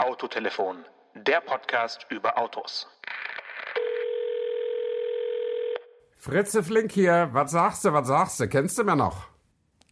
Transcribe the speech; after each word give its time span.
Autotelefon, 0.00 0.78
der 1.14 1.42
Podcast 1.42 2.06
über 2.08 2.38
Autos. 2.38 2.86
Fritze 6.16 6.62
Flink 6.62 6.92
hier, 6.92 7.28
was 7.32 7.50
sagst 7.50 7.84
du, 7.84 7.92
was 7.92 8.08
sagst 8.08 8.40
du? 8.40 8.48
Kennst 8.48 8.78
du 8.78 8.84
mir 8.84 8.96
noch? 8.96 9.28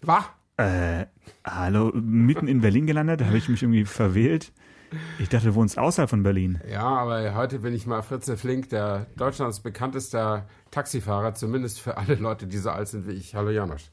Wach? 0.00 0.30
Äh, 0.56 1.04
hallo, 1.44 1.92
mitten 1.92 2.48
in 2.48 2.62
Berlin 2.62 2.86
gelandet, 2.86 3.22
habe 3.22 3.36
ich 3.36 3.50
mich 3.50 3.62
irgendwie 3.62 3.84
verwählt. 3.84 4.50
Ich 5.18 5.28
dachte, 5.28 5.48
du 5.48 5.54
wohnst 5.54 5.76
außerhalb 5.76 6.08
von 6.08 6.22
Berlin. 6.22 6.58
Ja, 6.66 6.86
aber 6.86 7.34
heute 7.34 7.58
bin 7.58 7.74
ich 7.74 7.86
mal 7.86 8.00
Fritze 8.00 8.38
Flink, 8.38 8.70
der 8.70 9.08
Deutschlands 9.16 9.60
bekanntester 9.60 10.48
Taxifahrer, 10.70 11.34
zumindest 11.34 11.82
für 11.82 11.98
alle 11.98 12.14
Leute, 12.14 12.46
die 12.46 12.56
so 12.56 12.70
alt 12.70 12.88
sind 12.88 13.06
wie 13.06 13.12
ich. 13.12 13.34
Hallo 13.34 13.50
Janosch. 13.50 13.90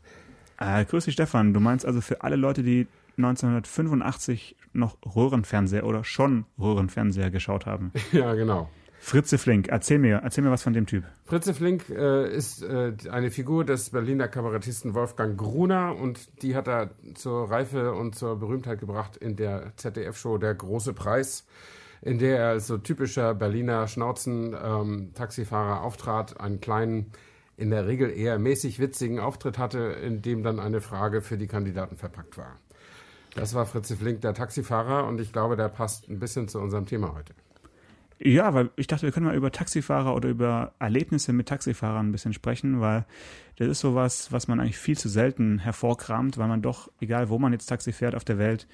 Äh, 0.60 0.86
grüß 0.86 1.04
dich, 1.04 1.16
Stefan. 1.16 1.54
Du 1.54 1.60
meinst 1.60 1.86
also 1.86 2.00
für 2.00 2.24
alle 2.24 2.38
Leute, 2.38 2.64
die 2.64 2.88
1985 3.18 4.58
noch 4.74 4.98
Röhrenfernseher 5.16 5.86
oder 5.86 6.04
schon 6.04 6.46
Röhrenfernseher 6.60 7.32
geschaut 7.32 7.66
haben? 7.66 7.92
Ja, 8.12 8.34
genau. 8.34 8.70
Fritze 9.06 9.38
Flink, 9.38 9.68
erzähl 9.68 10.00
mir, 10.00 10.22
erzähl 10.24 10.44
mir 10.44 10.50
was 10.50 10.64
von 10.64 10.74
dem 10.74 10.88
Typ. 10.88 11.04
Fritze 11.26 11.54
Flink 11.54 11.90
äh, 11.92 12.28
ist 12.36 12.64
äh, 12.64 12.94
eine 13.12 13.30
Figur 13.30 13.64
des 13.64 13.92
Berliner 13.92 14.28
Kabarettisten 14.28 14.96
Wolfgang 14.96 15.38
Gruner 15.38 15.96
und 15.96 16.42
die 16.42 16.56
hat 16.56 16.68
er 16.68 16.90
zur 17.14 17.52
Reife 17.52 17.94
und 17.94 18.16
zur 18.16 18.40
Berühmtheit 18.40 18.80
gebracht 18.80 19.16
in 19.16 19.36
der 19.36 19.74
ZDF-Show 19.76 20.40
Der 20.40 20.56
große 20.56 20.94
Preis, 20.94 21.46
in 22.02 22.18
der 22.18 22.40
er 22.40 22.50
als 22.50 22.66
so 22.66 22.80
typischer 22.80 23.36
Berliner 23.36 23.88
Schnauzen-Taxifahrer 23.88 25.78
ähm, 25.78 25.84
auftrat, 25.84 26.40
einen 26.40 26.60
kleinen, 26.60 27.12
in 27.58 27.70
der 27.70 27.86
Regel 27.86 28.10
eher 28.10 28.40
mäßig 28.40 28.80
witzigen 28.80 29.20
Auftritt 29.20 29.60
hatte, 29.60 29.78
in 29.78 30.24
dem 30.24 30.42
dann 30.42 30.60
eine 30.60 30.82
Frage 30.82 31.22
für 31.22 31.38
die 31.38 31.48
Kandidaten 31.48 31.96
verpackt 31.96 32.40
war. 32.40 32.58
Das 33.36 33.54
war 33.54 33.66
Fritze 33.66 33.98
Flink, 33.98 34.22
der 34.22 34.34
Taxifahrer, 34.34 35.06
und 35.06 35.20
ich 35.20 35.32
glaube, 35.32 35.56
der 35.58 35.68
passt 35.68 36.10
ein 36.10 36.20
bisschen 36.20 36.48
zu 36.48 36.60
unserem 36.60 36.86
Thema 36.86 37.14
heute. 37.14 37.34
Ja, 38.18 38.54
weil 38.54 38.70
ich 38.78 38.88
dachte, 38.88 39.04
wir 39.04 39.12
können 39.12 39.26
mal 39.26 39.36
über 39.36 39.52
Taxifahrer 39.52 40.16
oder 40.16 40.30
über 40.30 40.74
Erlebnisse 40.80 41.34
mit 41.34 41.50
Taxifahrern 41.50 42.08
ein 42.08 42.12
bisschen 42.14 42.32
sprechen, 42.32 42.80
weil 42.80 43.06
das 43.58 43.68
ist 43.68 43.82
sowas, 43.82 44.32
was 44.32 44.48
man 44.48 44.62
eigentlich 44.62 44.78
viel 44.78 44.98
zu 44.98 45.10
selten 45.10 45.60
hervorkramt, 45.60 46.38
weil 46.38 46.48
man 46.48 46.62
doch, 46.62 46.90
egal 47.02 47.28
wo 47.28 47.38
man 47.38 47.52
jetzt 47.52 47.66
Taxi 47.66 47.92
fährt 47.92 48.16
auf 48.16 48.24
der 48.24 48.38
Welt, 48.38 48.68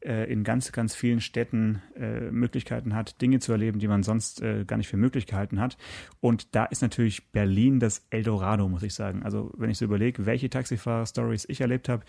äh, 0.00 0.30
in 0.30 0.42
ganz, 0.42 0.72
ganz 0.72 0.96
vielen 0.96 1.20
Städten 1.20 1.80
äh, 1.96 2.30
Möglichkeiten 2.32 2.94
hat, 2.94 3.20
Dinge 3.20 3.38
zu 3.38 3.52
erleben, 3.52 3.78
die 3.78 3.88
man 3.88 4.02
sonst 4.02 4.42
äh, 4.42 4.64
gar 4.64 4.76
nicht 4.76 4.88
für 4.88 4.96
möglich 4.96 5.26
gehalten 5.26 5.60
hat. 5.60 5.76
Und 6.20 6.54
da 6.56 6.64
ist 6.64 6.82
natürlich 6.82 7.30
Berlin 7.30 7.78
das 7.80 8.04
Eldorado, 8.10 8.68
muss 8.68 8.82
ich 8.82 8.94
sagen. 8.94 9.22
Also 9.22 9.52
wenn 9.56 9.70
ich 9.70 9.78
so 9.78 9.84
überlege, 9.84 10.26
welche 10.26 10.50
Taxifahrer-Stories 10.50 11.46
ich 11.48 11.60
erlebt 11.60 11.88
habe, 11.88 12.04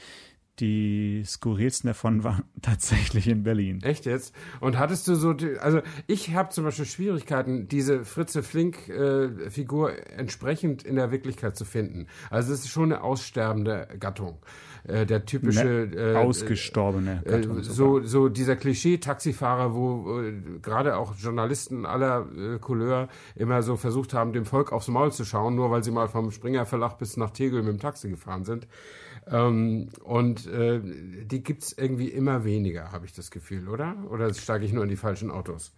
die 0.59 1.23
skurrilsten 1.25 1.87
davon 1.89 2.23
waren 2.23 2.43
tatsächlich 2.61 3.27
in 3.27 3.43
Berlin. 3.43 3.81
Echt 3.83 4.05
jetzt? 4.05 4.33
Und 4.59 4.77
hattest 4.77 5.07
du 5.07 5.15
so, 5.15 5.35
also 5.59 5.81
ich 6.07 6.33
habe 6.33 6.49
zum 6.49 6.65
Beispiel 6.65 6.85
Schwierigkeiten, 6.85 7.67
diese 7.67 8.05
Fritze 8.05 8.43
Flink-Figur 8.43 9.93
äh, 9.93 10.01
entsprechend 10.17 10.83
in 10.83 10.95
der 10.95 11.11
Wirklichkeit 11.11 11.55
zu 11.55 11.65
finden. 11.65 12.07
Also 12.29 12.53
es 12.53 12.61
ist 12.61 12.69
schon 12.69 12.91
eine 12.91 13.03
aussterbende 13.03 13.87
Gattung. 13.99 14.39
Äh, 14.87 15.05
der 15.05 15.25
typische 15.25 15.89
ne, 15.91 16.13
äh, 16.13 16.15
ausgestorbene 16.15 17.21
äh, 17.25 17.29
Gattung. 17.29 17.63
so, 17.63 18.01
so 18.01 18.29
dieser 18.29 18.55
Klischee-Taxifahrer, 18.55 19.73
wo 19.73 20.21
äh, 20.21 20.33
gerade 20.61 20.97
auch 20.97 21.15
Journalisten 21.15 21.85
aller 21.85 22.27
äh, 22.35 22.59
Couleur 22.59 23.09
immer 23.35 23.61
so 23.61 23.75
versucht 23.75 24.13
haben, 24.13 24.33
dem 24.33 24.45
Volk 24.45 24.71
aufs 24.71 24.87
Maul 24.87 25.11
zu 25.11 25.25
schauen, 25.25 25.55
nur 25.55 25.69
weil 25.69 25.83
sie 25.83 25.91
mal 25.91 26.07
vom 26.07 26.31
Springer 26.31 26.65
Verlag 26.65 26.97
bis 26.97 27.17
nach 27.17 27.31
Tegel 27.31 27.61
mit 27.61 27.73
dem 27.73 27.79
Taxi 27.79 28.09
gefahren 28.09 28.45
sind. 28.45 28.67
Ähm, 29.31 29.89
und 30.03 30.47
äh, 30.47 30.81
die 31.25 31.43
gibt's 31.43 31.73
irgendwie 31.77 32.09
immer 32.09 32.43
weniger, 32.45 32.91
habe 32.91 33.05
ich 33.05 33.13
das 33.13 33.31
Gefühl, 33.31 33.67
oder? 33.67 33.95
Oder 34.09 34.33
steige 34.33 34.65
ich 34.65 34.73
nur 34.73 34.83
in 34.83 34.89
die 34.89 34.95
falschen 34.95 35.31
Autos? 35.31 35.73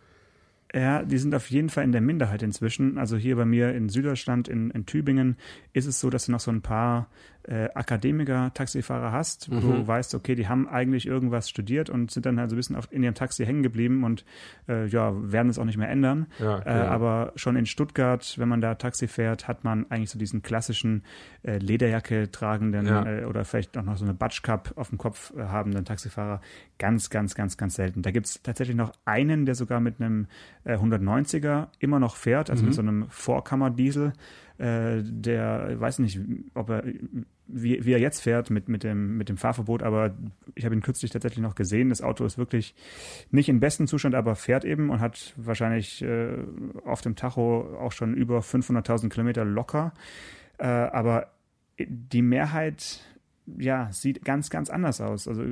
Ja, 0.73 1.03
die 1.03 1.17
sind 1.17 1.35
auf 1.35 1.49
jeden 1.49 1.69
Fall 1.69 1.83
in 1.83 1.91
der 1.91 1.99
Minderheit 1.99 2.43
inzwischen. 2.43 2.97
Also 2.97 3.17
hier 3.17 3.35
bei 3.35 3.43
mir 3.43 3.73
in 3.73 3.89
Süddeutschland, 3.89 4.47
in, 4.47 4.71
in 4.71 4.85
Tübingen, 4.85 5.35
ist 5.73 5.85
es 5.85 5.99
so, 5.99 6.09
dass 6.09 6.29
noch 6.29 6.39
so 6.39 6.49
ein 6.49 6.61
paar 6.61 7.09
äh, 7.47 7.69
Akademiker, 7.73 8.51
Taxifahrer 8.53 9.11
hast, 9.11 9.49
wo 9.51 9.55
mhm. 9.55 9.61
du 9.61 9.87
weißt, 9.87 10.15
okay, 10.15 10.35
die 10.35 10.47
haben 10.47 10.67
eigentlich 10.67 11.07
irgendwas 11.07 11.49
studiert 11.49 11.89
und 11.89 12.11
sind 12.11 12.25
dann 12.25 12.39
halt 12.39 12.49
so 12.49 12.55
ein 12.55 12.57
bisschen 12.57 12.75
auf, 12.75 12.91
in 12.91 13.03
ihrem 13.03 13.15
Taxi 13.15 13.45
hängen 13.45 13.63
geblieben 13.63 14.03
und 14.03 14.25
äh, 14.67 14.87
ja, 14.87 15.13
werden 15.15 15.49
es 15.49 15.57
auch 15.57 15.65
nicht 15.65 15.77
mehr 15.77 15.89
ändern. 15.89 16.27
Ja, 16.39 16.59
äh, 16.65 16.69
aber 16.69 17.33
schon 17.35 17.55
in 17.55 17.65
Stuttgart, 17.65 18.35
wenn 18.37 18.49
man 18.49 18.61
da 18.61 18.75
Taxi 18.75 19.07
fährt, 19.07 19.47
hat 19.47 19.63
man 19.63 19.89
eigentlich 19.89 20.09
so 20.09 20.19
diesen 20.19 20.41
klassischen 20.41 21.03
äh, 21.43 21.57
Lederjacke 21.57 22.31
tragenden 22.31 22.85
ja. 22.85 23.05
äh, 23.05 23.25
oder 23.25 23.45
vielleicht 23.45 23.77
auch 23.77 23.83
noch 23.83 23.97
so 23.97 24.05
eine 24.05 24.13
Batschkap 24.13 24.73
auf 24.75 24.89
dem 24.89 24.97
Kopf 24.97 25.33
äh, 25.35 25.41
habenden 25.43 25.85
Taxifahrer. 25.85 26.41
Ganz, 26.77 27.09
ganz, 27.09 27.35
ganz, 27.35 27.57
ganz 27.57 27.75
selten. 27.75 28.01
Da 28.01 28.11
gibt's 28.11 28.41
tatsächlich 28.41 28.75
noch 28.75 28.93
einen, 29.05 29.45
der 29.45 29.55
sogar 29.55 29.79
mit 29.79 29.99
einem 29.99 30.27
äh, 30.63 30.75
190er 30.75 31.67
immer 31.79 31.99
noch 31.99 32.15
fährt, 32.15 32.49
also 32.49 32.63
mhm. 32.63 32.69
mit 32.69 32.75
so 32.75 32.81
einem 32.81 33.09
Vorkammerdiesel 33.09 34.13
äh, 34.61 35.01
der 35.03 35.79
weiß 35.79 35.99
nicht, 35.99 36.19
ob 36.53 36.69
er 36.69 36.83
wie, 37.47 37.83
wie 37.83 37.93
er 37.93 37.99
jetzt 37.99 38.21
fährt 38.21 38.49
mit, 38.49 38.69
mit, 38.69 38.83
dem, 38.83 39.17
mit 39.17 39.27
dem 39.27 39.37
Fahrverbot, 39.37 39.81
aber 39.81 40.15
ich 40.53 40.65
habe 40.65 40.75
ihn 40.75 40.81
kürzlich 40.81 41.11
tatsächlich 41.11 41.41
noch 41.41 41.55
gesehen. 41.55 41.89
Das 41.89 42.01
Auto 42.01 42.23
ist 42.25 42.37
wirklich 42.37 42.75
nicht 43.31 43.49
in 43.49 43.59
bestem 43.59 43.87
Zustand, 43.87 44.13
aber 44.13 44.35
fährt 44.35 44.63
eben 44.63 44.89
und 44.89 44.99
hat 44.99 45.33
wahrscheinlich 45.35 46.03
äh, 46.03 46.37
auf 46.85 47.01
dem 47.01 47.15
Tacho 47.15 47.75
auch 47.79 47.91
schon 47.91 48.13
über 48.13 48.39
500.000 48.39 49.09
Kilometer 49.09 49.43
locker. 49.43 49.93
Äh, 50.59 50.67
aber 50.67 51.31
die 51.79 52.21
Mehrheit 52.21 53.01
ja, 53.57 53.91
sieht 53.91 54.23
ganz, 54.23 54.49
ganz 54.49 54.69
anders 54.69 55.01
aus. 55.01 55.27
Also, 55.27 55.43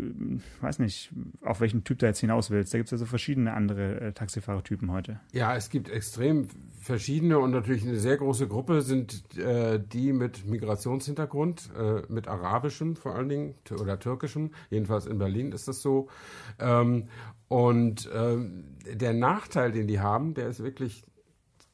weiß 0.61 0.79
nicht, 0.79 1.11
auf 1.41 1.59
welchen 1.59 1.83
Typ 1.83 1.99
du 1.99 2.05
jetzt 2.05 2.19
hinaus 2.19 2.51
willst. 2.51 2.73
Da 2.73 2.77
gibt 2.77 2.87
es 2.87 2.91
ja 2.91 2.97
so 2.97 3.05
verschiedene 3.05 3.53
andere 3.53 3.99
äh, 3.99 4.11
Taxifahrertypen 4.13 4.91
heute. 4.91 5.19
Ja, 5.33 5.55
es 5.55 5.69
gibt 5.69 5.89
extrem 5.89 6.47
verschiedene 6.79 7.39
und 7.39 7.51
natürlich 7.51 7.83
eine 7.83 7.97
sehr 7.97 8.17
große 8.17 8.47
Gruppe 8.47 8.81
sind 8.81 9.37
äh, 9.37 9.79
die 9.79 10.13
mit 10.13 10.45
Migrationshintergrund, 10.45 11.71
äh, 11.77 12.01
mit 12.11 12.27
arabischem 12.27 12.95
vor 12.95 13.15
allen 13.15 13.29
Dingen 13.29 13.55
oder 13.79 13.99
türkischem. 13.99 14.51
Jedenfalls 14.69 15.05
in 15.05 15.17
Berlin 15.17 15.51
ist 15.51 15.67
das 15.67 15.81
so. 15.81 16.07
Ähm, 16.59 17.05
und 17.47 18.09
ähm, 18.13 18.77
der 18.91 19.13
Nachteil, 19.13 19.71
den 19.71 19.87
die 19.87 19.99
haben, 19.99 20.35
der 20.35 20.47
ist 20.47 20.63
wirklich 20.63 21.03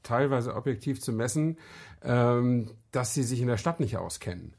teilweise 0.04 0.56
objektiv 0.56 1.02
zu 1.02 1.12
messen, 1.12 1.58
ähm, 2.02 2.72
dass 2.92 3.14
sie 3.14 3.24
sich 3.24 3.42
in 3.42 3.48
der 3.48 3.58
Stadt 3.58 3.80
nicht 3.80 3.98
auskennen. 3.98 4.54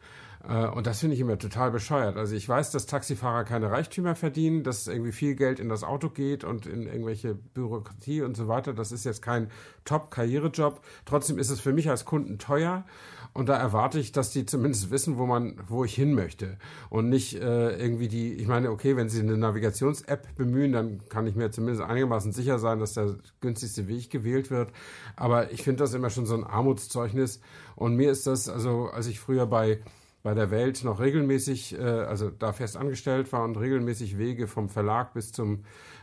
Äh, 0.48 0.66
und 0.68 0.86
das 0.86 1.00
finde 1.00 1.14
ich 1.14 1.20
immer 1.20 1.38
total 1.38 1.70
bescheuert. 1.70 2.16
Also 2.16 2.34
ich 2.34 2.48
weiß, 2.48 2.70
dass 2.70 2.86
Taxifahrer 2.86 3.44
keine 3.44 3.70
Reichtümer 3.70 4.14
verdienen, 4.14 4.62
dass 4.62 4.86
irgendwie 4.86 5.12
viel 5.12 5.34
Geld 5.34 5.60
in 5.60 5.68
das 5.68 5.82
Auto 5.82 6.08
geht 6.08 6.44
und 6.44 6.66
in 6.66 6.86
irgendwelche 6.86 7.34
Bürokratie 7.34 8.22
und 8.22 8.36
so 8.36 8.48
weiter. 8.48 8.72
Das 8.72 8.92
ist 8.92 9.04
jetzt 9.04 9.22
kein 9.22 9.50
Top-Karrierejob. 9.84 10.80
Trotzdem 11.04 11.38
ist 11.38 11.50
es 11.50 11.60
für 11.60 11.72
mich 11.72 11.90
als 11.90 12.04
Kunden 12.04 12.38
teuer. 12.38 12.84
Und 13.32 13.50
da 13.50 13.56
erwarte 13.58 13.98
ich, 13.98 14.12
dass 14.12 14.30
die 14.30 14.46
zumindest 14.46 14.90
wissen, 14.90 15.18
wo 15.18 15.26
man, 15.26 15.60
wo 15.68 15.84
ich 15.84 15.94
hin 15.94 16.14
möchte. 16.14 16.56
Und 16.88 17.10
nicht 17.10 17.34
äh, 17.34 17.76
irgendwie 17.76 18.08
die, 18.08 18.32
ich 18.32 18.46
meine, 18.46 18.70
okay, 18.70 18.96
wenn 18.96 19.10
sie 19.10 19.20
eine 19.20 19.36
Navigations-App 19.36 20.36
bemühen, 20.36 20.72
dann 20.72 21.06
kann 21.10 21.26
ich 21.26 21.34
mir 21.34 21.50
zumindest 21.50 21.82
einigermaßen 21.82 22.32
sicher 22.32 22.58
sein, 22.58 22.78
dass 22.78 22.94
der 22.94 23.16
günstigste 23.42 23.88
Weg 23.88 24.08
gewählt 24.08 24.50
wird. 24.50 24.70
Aber 25.16 25.52
ich 25.52 25.62
finde 25.62 25.82
das 25.82 25.92
immer 25.92 26.08
schon 26.08 26.24
so 26.24 26.34
ein 26.34 26.44
Armutszeugnis. 26.44 27.40
Und 27.74 27.94
mir 27.96 28.10
ist 28.10 28.26
das, 28.26 28.48
also 28.48 28.86
als 28.86 29.06
ich 29.06 29.20
früher 29.20 29.44
bei 29.44 29.80
bei 30.26 30.34
der 30.34 30.50
Welt 30.50 30.82
noch 30.82 30.98
regelmäßig, 30.98 31.78
äh, 31.78 31.84
also 31.84 32.30
da 32.30 32.52
fest 32.52 32.76
angestellt 32.76 33.32
war 33.32 33.44
und 33.44 33.56
regelmäßig 33.56 34.18
Wege 34.18 34.48
vom 34.48 34.68
Verlag 34.68 35.14
bis 35.14 35.30
zum 35.30 35.62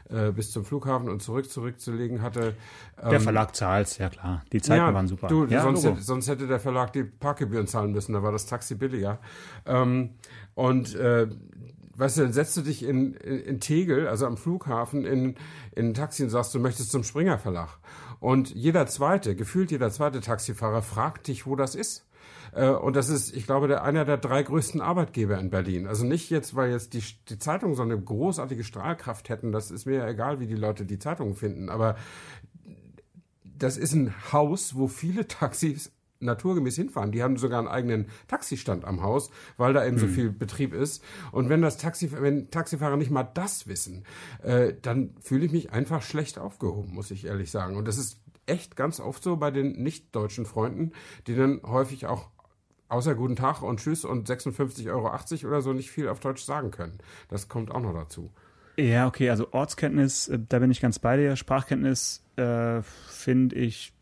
äh, 0.10 0.32
bis 0.32 0.50
zum 0.50 0.64
Flughafen 0.64 1.10
und 1.10 1.22
zurück 1.22 1.50
zurückzulegen 1.50 2.22
hatte. 2.22 2.56
Ähm, 3.02 3.10
der 3.10 3.20
Verlag 3.20 3.54
zahlt, 3.54 3.98
ja 3.98 4.08
klar. 4.08 4.42
Die 4.54 4.62
Zeiten 4.62 4.80
ja, 4.80 4.94
waren 4.94 5.10
super. 5.10 5.28
Du, 5.28 5.46
ja, 5.48 5.62
sonst, 5.64 5.84
hätte, 5.84 6.02
sonst, 6.02 6.30
hätte, 6.30 6.48
der 6.48 6.62
Verlag 6.62 6.94
die 6.94 7.04
Parkgebühren 7.04 7.68
zahlen 7.68 7.92
müssen, 7.92 8.14
da 8.14 8.24
war 8.24 8.32
das 8.32 8.46
Taxi 8.46 8.76
billiger. 8.76 9.20
Ähm, 9.66 10.12
und 10.56 10.96
äh, 10.96 11.28
weißt 11.98 12.16
du, 12.16 12.22
dann 12.22 12.32
setzt 12.32 12.56
du 12.56 12.62
dich 12.62 12.82
in, 12.84 13.16
in, 13.16 13.40
in 13.40 13.60
Tegel, 13.60 14.08
also 14.08 14.26
am 14.26 14.38
Flughafen, 14.38 15.04
in, 15.04 15.36
in 15.76 15.90
ein 15.90 15.94
Taxi 15.94 16.24
und 16.24 16.30
sagst, 16.30 16.56
du 16.56 16.62
möchtest 16.62 16.92
zum 16.92 17.04
Springer 17.04 17.40
Verlag. 17.40 17.78
Und 18.22 18.56
jeder 18.56 18.88
zweite, 18.88 19.36
gefühlt 19.36 19.70
jeder 19.70 19.92
zweite 19.92 20.22
Taxifahrer 20.22 20.82
fragt 20.82 21.28
dich, 21.28 21.46
wo 21.46 21.58
das 21.58 21.76
ist. 21.76 22.06
Äh, 22.56 22.70
und 22.70 22.96
das 22.96 23.10
ist, 23.10 23.36
ich 23.36 23.46
glaube, 23.46 23.68
der, 23.68 23.84
einer 23.84 24.06
der 24.06 24.18
drei 24.18 24.44
größten 24.44 24.82
Arbeitgeber 24.82 25.38
in 25.40 25.50
Berlin. 25.50 25.88
Also 25.88 26.06
nicht 26.06 26.30
jetzt, 26.30 26.56
weil 26.56 26.72
jetzt 26.72 26.94
die, 26.94 27.04
die 27.30 27.40
Zeitungen 27.40 27.76
so 27.76 27.84
eine 27.84 28.00
großartige 28.00 28.64
Strahlkraft 28.64 29.30
hätten. 29.30 29.52
Das 29.52 29.72
ist 29.72 29.86
mir 29.86 29.98
ja 29.98 30.08
egal, 30.08 30.40
wie 30.40 30.48
die 30.48 30.56
Leute 30.56 30.86
die 30.86 31.00
Zeitungen 31.00 31.36
finden. 31.36 31.70
Aber 31.70 31.96
das 33.44 33.78
ist 33.78 33.94
ein 33.94 34.14
Haus, 34.32 34.76
wo 34.76 34.88
viele 34.88 35.28
Taxis 35.28 35.92
naturgemäß 36.20 36.76
hinfahren. 36.76 37.12
Die 37.12 37.22
haben 37.22 37.38
sogar 37.38 37.60
einen 37.60 37.68
eigenen 37.68 38.08
Taxistand 38.28 38.86
am 38.86 39.02
Haus, 39.04 39.30
weil 39.58 39.74
da 39.74 39.86
eben 39.86 40.00
hm. 40.00 40.08
so 40.08 40.14
viel 40.14 40.32
Betrieb 40.32 40.74
ist. 40.74 41.04
Und 41.32 41.50
wenn 41.50 41.62
das 41.62 41.78
Taxi, 41.78 42.12
wenn 42.14 42.50
Taxifahrer 42.50 42.96
nicht 42.96 43.12
mal 43.12 43.24
das 43.24 43.68
wissen, 43.68 44.06
äh, 44.42 44.74
dann 44.82 45.16
fühle 45.22 45.46
ich 45.46 45.52
mich 45.52 45.72
einfach 45.72 46.02
schlecht 46.02 46.40
aufgehoben, 46.40 46.94
muss 46.94 47.12
ich 47.12 47.26
ehrlich 47.26 47.52
sagen. 47.52 47.76
Und 47.76 47.88
das 47.88 47.98
ist 47.98 48.22
echt 48.46 48.76
ganz 48.76 49.00
oft 49.00 49.24
so 49.24 49.38
bei 49.38 49.52
den 49.52 49.84
nicht-deutschen 49.84 50.46
Freunden, 50.46 50.92
die 51.28 51.36
dann 51.36 51.62
häufig 51.64 52.08
auch 52.08 52.30
außer 52.94 53.16
Guten 53.16 53.36
Tag 53.36 53.62
und 53.62 53.80
Tschüss 53.80 54.06
und 54.06 54.30
56,80 54.30 54.90
Euro 54.90 55.10
oder 55.48 55.62
so 55.62 55.74
nicht 55.74 55.90
viel 55.90 56.08
auf 56.08 56.20
Deutsch 56.20 56.44
sagen 56.44 56.72
können. 56.72 57.00
Das 57.28 57.50
kommt 57.50 57.72
auch 57.72 57.82
noch 57.82 57.94
dazu. 57.94 58.32
Ja, 58.78 59.08
okay, 59.08 59.30
also 59.30 59.52
Ortskenntnis, 59.52 60.28
äh, 60.30 60.40
da 60.48 60.60
bin 60.60 60.72
ich 60.72 60.80
ganz 60.80 61.00
bei 61.00 61.18
dir. 61.18 61.36
Sprachkenntnis 61.36 62.24
äh, 62.38 62.82
finde 62.82 63.56
ich 63.56 63.94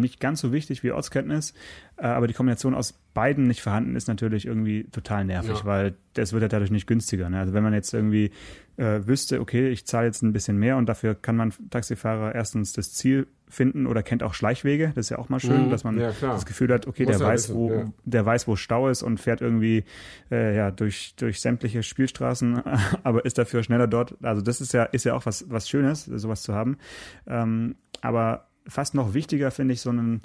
nicht 0.00 0.20
ganz 0.20 0.40
so 0.40 0.52
wichtig 0.52 0.82
wie 0.82 0.92
Ortskenntnis, 0.92 1.54
äh, 1.96 2.06
aber 2.06 2.26
die 2.26 2.34
Kombination 2.34 2.74
aus 2.74 2.92
beiden 3.14 3.46
nicht 3.46 3.62
vorhanden 3.62 3.96
ist 3.96 4.08
natürlich 4.08 4.46
irgendwie 4.46 4.84
total 4.90 5.24
nervig, 5.24 5.58
ja. 5.60 5.64
weil 5.64 5.94
das 6.14 6.32
wird 6.32 6.42
ja 6.42 6.48
dadurch 6.48 6.70
nicht 6.70 6.86
günstiger. 6.86 7.30
Ne? 7.30 7.38
Also 7.38 7.54
wenn 7.54 7.62
man 7.62 7.72
jetzt 7.72 7.94
irgendwie 7.94 8.30
äh, 8.76 9.06
wüsste, 9.06 9.40
okay, 9.40 9.68
ich 9.68 9.86
zahle 9.86 10.06
jetzt 10.06 10.22
ein 10.22 10.32
bisschen 10.32 10.58
mehr 10.58 10.76
und 10.76 10.86
dafür 10.86 11.14
kann 11.14 11.36
man 11.36 11.52
Taxifahrer 11.70 12.34
erstens 12.34 12.72
das 12.72 12.92
Ziel 12.92 13.28
finden 13.48 13.86
oder 13.86 14.02
kennt 14.02 14.22
auch 14.22 14.34
Schleichwege. 14.34 14.92
Das 14.94 15.06
ist 15.06 15.10
ja 15.10 15.18
auch 15.18 15.28
mal 15.28 15.38
schön, 15.38 15.66
mhm. 15.66 15.70
dass 15.70 15.84
man 15.84 15.98
ja, 15.98 16.12
das 16.20 16.44
Gefühl 16.44 16.72
hat, 16.72 16.86
okay, 16.86 17.06
der 17.06 17.20
weiß, 17.20 17.50
wissen, 17.50 17.54
wo, 17.54 17.70
ja. 17.70 17.92
der 18.04 18.26
weiß, 18.26 18.48
wo 18.48 18.56
Stau 18.56 18.88
ist 18.88 19.02
und 19.02 19.20
fährt 19.20 19.40
irgendwie 19.40 19.84
äh, 20.30 20.56
ja 20.56 20.70
durch 20.70 21.14
durch 21.16 21.40
sämtliche 21.40 21.82
Spielstraßen, 21.82 22.62
aber 23.04 23.24
ist 23.24 23.38
dafür 23.38 23.62
schneller 23.62 23.86
dort. 23.86 24.16
Also 24.22 24.42
das 24.42 24.60
ist 24.60 24.72
ja 24.72 24.84
ist 24.84 25.04
ja 25.04 25.14
auch 25.14 25.26
was 25.26 25.48
was 25.48 25.68
Schönes, 25.68 26.04
sowas 26.04 26.42
zu 26.42 26.54
haben. 26.54 26.78
Ähm, 27.26 27.76
aber 28.00 28.48
fast 28.66 28.94
noch 28.94 29.14
wichtiger 29.14 29.50
finde 29.50 29.74
ich 29.74 29.80
so 29.80 29.90
einen 29.90 30.22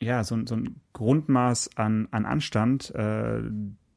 ja, 0.00 0.24
so, 0.24 0.38
so 0.46 0.56
ein 0.56 0.76
Grundmaß 0.92 1.76
an, 1.76 2.08
an 2.10 2.26
Anstand, 2.26 2.94
äh, 2.94 3.42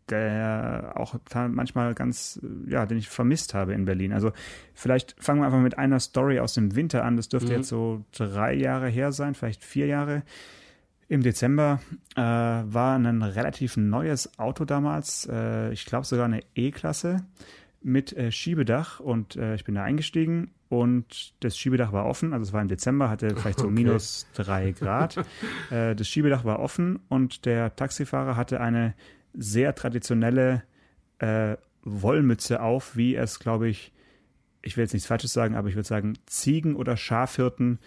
der 0.09 0.93
auch 0.95 1.15
manchmal 1.49 1.93
ganz, 1.93 2.39
ja, 2.65 2.85
den 2.85 2.97
ich 2.97 3.09
vermisst 3.09 3.53
habe 3.53 3.73
in 3.73 3.85
Berlin. 3.85 4.13
Also 4.13 4.31
vielleicht 4.73 5.15
fangen 5.21 5.41
wir 5.41 5.45
einfach 5.47 5.59
mit 5.59 5.77
einer 5.77 5.99
Story 5.99 6.39
aus 6.39 6.53
dem 6.53 6.75
Winter 6.75 7.03
an. 7.03 7.17
Das 7.17 7.27
dürfte 7.27 7.51
mhm. 7.51 7.57
jetzt 7.57 7.67
so 7.67 8.05
drei 8.13 8.53
Jahre 8.53 8.87
her 8.87 9.11
sein, 9.11 9.35
vielleicht 9.35 9.63
vier 9.63 9.87
Jahre. 9.87 10.23
Im 11.09 11.23
Dezember 11.23 11.81
äh, 12.15 12.21
war 12.21 12.97
ein 12.97 13.21
relativ 13.21 13.77
neues 13.77 14.37
Auto 14.39 14.65
damals, 14.65 15.27
äh, 15.31 15.71
ich 15.71 15.85
glaube 15.85 16.05
sogar 16.05 16.25
eine 16.25 16.41
E-Klasse 16.53 17.25
mit 17.81 18.13
äh, 18.13 18.31
Schiebedach 18.31 18.99
und 18.99 19.35
äh, 19.35 19.55
ich 19.55 19.63
bin 19.63 19.75
da 19.75 19.83
eingestiegen 19.83 20.51
und 20.69 21.33
das 21.39 21.57
Schiebedach 21.57 21.93
war 21.93 22.05
offen, 22.05 22.33
also 22.33 22.43
es 22.43 22.53
war 22.53 22.61
im 22.61 22.67
Dezember, 22.67 23.09
hatte 23.09 23.35
vielleicht 23.35 23.59
so 23.59 23.67
okay. 23.67 23.73
minus 23.73 24.27
drei 24.33 24.71
Grad. 24.71 25.17
äh, 25.71 25.95
das 25.95 26.07
Schiebedach 26.07 26.43
war 26.43 26.59
offen 26.59 26.99
und 27.07 27.45
der 27.45 27.75
Taxifahrer 27.75 28.35
hatte 28.35 28.59
eine 28.59 28.93
sehr 29.33 29.75
traditionelle 29.75 30.63
äh, 31.19 31.55
Wollmütze 31.83 32.61
auf, 32.61 32.97
wie 32.97 33.15
es, 33.15 33.39
glaube 33.39 33.69
ich, 33.69 33.93
ich 34.61 34.75
will 34.75 34.83
jetzt 34.83 34.93
nichts 34.93 35.07
Falsches 35.07 35.31
sagen, 35.31 35.55
aber 35.55 35.69
ich 35.69 35.75
würde 35.75 35.87
sagen, 35.87 36.17
Ziegen- 36.25 36.75
oder 36.75 36.97
Schafhirten 36.97 37.79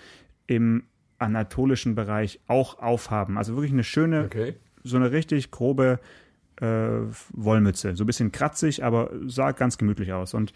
im 0.46 0.84
anatolischen 1.18 1.94
Bereich 1.94 2.40
auch 2.46 2.78
aufhaben. 2.78 3.36
Also 3.36 3.54
wirklich 3.54 3.72
eine 3.72 3.84
schöne, 3.84 4.24
okay. 4.24 4.54
so 4.82 4.96
eine 4.96 5.12
richtig 5.12 5.50
grobe 5.50 6.00
äh, 6.60 7.00
Wollmütze. 7.32 7.96
So 7.96 8.04
ein 8.04 8.06
bisschen 8.06 8.32
kratzig, 8.32 8.84
aber 8.84 9.10
sah 9.26 9.52
ganz 9.52 9.78
gemütlich 9.78 10.12
aus. 10.12 10.34
Und 10.34 10.52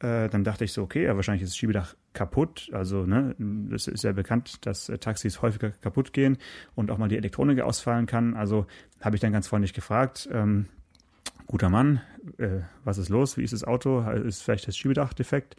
äh, 0.00 0.28
dann 0.28 0.44
dachte 0.44 0.64
ich 0.64 0.72
so, 0.72 0.82
okay, 0.82 1.04
ja, 1.04 1.16
wahrscheinlich 1.16 1.42
ist 1.42 1.50
das 1.50 1.56
Schiebedach 1.56 1.94
kaputt. 2.14 2.70
Also, 2.72 3.04
ne, 3.04 3.34
das 3.38 3.86
ist 3.86 4.04
ja 4.04 4.12
bekannt, 4.12 4.66
dass 4.66 4.88
äh, 4.88 4.98
Taxis 4.98 5.42
häufiger 5.42 5.70
kaputt 5.70 6.12
gehen 6.12 6.38
und 6.74 6.90
auch 6.90 6.98
mal 6.98 7.08
die 7.08 7.16
Elektronik 7.16 7.60
ausfallen 7.60 8.06
kann. 8.06 8.34
Also 8.34 8.66
habe 9.00 9.16
ich 9.16 9.20
dann 9.20 9.32
ganz 9.32 9.48
freundlich 9.48 9.74
gefragt, 9.74 10.28
ähm, 10.32 10.66
guter 11.46 11.68
Mann, 11.68 12.00
äh, 12.38 12.60
was 12.84 12.98
ist 12.98 13.08
los? 13.10 13.36
Wie 13.36 13.44
ist 13.44 13.52
das 13.52 13.64
Auto? 13.64 14.00
Ist 14.10 14.42
vielleicht 14.42 14.68
das 14.68 14.76
Schiebedach 14.76 15.12
defekt? 15.12 15.56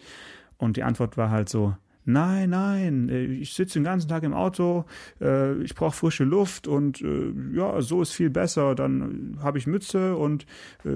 Und 0.58 0.78
die 0.78 0.84
Antwort 0.84 1.18
war 1.18 1.30
halt 1.30 1.50
so, 1.50 1.76
nein, 2.06 2.50
nein, 2.50 3.10
äh, 3.10 3.24
ich 3.24 3.54
sitze 3.54 3.80
den 3.80 3.84
ganzen 3.84 4.08
Tag 4.08 4.24
im 4.24 4.34
Auto, 4.34 4.86
äh, 5.20 5.54
ich 5.64 5.76
brauche 5.76 5.96
frische 5.96 6.24
Luft 6.24 6.68
und 6.68 7.02
äh, 7.02 7.34
ja, 7.54 7.82
so 7.82 8.02
ist 8.02 8.12
viel 8.12 8.30
besser. 8.30 8.76
Dann 8.76 9.38
habe 9.42 9.58
ich 9.58 9.68
Mütze 9.68 10.16
und 10.16 10.46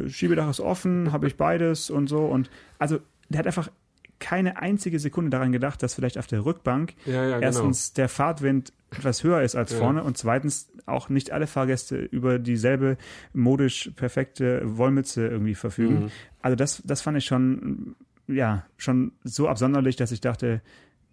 Schiebedach 0.07 0.49
ist 0.49 0.59
offen, 0.59 1.11
habe 1.11 1.27
ich 1.27 1.37
beides 1.37 1.89
und 1.89 2.07
so. 2.07 2.25
Und 2.25 2.49
also 2.79 2.99
der 3.29 3.39
hat 3.39 3.47
einfach 3.47 3.69
keine 4.19 4.57
einzige 4.61 4.99
Sekunde 4.99 5.29
daran 5.29 5.51
gedacht, 5.51 5.83
dass 5.83 5.95
vielleicht 5.95 6.17
auf 6.17 6.27
der 6.27 6.45
Rückbank 6.45 6.93
ja, 7.05 7.13
ja, 7.13 7.35
genau. 7.35 7.41
erstens 7.41 7.93
der 7.93 8.09
Fahrtwind 8.09 8.71
etwas 8.91 9.23
höher 9.23 9.41
ist 9.41 9.55
als 9.55 9.71
ja. 9.71 9.77
vorne 9.77 10.03
und 10.03 10.17
zweitens 10.17 10.69
auch 10.85 11.09
nicht 11.09 11.31
alle 11.31 11.47
Fahrgäste 11.47 11.97
über 11.97 12.39
dieselbe 12.39 12.97
modisch 13.33 13.91
perfekte 13.95 14.61
Wollmütze 14.63 15.27
irgendwie 15.27 15.55
verfügen. 15.55 16.05
Mhm. 16.05 16.11
Also 16.41 16.55
das, 16.55 16.81
das 16.85 17.01
fand 17.01 17.17
ich 17.17 17.25
schon, 17.25 17.95
ja, 18.27 18.65
schon 18.77 19.11
so 19.23 19.49
absonderlich, 19.49 19.95
dass 19.95 20.11
ich 20.11 20.21
dachte, 20.21 20.61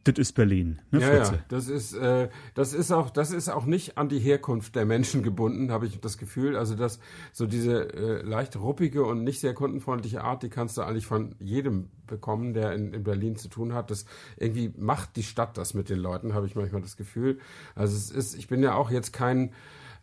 das 0.05 0.19
ist 0.19 0.33
Berlin, 0.33 0.81
ne, 0.91 1.01
ja, 1.01 1.15
ja, 1.15 1.39
das 1.49 1.69
ist, 1.69 1.95
äh, 1.95 2.29
das 2.55 2.73
ist 2.73 2.91
auch, 2.91 3.09
das 3.11 3.31
ist 3.31 3.49
auch 3.49 3.67
nicht 3.67 3.99
an 3.99 4.09
die 4.09 4.19
Herkunft 4.19 4.75
der 4.75 4.85
Menschen 4.85 5.23
gebunden, 5.23 5.71
habe 5.71 5.87
ich 5.87 6.01
das 6.01 6.19
Gefühl. 6.19 6.57
Also 6.57 6.75
dass 6.75 6.99
so 7.33 7.47
diese 7.47 7.95
äh, 7.95 8.23
leicht 8.23 8.57
ruppige 8.57 9.05
und 9.05 9.23
nicht 9.23 9.41
sehr 9.41 9.55
kundenfreundliche 9.55 10.25
Art, 10.25 10.43
die 10.43 10.49
kannst 10.49 10.77
du 10.77 10.83
eigentlich 10.83 11.07
von 11.07 11.37
jedem 11.39 11.91
bekommen, 12.07 12.53
der 12.53 12.73
in, 12.73 12.93
in 12.93 13.05
Berlin 13.05 13.37
zu 13.37 13.49
tun 13.49 13.75
hat. 13.75 13.91
Das 13.91 14.07
irgendwie 14.37 14.73
macht 14.77 15.17
die 15.17 15.23
Stadt 15.23 15.57
das 15.57 15.75
mit 15.75 15.89
den 15.89 15.99
Leuten, 15.99 16.35
habe 16.35 16.47
ich 16.47 16.57
manchmal 16.57 16.83
das 16.83 16.97
Gefühl. 16.97 17.39
Also 17.75 17.97
es 17.97 18.11
ist, 18.11 18.35
ich 18.35 18.49
bin 18.49 18.63
ja 18.63 18.75
auch 18.75 18.91
jetzt 18.91 19.13
kein 19.13 19.53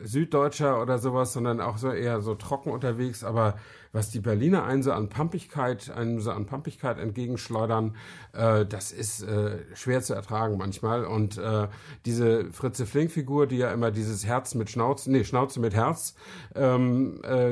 äh, 0.01 0.05
Süddeutscher 0.05 0.81
oder 0.81 0.97
sowas, 0.97 1.33
sondern 1.33 1.61
auch 1.61 1.77
so 1.77 1.91
eher 1.91 2.21
so 2.21 2.33
trocken 2.33 2.71
unterwegs, 2.71 3.23
aber 3.23 3.55
was 3.97 4.11
die 4.11 4.19
Berliner 4.19 4.63
einen 4.63 4.83
so 4.83 4.91
an 4.91 5.09
Pampigkeit, 5.09 5.89
einem 5.89 6.21
so 6.21 6.29
an 6.29 6.45
Pampigkeit 6.45 6.99
entgegenschleudern, 6.99 7.95
äh, 8.33 8.63
das 8.63 8.91
ist 8.91 9.23
äh, 9.23 9.57
schwer 9.73 10.03
zu 10.03 10.13
ertragen 10.13 10.55
manchmal. 10.57 11.03
Und 11.03 11.39
äh, 11.39 11.67
diese 12.05 12.51
Fritze 12.51 12.85
Flink-Figur, 12.85 13.47
die 13.47 13.57
ja 13.57 13.71
immer 13.71 13.89
dieses 13.89 14.23
Herz 14.23 14.53
mit 14.53 14.69
Schnauze, 14.69 15.11
nee, 15.11 15.23
Schnauze 15.23 15.59
mit 15.59 15.73
Herz 15.73 16.13
ähm, 16.53 17.21
äh, 17.23 17.49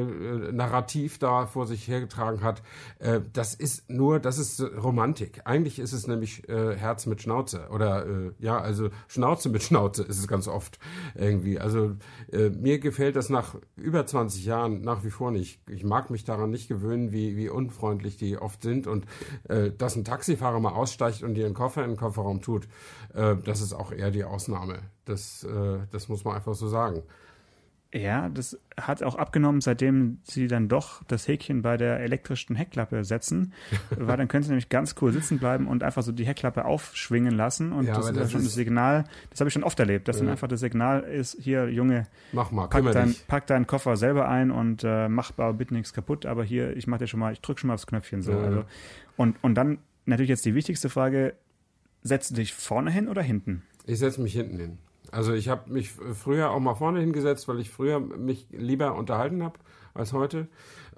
Narrativ 0.51 1.17
da 1.17 1.47
vor 1.47 1.65
sich 1.65 1.87
hergetragen 1.87 2.43
hat, 2.43 2.61
äh, 2.99 3.21
das 3.33 3.55
ist 3.55 3.89
nur, 3.89 4.19
das 4.19 4.37
ist 4.37 4.61
Romantik. 4.61 5.41
Eigentlich 5.45 5.79
ist 5.79 5.93
es 5.93 6.05
nämlich 6.05 6.47
äh, 6.47 6.75
Herz 6.75 7.07
mit 7.07 7.23
Schnauze 7.23 7.69
oder 7.71 8.05
äh, 8.05 8.31
ja, 8.37 8.59
also 8.61 8.89
Schnauze 9.07 9.49
mit 9.49 9.63
Schnauze 9.63 10.03
ist 10.03 10.19
es 10.19 10.27
ganz 10.27 10.47
oft 10.47 10.77
irgendwie. 11.15 11.59
Also 11.59 11.95
äh, 12.31 12.49
mir 12.49 12.77
gefällt 12.77 13.15
das 13.15 13.29
nach 13.29 13.55
über 13.77 14.05
20 14.05 14.45
Jahren 14.45 14.81
nach 14.81 15.03
wie 15.03 15.09
vor 15.09 15.31
nicht. 15.31 15.59
Ich 15.67 15.83
mag 15.83 16.11
mich 16.11 16.23
daran 16.35 16.51
nicht 16.51 16.67
gewöhnen, 16.67 17.11
wie, 17.11 17.35
wie 17.37 17.49
unfreundlich 17.49 18.17
die 18.17 18.37
oft 18.37 18.61
sind. 18.61 18.87
Und 18.87 19.05
äh, 19.47 19.71
dass 19.71 19.95
ein 19.95 20.03
Taxifahrer 20.03 20.59
mal 20.59 20.73
aussteigt 20.73 21.23
und 21.23 21.37
ihren 21.37 21.53
Koffer 21.53 21.83
in 21.83 21.91
den 21.91 21.97
Kofferraum 21.97 22.41
tut, 22.41 22.67
äh, 23.13 23.35
das 23.43 23.61
ist 23.61 23.73
auch 23.73 23.91
eher 23.91 24.11
die 24.11 24.23
Ausnahme. 24.23 24.79
Das, 25.05 25.43
äh, 25.43 25.79
das 25.91 26.09
muss 26.09 26.23
man 26.23 26.35
einfach 26.35 26.55
so 26.55 26.67
sagen. 26.67 27.03
Ja, 27.95 28.27
das 28.27 28.59
hat 28.75 29.01
auch 29.03 29.15
abgenommen, 29.15 29.61
seitdem 29.61 30.17
sie 30.23 30.47
dann 30.47 30.67
doch 30.67 31.01
das 31.05 31.29
Häkchen 31.29 31.61
bei 31.61 31.77
der 31.77 32.01
elektrischen 32.01 32.53
Heckklappe 32.53 33.05
setzen, 33.05 33.53
weil 33.89 34.17
dann 34.17 34.27
können 34.27 34.43
sie 34.43 34.49
nämlich 34.49 34.67
ganz 34.67 34.95
cool 35.01 35.13
sitzen 35.13 35.39
bleiben 35.39 35.65
und 35.67 35.81
einfach 35.81 36.03
so 36.03 36.11
die 36.11 36.25
Heckklappe 36.25 36.65
aufschwingen 36.65 37.33
lassen 37.33 37.71
und 37.71 37.85
ja, 37.85 37.95
das 37.95 38.09
ist 38.09 38.17
das 38.17 38.31
schon 38.33 38.43
das 38.43 38.53
Signal, 38.53 39.05
das 39.29 39.39
habe 39.39 39.47
ich 39.47 39.53
schon 39.53 39.63
oft 39.63 39.79
erlebt, 39.79 40.09
dass 40.09 40.17
ja. 40.17 40.23
dann 40.23 40.31
einfach 40.31 40.49
das 40.49 40.59
Signal 40.59 41.03
ist, 41.03 41.37
hier 41.39 41.69
Junge, 41.69 42.07
mach 42.33 42.51
mal, 42.51 42.67
pack, 42.67 42.83
dein, 42.91 43.15
pack 43.29 43.47
deinen 43.47 43.65
Koffer 43.65 43.95
selber 43.95 44.27
ein 44.27 44.51
und 44.51 44.83
äh, 44.83 45.07
mach 45.07 45.31
aber 45.37 45.53
bitte 45.53 45.73
nichts 45.73 45.93
kaputt, 45.93 46.25
aber 46.25 46.43
hier, 46.43 46.75
ich 46.75 46.87
mache 46.87 46.99
dir 46.99 47.07
schon 47.07 47.21
mal, 47.21 47.31
ich 47.31 47.39
drücke 47.39 47.61
schon 47.61 47.69
mal 47.69 47.75
aufs 47.75 47.87
Knöpfchen 47.87 48.21
so. 48.21 48.33
Ja. 48.33 48.39
Also, 48.39 48.65
und, 49.15 49.41
und 49.41 49.55
dann 49.55 49.77
natürlich 50.05 50.29
jetzt 50.29 50.43
die 50.43 50.53
wichtigste 50.53 50.89
Frage, 50.89 51.33
setzt 52.03 52.31
du 52.31 52.35
dich 52.35 52.53
vorne 52.53 52.91
hin 52.91 53.07
oder 53.07 53.21
hinten? 53.21 53.63
Ich 53.85 53.99
setze 53.99 54.21
mich 54.21 54.33
hinten 54.33 54.59
hin. 54.59 54.77
Also 55.15 55.31
ich 55.31 55.47
habe 55.47 55.71
mich 55.71 55.91
früher 55.91 56.51
auch 56.51 56.59
mal 56.59 56.75
vorne 56.75 56.99
hingesetzt, 56.99 57.47
weil 57.47 57.61
ich 57.61 57.69
früher 57.69 58.01
mich 58.01 58.47
lieber 58.51 58.95
unterhalten 58.95 59.43
habe 59.43 59.57
als 59.93 60.11
heute. 60.11 60.47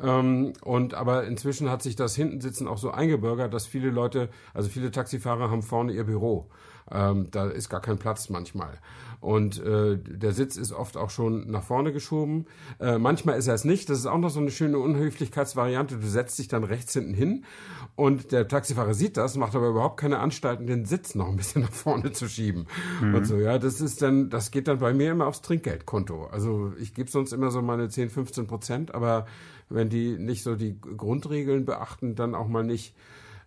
Ähm, 0.02 0.54
und 0.64 0.96
aber 0.96 1.26
inzwischen 1.26 1.70
hat 1.70 1.84
sich 1.84 1.96
das 1.96 2.16
Hintensitzen 2.16 2.68
auch 2.68 2.80
so 2.80 2.90
eingebürgert, 2.90 3.54
dass 3.54 3.68
viele 3.68 3.92
Leute, 3.92 4.30
also 4.56 4.70
viele 4.70 4.90
Taxifahrer 4.90 5.52
haben 5.52 5.62
vorne 5.62 5.94
ihr 5.94 6.04
Büro. 6.04 6.50
Ähm, 6.92 7.28
da 7.32 7.48
ist 7.48 7.70
gar 7.70 7.82
kein 7.82 7.98
Platz 7.98 8.30
manchmal. 8.30 8.80
Und 9.20 9.60
äh, 9.60 9.98
der 9.98 10.32
Sitz 10.32 10.58
ist 10.58 10.72
oft 10.72 10.96
auch 10.96 11.10
schon 11.10 11.50
nach 11.50 11.64
vorne 11.64 11.92
geschoben. 11.92 12.46
Äh, 12.80 13.00
manchmal 13.00 13.38
ist 13.38 13.48
er 13.48 13.56
es 13.56 13.66
nicht. 13.66 13.90
Das 13.90 13.98
ist 13.98 14.06
auch 14.06 14.20
noch 14.20 14.30
so 14.30 14.40
eine 14.40 14.52
schöne 14.52 14.78
Unhöflichkeitsvariante. 14.78 15.98
Du 15.98 16.08
setzt 16.08 16.38
dich 16.38 16.48
dann 16.48 16.64
rechts 16.64 16.94
hinten 16.94 17.14
hin 17.16 17.44
und 17.96 18.32
der 18.32 18.48
Taxifahrer 18.48 18.94
sieht 18.94 19.18
das, 19.18 19.36
macht 19.36 19.56
aber 19.56 19.70
überhaupt 19.70 20.00
keine 20.00 20.20
Anstalten, 20.20 20.68
den 20.68 20.86
Sitz 20.86 21.16
noch 21.16 21.30
ein 21.30 21.36
bisschen 21.36 21.62
nach 21.64 21.72
vorne 21.72 22.12
zu 22.12 22.30
schieben. 22.30 22.68
Mhm. 23.02 23.16
Und 23.16 23.26
so, 23.26 23.38
ja, 23.38 23.58
das 23.58 23.82
ist 23.82 24.04
dann, 24.04 24.30
das 24.30 24.52
geht 24.52 24.68
dann 24.68 24.78
bei 24.78 24.94
mir 24.94 25.12
immer 25.12 25.26
aufs 25.26 25.42
Trinkgeldkonto. 25.42 26.28
Also 26.28 26.74
ich 26.80 26.94
gebe 26.94 27.10
sonst 27.10 27.34
immer 27.34 27.50
so 27.50 27.62
meine 27.64 27.90
10, 27.90 28.12
15 28.12 28.46
Prozent, 28.46 28.94
aber 28.94 29.26
wenn 29.70 29.90
die 29.90 30.18
nicht 30.18 30.44
so 30.44 30.56
die 30.56 30.80
Grundregeln 30.80 31.66
beachten, 31.66 32.16
dann 32.16 32.36
auch 32.36 32.48
mal 32.48 32.64
nicht. 32.64 32.96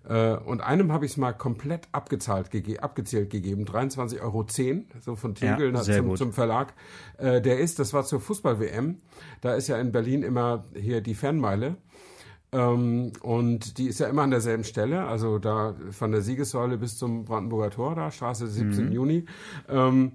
Äh, 0.09 0.35
und 0.37 0.61
einem 0.61 0.92
habe 0.92 1.04
ich 1.04 1.12
es 1.12 1.16
mal 1.16 1.33
komplett 1.33 1.88
abgezahlt, 1.92 2.50
gege 2.50 2.83
abgezählt 2.83 3.30
gegeben, 3.30 3.64
23,10 3.64 4.21
Euro, 4.23 4.47
so 5.00 5.16
von 5.16 5.35
Tegel 5.35 5.75
ja, 5.75 5.83
zum, 5.83 6.16
zum, 6.16 6.33
Verlag. 6.33 6.73
Äh, 7.19 7.40
der 7.42 7.59
ist, 7.59 7.78
das 7.78 7.92
war 7.92 8.04
zur 8.04 8.21
Fußball-WM, 8.21 8.97
da 9.40 9.54
ist 9.54 9.69
ja 9.69 9.78
in 9.78 9.92
Berlin 9.92 10.23
immer 10.23 10.64
hier 10.75 11.00
die 11.00 11.14
Fanmeile. 11.14 11.76
Ähm, 12.52 13.12
und 13.23 13.78
die 13.78 13.87
ist 13.87 14.00
ja 14.00 14.09
immer 14.09 14.23
an 14.23 14.30
derselben 14.30 14.64
Stelle, 14.64 15.04
also 15.04 15.38
da 15.38 15.75
von 15.90 16.11
der 16.11 16.23
Siegessäule 16.23 16.78
bis 16.78 16.99
zum 16.99 17.25
Brandenburger 17.25 17.71
Tor, 17.71 17.95
da 17.95 18.11
Straße 18.11 18.49
17 18.49 18.87
mhm. 18.87 18.92
Juni. 18.92 19.25
Ähm, 19.69 20.12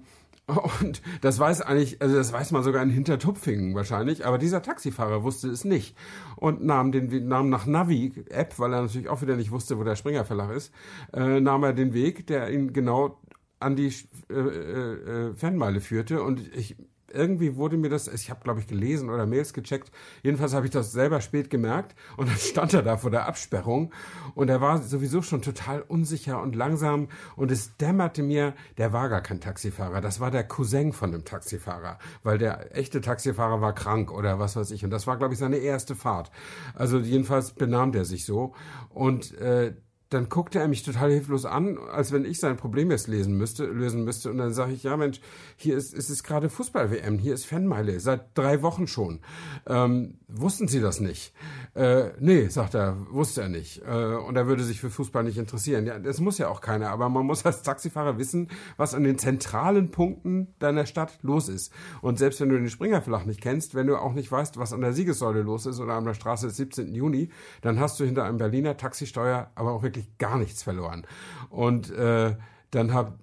Und 0.80 1.02
das 1.22 1.40
weiß 1.40 1.62
eigentlich, 1.62 2.00
also 2.00 2.14
das 2.14 2.32
weiß 2.32 2.52
man 2.52 2.62
sogar 2.62 2.80
in 2.82 2.90
Hintertupfingen 2.90 3.74
wahrscheinlich, 3.74 4.24
aber 4.26 4.38
dieser 4.38 4.62
Taxifahrer 4.62 5.24
wusste 5.24 5.48
es 5.48 5.64
nicht 5.64 5.96
und 6.36 6.64
nahm 6.64 6.92
den 6.92 7.26
nahm 7.26 7.50
nach 7.50 7.66
Navi-App, 7.66 8.56
weil 8.58 8.72
er 8.72 8.82
natürlich 8.82 9.08
auch 9.08 9.22
wieder 9.22 9.34
nicht 9.34 9.50
wusste, 9.50 9.76
wo 9.76 9.82
der 9.82 9.96
Springer 9.96 10.24
Verlag 10.24 10.50
ist, 10.52 10.72
äh, 11.12 11.40
nahm 11.40 11.64
er 11.64 11.72
den 11.72 11.94
Weg, 11.94 12.28
der 12.28 12.50
ihn 12.50 12.72
genau 12.72 13.18
an 13.58 13.74
die 13.74 13.92
äh, 14.30 14.34
äh, 14.34 15.34
Fernmeile 15.34 15.80
führte 15.80 16.22
und 16.22 16.54
ich 16.54 16.76
irgendwie 17.12 17.56
wurde 17.56 17.76
mir 17.76 17.88
das, 17.88 18.08
ich 18.08 18.30
habe 18.30 18.40
glaube 18.42 18.60
ich 18.60 18.66
gelesen 18.66 19.10
oder 19.10 19.26
Mails 19.26 19.52
gecheckt, 19.52 19.90
jedenfalls 20.22 20.54
habe 20.54 20.66
ich 20.66 20.72
das 20.72 20.92
selber 20.92 21.20
spät 21.20 21.50
gemerkt 21.50 21.94
und 22.16 22.28
dann 22.28 22.36
stand 22.36 22.74
er 22.74 22.82
da 22.82 22.96
vor 22.96 23.10
der 23.10 23.26
Absperrung. 23.26 23.92
Und 24.34 24.48
er 24.48 24.60
war 24.60 24.82
sowieso 24.82 25.22
schon 25.22 25.42
total 25.42 25.82
unsicher 25.82 26.40
und 26.42 26.54
langsam. 26.56 27.08
Und 27.36 27.50
es 27.50 27.76
dämmerte 27.76 28.22
mir, 28.22 28.54
der 28.78 28.92
war 28.92 29.08
gar 29.08 29.22
kein 29.22 29.40
Taxifahrer, 29.40 30.00
das 30.00 30.20
war 30.20 30.30
der 30.30 30.44
Cousin 30.44 30.92
von 30.92 31.12
dem 31.12 31.24
Taxifahrer, 31.24 31.98
weil 32.22 32.38
der 32.38 32.76
echte 32.76 33.00
Taxifahrer 33.00 33.60
war 33.60 33.74
krank 33.74 34.12
oder 34.12 34.38
was 34.38 34.56
weiß 34.56 34.70
ich. 34.70 34.84
Und 34.84 34.90
das 34.90 35.06
war 35.06 35.16
glaube 35.16 35.34
ich 35.34 35.38
seine 35.40 35.56
erste 35.56 35.94
Fahrt. 35.94 36.30
Also 36.74 36.98
jedenfalls 36.98 37.52
benahm 37.52 37.92
der 37.92 38.04
sich 38.04 38.24
so. 38.24 38.54
Und 38.90 39.32
äh, 39.38 39.74
dann 40.10 40.28
guckte 40.28 40.60
er 40.60 40.68
mich 40.68 40.82
total 40.84 41.10
hilflos 41.10 41.44
an, 41.44 41.78
als 41.78 42.12
wenn 42.12 42.24
ich 42.24 42.38
sein 42.38 42.56
Problem 42.56 42.90
jetzt 42.90 43.08
lesen 43.08 43.36
müsste, 43.36 43.66
lösen 43.66 44.04
müsste. 44.04 44.30
Und 44.30 44.38
dann 44.38 44.52
sage 44.52 44.72
ich, 44.72 44.82
ja 44.84 44.96
Mensch, 44.96 45.20
hier 45.56 45.76
ist, 45.76 45.92
ist 45.94 46.10
es 46.10 46.22
gerade 46.22 46.48
Fußball-WM, 46.48 47.18
hier 47.18 47.34
ist 47.34 47.46
Fanmeile, 47.46 47.98
seit 47.98 48.36
drei 48.38 48.62
Wochen 48.62 48.86
schon. 48.86 49.20
Ähm, 49.66 50.18
wussten 50.28 50.68
Sie 50.68 50.80
das 50.80 51.00
nicht? 51.00 51.32
Äh, 51.74 52.10
nee, 52.20 52.46
sagt 52.48 52.74
er, 52.74 52.96
wusste 53.10 53.42
er 53.42 53.48
nicht. 53.48 53.82
Äh, 53.82 54.16
und 54.16 54.36
er 54.36 54.46
würde 54.46 54.62
sich 54.62 54.80
für 54.80 54.90
Fußball 54.90 55.24
nicht 55.24 55.38
interessieren. 55.38 55.86
Ja, 55.86 55.98
das 55.98 56.20
muss 56.20 56.38
ja 56.38 56.48
auch 56.48 56.60
keiner, 56.60 56.90
aber 56.90 57.08
man 57.08 57.26
muss 57.26 57.44
als 57.44 57.62
Taxifahrer 57.62 58.18
wissen, 58.18 58.48
was 58.76 58.94
an 58.94 59.02
den 59.02 59.18
zentralen 59.18 59.90
Punkten 59.90 60.54
deiner 60.60 60.86
Stadt 60.86 61.18
los 61.22 61.48
ist. 61.48 61.72
Und 62.00 62.18
selbst 62.18 62.40
wenn 62.40 62.48
du 62.48 62.56
den 62.56 62.70
Springerflach 62.70 63.24
nicht 63.24 63.40
kennst, 63.40 63.74
wenn 63.74 63.88
du 63.88 63.96
auch 63.96 64.14
nicht 64.14 64.30
weißt, 64.30 64.56
was 64.56 64.72
an 64.72 64.82
der 64.82 64.92
Siegessäule 64.92 65.42
los 65.42 65.66
ist 65.66 65.80
oder 65.80 65.94
an 65.94 66.04
der 66.04 66.14
Straße 66.14 66.46
des 66.46 66.56
17. 66.56 66.94
Juni, 66.94 67.30
dann 67.60 67.80
hast 67.80 67.98
du 67.98 68.04
hinter 68.04 68.24
einem 68.24 68.38
Berliner 68.38 68.76
Taxisteuer 68.76 69.50
aber 69.54 69.72
auch 69.72 69.82
wirklich 69.82 70.05
gar 70.18 70.38
nichts 70.38 70.62
verloren. 70.62 71.06
Und 71.50 71.90
äh, 71.90 72.36
dann 72.70 72.92
hab, 72.92 73.18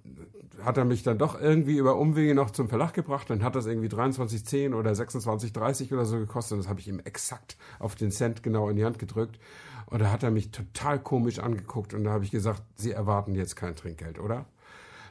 hat 0.62 0.76
er 0.76 0.84
mich 0.84 1.02
dann 1.02 1.18
doch 1.18 1.40
irgendwie 1.40 1.76
über 1.76 1.96
Umwege 1.96 2.34
noch 2.34 2.50
zum 2.50 2.68
Verlag 2.68 2.94
gebracht. 2.94 3.30
Dann 3.30 3.42
hat 3.42 3.54
das 3.54 3.66
irgendwie 3.66 3.88
23,10 3.88 4.74
oder 4.74 4.92
26,30 4.92 5.92
oder 5.92 6.04
so 6.04 6.18
gekostet. 6.18 6.52
Und 6.52 6.58
das 6.64 6.68
habe 6.68 6.80
ich 6.80 6.88
ihm 6.88 7.00
exakt 7.00 7.56
auf 7.78 7.94
den 7.94 8.10
Cent 8.10 8.42
genau 8.42 8.68
in 8.68 8.76
die 8.76 8.84
Hand 8.84 8.98
gedrückt. 8.98 9.38
Und 9.86 10.00
da 10.00 10.10
hat 10.10 10.22
er 10.22 10.30
mich 10.30 10.50
total 10.50 10.98
komisch 10.98 11.38
angeguckt. 11.38 11.94
Und 11.94 12.04
da 12.04 12.10
habe 12.10 12.24
ich 12.24 12.30
gesagt, 12.30 12.62
Sie 12.74 12.92
erwarten 12.92 13.34
jetzt 13.34 13.56
kein 13.56 13.76
Trinkgeld, 13.76 14.18
oder? 14.18 14.46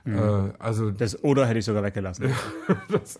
Mhm. 0.06 0.18
Äh, 0.18 0.54
also 0.60 0.92
das 0.92 1.24
oder 1.24 1.46
hätte 1.48 1.60
ich 1.60 1.66
sogar 1.66 1.82
weggelassen. 1.82 2.26
das, 2.92 3.20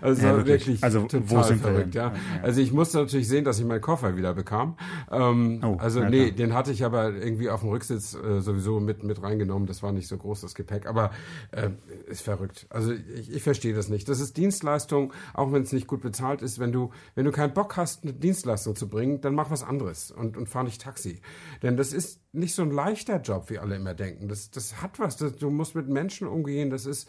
also 0.00 0.22
ja, 0.22 0.36
wirklich. 0.36 0.66
wirklich 0.66 0.84
also 0.84 1.06
wo 1.10 1.42
sind 1.42 1.60
verrückt, 1.60 1.94
ja. 1.94 2.08
ja. 2.08 2.14
Also 2.42 2.60
ich 2.60 2.72
musste 2.72 2.98
natürlich 2.98 3.28
sehen, 3.28 3.44
dass 3.44 3.60
ich 3.60 3.64
meinen 3.64 3.80
Koffer 3.80 4.16
wieder 4.16 4.34
bekam. 4.34 4.76
Ähm, 5.12 5.60
oh, 5.62 5.76
also 5.78 6.00
ja, 6.00 6.10
nee, 6.10 6.26
klar. 6.26 6.36
den 6.36 6.54
hatte 6.54 6.72
ich 6.72 6.84
aber 6.84 7.14
irgendwie 7.14 7.50
auf 7.50 7.60
dem 7.60 7.68
Rücksitz 7.68 8.14
äh, 8.14 8.40
sowieso 8.40 8.80
mit 8.80 9.04
mit 9.04 9.22
reingenommen. 9.22 9.68
Das 9.68 9.82
war 9.84 9.92
nicht 9.92 10.08
so 10.08 10.16
groß 10.16 10.40
das 10.40 10.56
Gepäck, 10.56 10.86
aber 10.86 11.12
äh, 11.52 11.70
ist 12.06 12.22
verrückt. 12.22 12.66
Also 12.68 12.92
ich, 12.92 13.32
ich 13.32 13.42
verstehe 13.42 13.74
das 13.74 13.88
nicht. 13.88 14.08
Das 14.08 14.18
ist 14.18 14.36
Dienstleistung, 14.36 15.12
auch 15.34 15.52
wenn 15.52 15.62
es 15.62 15.72
nicht 15.72 15.86
gut 15.86 16.00
bezahlt 16.00 16.42
ist. 16.42 16.58
Wenn 16.58 16.72
du 16.72 16.90
wenn 17.14 17.24
du 17.24 17.30
keinen 17.30 17.54
Bock 17.54 17.76
hast, 17.76 18.02
eine 18.02 18.12
Dienstleistung 18.12 18.74
zu 18.74 18.88
bringen, 18.88 19.20
dann 19.20 19.36
mach 19.36 19.52
was 19.52 19.62
anderes 19.62 20.10
und 20.10 20.36
und 20.36 20.48
fahr 20.48 20.64
nicht 20.64 20.82
Taxi, 20.82 21.20
denn 21.62 21.76
das 21.76 21.92
ist 21.92 22.23
nicht 22.34 22.54
so 22.54 22.62
ein 22.62 22.70
leichter 22.70 23.20
Job, 23.20 23.50
wie 23.50 23.58
alle 23.58 23.76
immer 23.76 23.94
denken. 23.94 24.28
Das 24.28 24.50
das 24.50 24.82
hat 24.82 24.98
was. 24.98 25.16
Das, 25.16 25.36
du 25.36 25.50
musst 25.50 25.74
mit 25.74 25.88
Menschen 25.88 26.26
umgehen, 26.26 26.70
das 26.70 26.86
ist, 26.86 27.08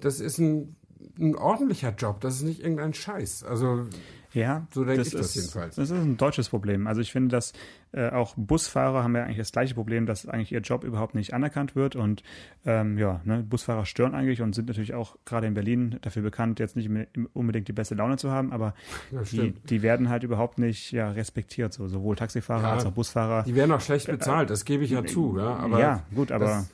das 0.00 0.20
ist 0.20 0.38
ein, 0.38 0.76
ein 1.18 1.36
ordentlicher 1.36 1.94
Job, 1.94 2.20
das 2.20 2.36
ist 2.36 2.42
nicht 2.42 2.60
irgendein 2.60 2.94
Scheiß. 2.94 3.44
Also 3.44 3.86
ja, 4.32 4.66
so 4.72 4.84
denke 4.84 5.02
ich 5.02 5.10
das 5.10 5.34
jedenfalls. 5.34 5.76
Das 5.76 5.90
ist 5.90 5.96
ein 5.96 6.16
deutsches 6.16 6.48
Problem. 6.48 6.86
Also 6.86 7.00
ich 7.00 7.12
finde, 7.12 7.34
dass 7.34 7.52
äh, 7.92 8.10
auch 8.10 8.34
Busfahrer 8.36 9.02
haben 9.02 9.16
ja 9.16 9.24
eigentlich 9.24 9.38
das 9.38 9.52
gleiche 9.52 9.74
Problem, 9.74 10.04
dass 10.04 10.26
eigentlich 10.26 10.52
ihr 10.52 10.60
Job 10.60 10.84
überhaupt 10.84 11.14
nicht 11.14 11.32
anerkannt 11.32 11.74
wird 11.74 11.96
und 11.96 12.22
ähm, 12.66 12.98
ja, 12.98 13.20
ne, 13.24 13.42
Busfahrer 13.42 13.86
stören 13.86 14.14
eigentlich 14.14 14.42
und 14.42 14.54
sind 14.54 14.68
natürlich 14.68 14.92
auch 14.92 15.16
gerade 15.24 15.46
in 15.46 15.54
Berlin 15.54 15.98
dafür 16.02 16.22
bekannt, 16.22 16.60
jetzt 16.60 16.76
nicht 16.76 16.90
unbedingt 17.32 17.68
die 17.68 17.72
beste 17.72 17.94
Laune 17.94 18.18
zu 18.18 18.30
haben, 18.30 18.52
aber 18.52 18.74
ja, 19.10 19.22
die, 19.22 19.52
die, 19.52 19.82
werden 19.82 20.10
halt 20.10 20.22
überhaupt 20.22 20.58
nicht 20.58 20.92
ja, 20.92 21.10
respektiert, 21.10 21.72
so 21.72 21.88
sowohl 21.88 22.16
Taxifahrer 22.16 22.64
ja, 22.64 22.72
als 22.74 22.84
auch 22.84 22.92
Busfahrer. 22.92 23.44
Die 23.44 23.54
werden 23.54 23.72
auch 23.72 23.80
schlecht 23.80 24.08
bezahlt, 24.08 24.50
das 24.50 24.66
gebe 24.66 24.84
ich 24.84 24.90
ja 24.90 25.00
äh, 25.00 25.06
zu. 25.06 25.38
Ja, 25.38 25.56
aber 25.56 25.80
ja 25.80 26.02
gut, 26.14 26.32
aber 26.32 26.44
das, 26.44 26.70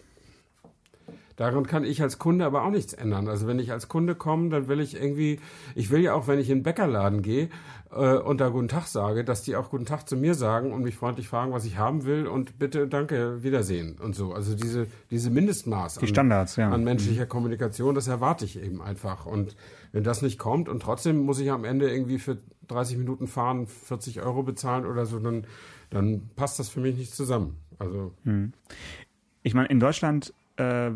Daran 1.36 1.66
kann 1.66 1.84
ich 1.84 2.00
als 2.00 2.18
Kunde 2.18 2.44
aber 2.44 2.64
auch 2.64 2.70
nichts 2.70 2.92
ändern. 2.92 3.28
Also 3.28 3.46
wenn 3.46 3.58
ich 3.58 3.72
als 3.72 3.88
Kunde 3.88 4.14
komme, 4.14 4.50
dann 4.50 4.68
will 4.68 4.80
ich 4.80 4.94
irgendwie, 4.94 5.40
ich 5.74 5.90
will 5.90 6.00
ja 6.00 6.14
auch, 6.14 6.28
wenn 6.28 6.38
ich 6.38 6.48
in 6.48 6.58
den 6.58 6.62
Bäckerladen 6.62 7.22
gehe 7.22 7.48
äh, 7.90 8.16
und 8.16 8.40
da 8.40 8.50
Guten 8.50 8.68
Tag 8.68 8.86
sage, 8.86 9.24
dass 9.24 9.42
die 9.42 9.56
auch 9.56 9.70
Guten 9.70 9.84
Tag 9.84 10.08
zu 10.08 10.16
mir 10.16 10.34
sagen 10.34 10.72
und 10.72 10.82
mich 10.82 10.94
freundlich 10.94 11.28
fragen, 11.28 11.52
was 11.52 11.64
ich 11.64 11.76
haben 11.76 12.04
will 12.04 12.28
und 12.28 12.58
bitte, 12.58 12.86
danke, 12.86 13.42
Wiedersehen 13.42 13.98
und 13.98 14.14
so. 14.14 14.32
Also 14.32 14.54
diese, 14.54 14.86
diese 15.10 15.30
Mindestmaß 15.30 15.96
die 15.96 16.06
Standards, 16.06 16.56
an, 16.56 16.62
ja. 16.62 16.70
an 16.70 16.84
menschlicher 16.84 17.24
mhm. 17.24 17.30
Kommunikation, 17.30 17.96
das 17.96 18.06
erwarte 18.06 18.44
ich 18.44 18.62
eben 18.62 18.80
einfach. 18.80 19.26
Und 19.26 19.56
wenn 19.90 20.04
das 20.04 20.22
nicht 20.22 20.38
kommt 20.38 20.68
und 20.68 20.82
trotzdem 20.82 21.18
muss 21.18 21.40
ich 21.40 21.50
am 21.50 21.64
Ende 21.64 21.90
irgendwie 21.90 22.18
für 22.18 22.38
30 22.68 22.98
Minuten 22.98 23.26
fahren 23.26 23.66
40 23.66 24.22
Euro 24.22 24.44
bezahlen 24.44 24.86
oder 24.86 25.04
so, 25.04 25.18
dann, 25.18 25.46
dann 25.90 26.30
passt 26.36 26.60
das 26.60 26.68
für 26.68 26.80
mich 26.80 26.96
nicht 26.96 27.14
zusammen. 27.14 27.56
Also. 27.78 28.12
Mhm. 28.22 28.52
Ich 29.42 29.52
meine, 29.52 29.68
in 29.68 29.80
Deutschland 29.80 30.32
äh, 30.56 30.90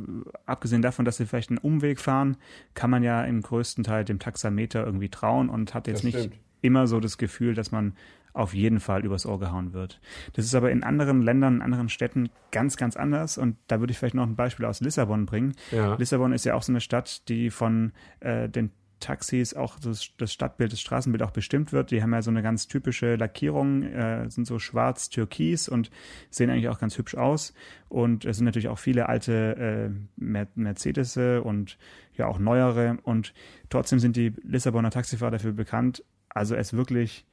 abgesehen 0.47 0.83
davon, 0.83 1.05
dass 1.05 1.17
sie 1.17 1.27
vielleicht 1.27 1.51
einen 1.51 1.59
Umweg 1.59 2.01
fahren, 2.01 2.37
kann 2.75 2.91
man 2.91 3.03
ja 3.03 3.25
im 3.25 3.43
größten 3.43 3.85
Teil 3.85 4.05
dem 4.05 4.19
Taxameter 4.19 4.85
irgendwie 4.85 5.09
trauen 5.09 5.49
und 5.49 5.75
hat 5.75 5.87
jetzt 5.89 6.05
nicht 6.05 6.31
immer 6.61 6.87
so 6.87 7.01
das 7.01 7.19
Gefühl, 7.19 7.55
dass 7.55 7.71
man 7.71 7.95
auf 8.33 8.55
jeden 8.55 8.79
Fall 8.79 9.05
übers 9.05 9.27
Ohr 9.27 9.41
gehauen 9.41 9.73
wird. 9.73 10.01
Das 10.35 10.45
ist 10.45 10.55
aber 10.55 10.71
in 10.71 10.85
anderen 10.85 11.23
Ländern, 11.23 11.57
in 11.57 11.63
anderen 11.63 11.89
Städten 11.89 12.31
ganz, 12.53 12.77
ganz 12.77 12.97
anders. 12.97 13.37
Und 13.37 13.57
da 13.67 13.81
würde 13.81 13.91
ich 13.91 13.99
vielleicht 13.99 14.15
noch 14.15 14.27
ein 14.27 14.37
Beispiel 14.37 14.65
aus 14.67 14.81
Lissabon 14.81 15.27
bringen. 15.27 15.55
Ja. 15.73 15.97
Lissabon 15.97 16.33
ist 16.33 16.45
ja 16.45 16.55
auch 16.55 16.63
so 16.63 16.71
eine 16.71 16.81
Stadt, 16.81 17.29
die 17.29 17.51
von 17.51 17.93
äh, 18.21 18.49
den 18.49 18.71
Taxis 19.01 19.55
auch 19.55 19.79
das, 19.79 20.11
das, 20.17 20.33
Stadtbild, 20.33 20.73
das 20.73 20.81
Straßenbild 20.81 21.23
auch 21.23 21.31
bestimmt 21.31 21.73
wird. 21.73 21.91
Die 21.91 22.03
haben 22.03 22.13
ja 22.13 22.23
so 22.23 22.31
eine 22.31 22.43
ganz 22.43 22.67
typische 22.67 23.17
Lackierung, 23.17 23.83
äh, 23.83 24.29
sind 24.31 24.47
so 24.47 24.59
schwarz-türkis 24.59 25.69
und 25.69 25.91
sehen 26.31 26.51
eigentlich 26.51 26.69
auch 26.69 26.79
ganz 26.79 26.99
hübsch 26.99 27.15
aus. 27.15 27.55
Und 27.89 28.25
es 28.25 28.37
sind 28.37 28.47
natürlich 28.47 28.69
auch 28.69 28.79
viele 28.79 29.09
alte 29.09 29.91
äh, 29.91 30.51
Mercedes 30.55 31.17
und 31.17 31.79
ja 32.15 32.27
auch 32.27 32.39
neuere. 32.39 32.99
Und 33.03 33.33
trotzdem 33.71 33.99
sind 33.99 34.17
die 34.17 34.35
Lissabonner 34.43 34.91
Taxifahrer 34.91 35.33
dafür 35.33 35.53
bekannt, 35.53 36.05
also 36.29 36.55
es 36.55 36.73
wirklich 36.73 37.27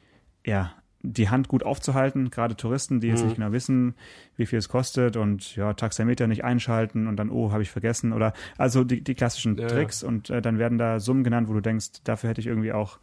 ja 0.46 0.74
die 1.14 1.30
Hand 1.30 1.48
gut 1.48 1.64
aufzuhalten, 1.64 2.30
gerade 2.30 2.56
Touristen, 2.56 3.00
die 3.00 3.08
jetzt 3.08 3.22
mhm. 3.22 3.28
nicht 3.28 3.36
genau 3.36 3.52
wissen, 3.52 3.96
wie 4.38 4.46
viel 4.46 4.60
es 4.60 4.70
kostet 4.70 5.18
und 5.18 5.56
ja, 5.56 5.74
Taxameter 5.74 6.28
nicht 6.28 6.44
einschalten 6.44 7.08
und 7.08 7.18
dann, 7.18 7.30
oh, 7.30 7.52
habe 7.52 7.64
ich 7.64 7.72
vergessen 7.72 8.14
oder 8.14 8.34
also 8.58 8.84
die, 8.84 9.04
die 9.04 9.16
klassischen 9.16 9.58
ja, 9.58 9.68
Tricks 9.68 10.02
ja. 10.02 10.08
und 10.08 10.30
äh, 10.30 10.42
dann 10.42 10.60
werden 10.60 10.78
da 10.78 11.00
Summen 11.00 11.24
genannt, 11.24 11.48
wo 11.48 11.54
du 11.54 11.62
denkst, 11.62 12.04
dafür 12.04 12.30
hätte 12.30 12.42
ich 12.42 12.48
irgendwie 12.48 12.74
auch 12.74 13.00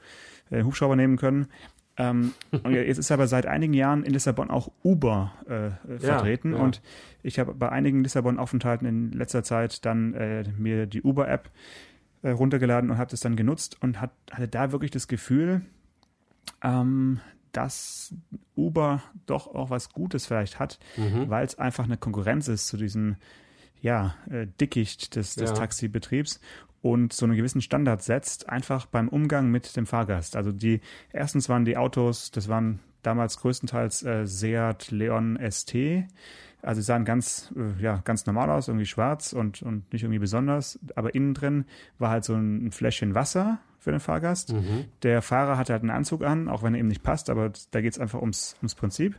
äh, 0.50 0.62
Hubschrauber 0.62 0.96
nehmen 0.96 1.16
können. 1.16 1.48
Ähm, 1.96 2.32
und 2.50 2.72
jetzt 2.72 2.98
ist 2.98 3.10
aber 3.10 3.26
seit 3.26 3.46
einigen 3.46 3.74
Jahren 3.74 4.02
in 4.02 4.12
Lissabon 4.12 4.50
auch 4.50 4.70
Uber 4.82 5.32
äh, 5.46 5.98
vertreten 5.98 6.52
ja, 6.52 6.58
und 6.58 6.80
ich 7.22 7.38
habe 7.38 7.54
bei 7.54 7.68
einigen 7.68 8.02
Lissabon-Aufenthalten 8.02 8.86
in 8.86 9.12
letzter 9.12 9.42
Zeit 9.42 9.84
dann 9.84 10.14
äh, 10.14 10.44
mir 10.58 10.86
die 10.86 11.02
Uber-App 11.02 11.50
äh, 12.22 12.30
runtergeladen 12.30 12.90
und 12.90 12.98
habe 12.98 13.10
das 13.10 13.20
dann 13.20 13.36
genutzt 13.36 13.76
und 13.80 14.00
hat, 14.00 14.12
hatte 14.30 14.48
da 14.48 14.72
wirklich 14.72 14.90
das 14.90 15.08
Gefühl, 15.08 15.62
ähm, 16.62 17.20
dass 17.52 18.14
Uber 18.56 19.02
doch 19.26 19.46
auch 19.46 19.70
was 19.70 19.90
Gutes 19.90 20.26
vielleicht 20.26 20.58
hat, 20.58 20.78
mhm. 20.96 21.28
weil 21.28 21.44
es 21.44 21.58
einfach 21.58 21.84
eine 21.84 21.96
Konkurrenz 21.96 22.48
ist 22.48 22.66
zu 22.66 22.76
diesem 22.76 23.16
ja, 23.80 24.14
äh, 24.30 24.46
Dickicht 24.60 25.16
des, 25.16 25.34
des 25.34 25.50
ja. 25.50 25.56
Taxibetriebs 25.56 26.40
und 26.82 27.12
so 27.12 27.26
einen 27.26 27.36
gewissen 27.36 27.60
Standard 27.60 28.02
setzt, 28.02 28.48
einfach 28.48 28.86
beim 28.86 29.08
Umgang 29.08 29.50
mit 29.50 29.76
dem 29.76 29.86
Fahrgast. 29.86 30.36
Also 30.36 30.52
die 30.52 30.80
erstens 31.12 31.48
waren 31.48 31.64
die 31.64 31.76
Autos, 31.76 32.30
das 32.30 32.48
waren 32.48 32.80
damals 33.02 33.38
größtenteils 33.38 34.02
äh, 34.02 34.26
Seat 34.26 34.90
Leon 34.90 35.38
ST. 35.50 35.74
Also 36.60 36.80
sie 36.80 36.86
sahen 36.86 37.04
ganz, 37.04 37.52
äh, 37.56 37.82
ja, 37.82 38.00
ganz 38.04 38.26
normal 38.26 38.50
aus, 38.50 38.68
irgendwie 38.68 38.86
schwarz 38.86 39.32
und, 39.32 39.62
und 39.62 39.92
nicht 39.92 40.02
irgendwie 40.02 40.20
besonders. 40.20 40.78
Aber 40.94 41.14
innen 41.14 41.34
drin 41.34 41.64
war 41.98 42.10
halt 42.10 42.24
so 42.24 42.34
ein 42.34 42.70
Fläschchen 42.72 43.14
Wasser 43.14 43.58
für 43.82 43.90
den 43.90 44.00
Fahrgast. 44.00 44.52
Mhm. 44.52 44.84
Der 45.02 45.22
Fahrer 45.22 45.58
hat 45.58 45.68
halt 45.68 45.82
einen 45.82 45.90
Anzug 45.90 46.22
an, 46.22 46.48
auch 46.48 46.62
wenn 46.62 46.74
er 46.74 46.80
ihm 46.80 46.86
nicht 46.86 47.02
passt, 47.02 47.28
aber 47.28 47.52
da 47.72 47.80
geht 47.80 47.92
es 47.92 47.98
einfach 47.98 48.20
ums, 48.20 48.54
ums 48.60 48.76
Prinzip. 48.76 49.18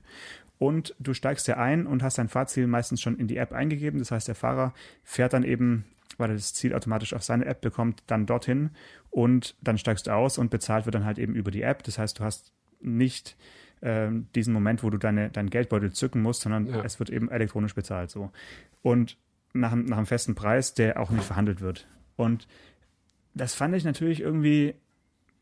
Und 0.58 0.96
du 1.00 1.14
steigst 1.14 1.50
ja 1.50 1.58
ein 1.58 1.86
und 1.86 2.02
hast 2.02 2.18
dein 2.18 2.30
Fahrziel 2.30 2.68
meistens 2.68 3.02
schon 3.02 3.18
in 3.18 3.28
die 3.28 3.36
App 3.36 3.52
eingegeben. 3.52 4.00
Das 4.00 4.12
heißt, 4.12 4.30
der 4.30 4.36
Fahrer 4.36 4.74
fährt 5.04 5.34
dann 5.34 5.44
eben, 5.44 5.84
weil 6.18 6.30
er 6.30 6.36
das 6.36 6.54
Ziel 6.54 6.74
automatisch 6.74 7.14
auf 7.14 7.24
seine 7.24 7.46
App 7.46 7.60
bekommt, 7.60 8.04
dann 8.08 8.26
dorthin 8.26 8.70
und 9.10 9.58
dann 9.62 9.78
steigst 9.78 10.08
du 10.08 10.12
aus 10.12 10.38
und 10.38 10.50
bezahlt 10.50 10.86
wird 10.86 10.96
dann 10.96 11.06
halt 11.06 11.20
eben 11.20 11.36
über 11.36 11.52
die 11.52 11.64
App. 11.64 11.84
Das 11.84 12.00
heißt, 12.00 12.20
du 12.20 12.24
hast 12.24 12.54
nicht 12.80 13.36
äh, 13.82 14.10
diesen 14.34 14.54
Moment, 14.54 14.82
wo 14.84 14.90
du 14.90 14.98
deine, 14.98 15.30
dein 15.30 15.50
Geldbeutel 15.50 15.92
zücken 15.92 16.22
musst, 16.22 16.42
sondern 16.42 16.68
ja. 16.68 16.84
es 16.86 17.00
wird 17.00 17.10
eben 17.10 17.30
elektronisch 17.30 17.76
bezahlt 17.76 18.12
so. 18.12 18.32
Und 18.82 19.18
nach, 19.52 19.76
nach 19.76 19.98
einem 19.98 20.06
festen 20.06 20.36
Preis, 20.36 20.74
der 20.74 21.00
auch 21.00 21.10
nicht 21.10 21.26
verhandelt 21.26 21.60
wird. 21.60 21.88
Und 22.16 22.48
das 23.34 23.54
fand 23.54 23.76
ich 23.76 23.84
natürlich 23.84 24.22
irgendwie, 24.22 24.76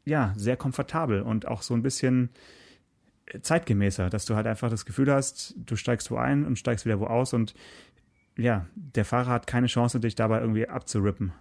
ja, 0.06 0.34
sehr 0.38 0.58
komfortabel 0.58 1.22
und 1.22 1.48
auch 1.48 1.62
so 1.62 1.74
ein 1.74 1.84
bisschen 1.84 2.30
zeitgemäßer, 3.42 4.10
dass 4.10 4.26
du 4.26 4.36
halt 4.36 4.48
einfach 4.48 4.70
das 4.70 4.86
Gefühl 4.86 5.12
hast, 5.12 5.56
du 5.58 5.76
steigst 5.76 6.12
wo 6.12 6.18
ein 6.18 6.46
und 6.46 6.60
steigst 6.60 6.86
wieder 6.86 7.00
wo 7.00 7.06
aus 7.06 7.34
und 7.34 7.54
ja, 8.38 8.66
der 8.76 9.06
Fahrer 9.06 9.32
hat 9.32 9.48
keine 9.48 9.68
Chance, 9.68 10.00
dich 10.00 10.16
dabei 10.16 10.40
irgendwie 10.42 10.68
abzurippen. 10.68 11.34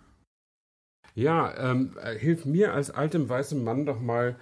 Ja, 1.14 1.71
ähm, 1.71 1.97
hilf 2.19 2.45
mir 2.45 2.73
als 2.73 2.90
altem 2.90 3.28
weißem 3.28 3.62
Mann 3.62 3.87
doch 3.87 4.00
mal 4.00 4.37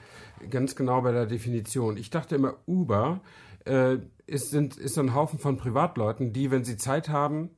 ganz 0.50 0.76
genau 0.76 1.00
bei 1.00 1.12
der 1.12 1.26
Definition. 1.26 1.96
Ich 1.96 2.10
dachte 2.10 2.36
immer, 2.36 2.56
Uber 2.66 3.20
äh, 3.64 3.96
ist, 4.26 4.50
sind, 4.50 4.76
ist 4.76 4.98
ein 4.98 5.14
Haufen 5.14 5.38
von 5.38 5.56
Privatleuten, 5.56 6.32
die, 6.32 6.50
wenn 6.50 6.64
sie 6.64 6.76
Zeit 6.76 7.08
haben, 7.08 7.50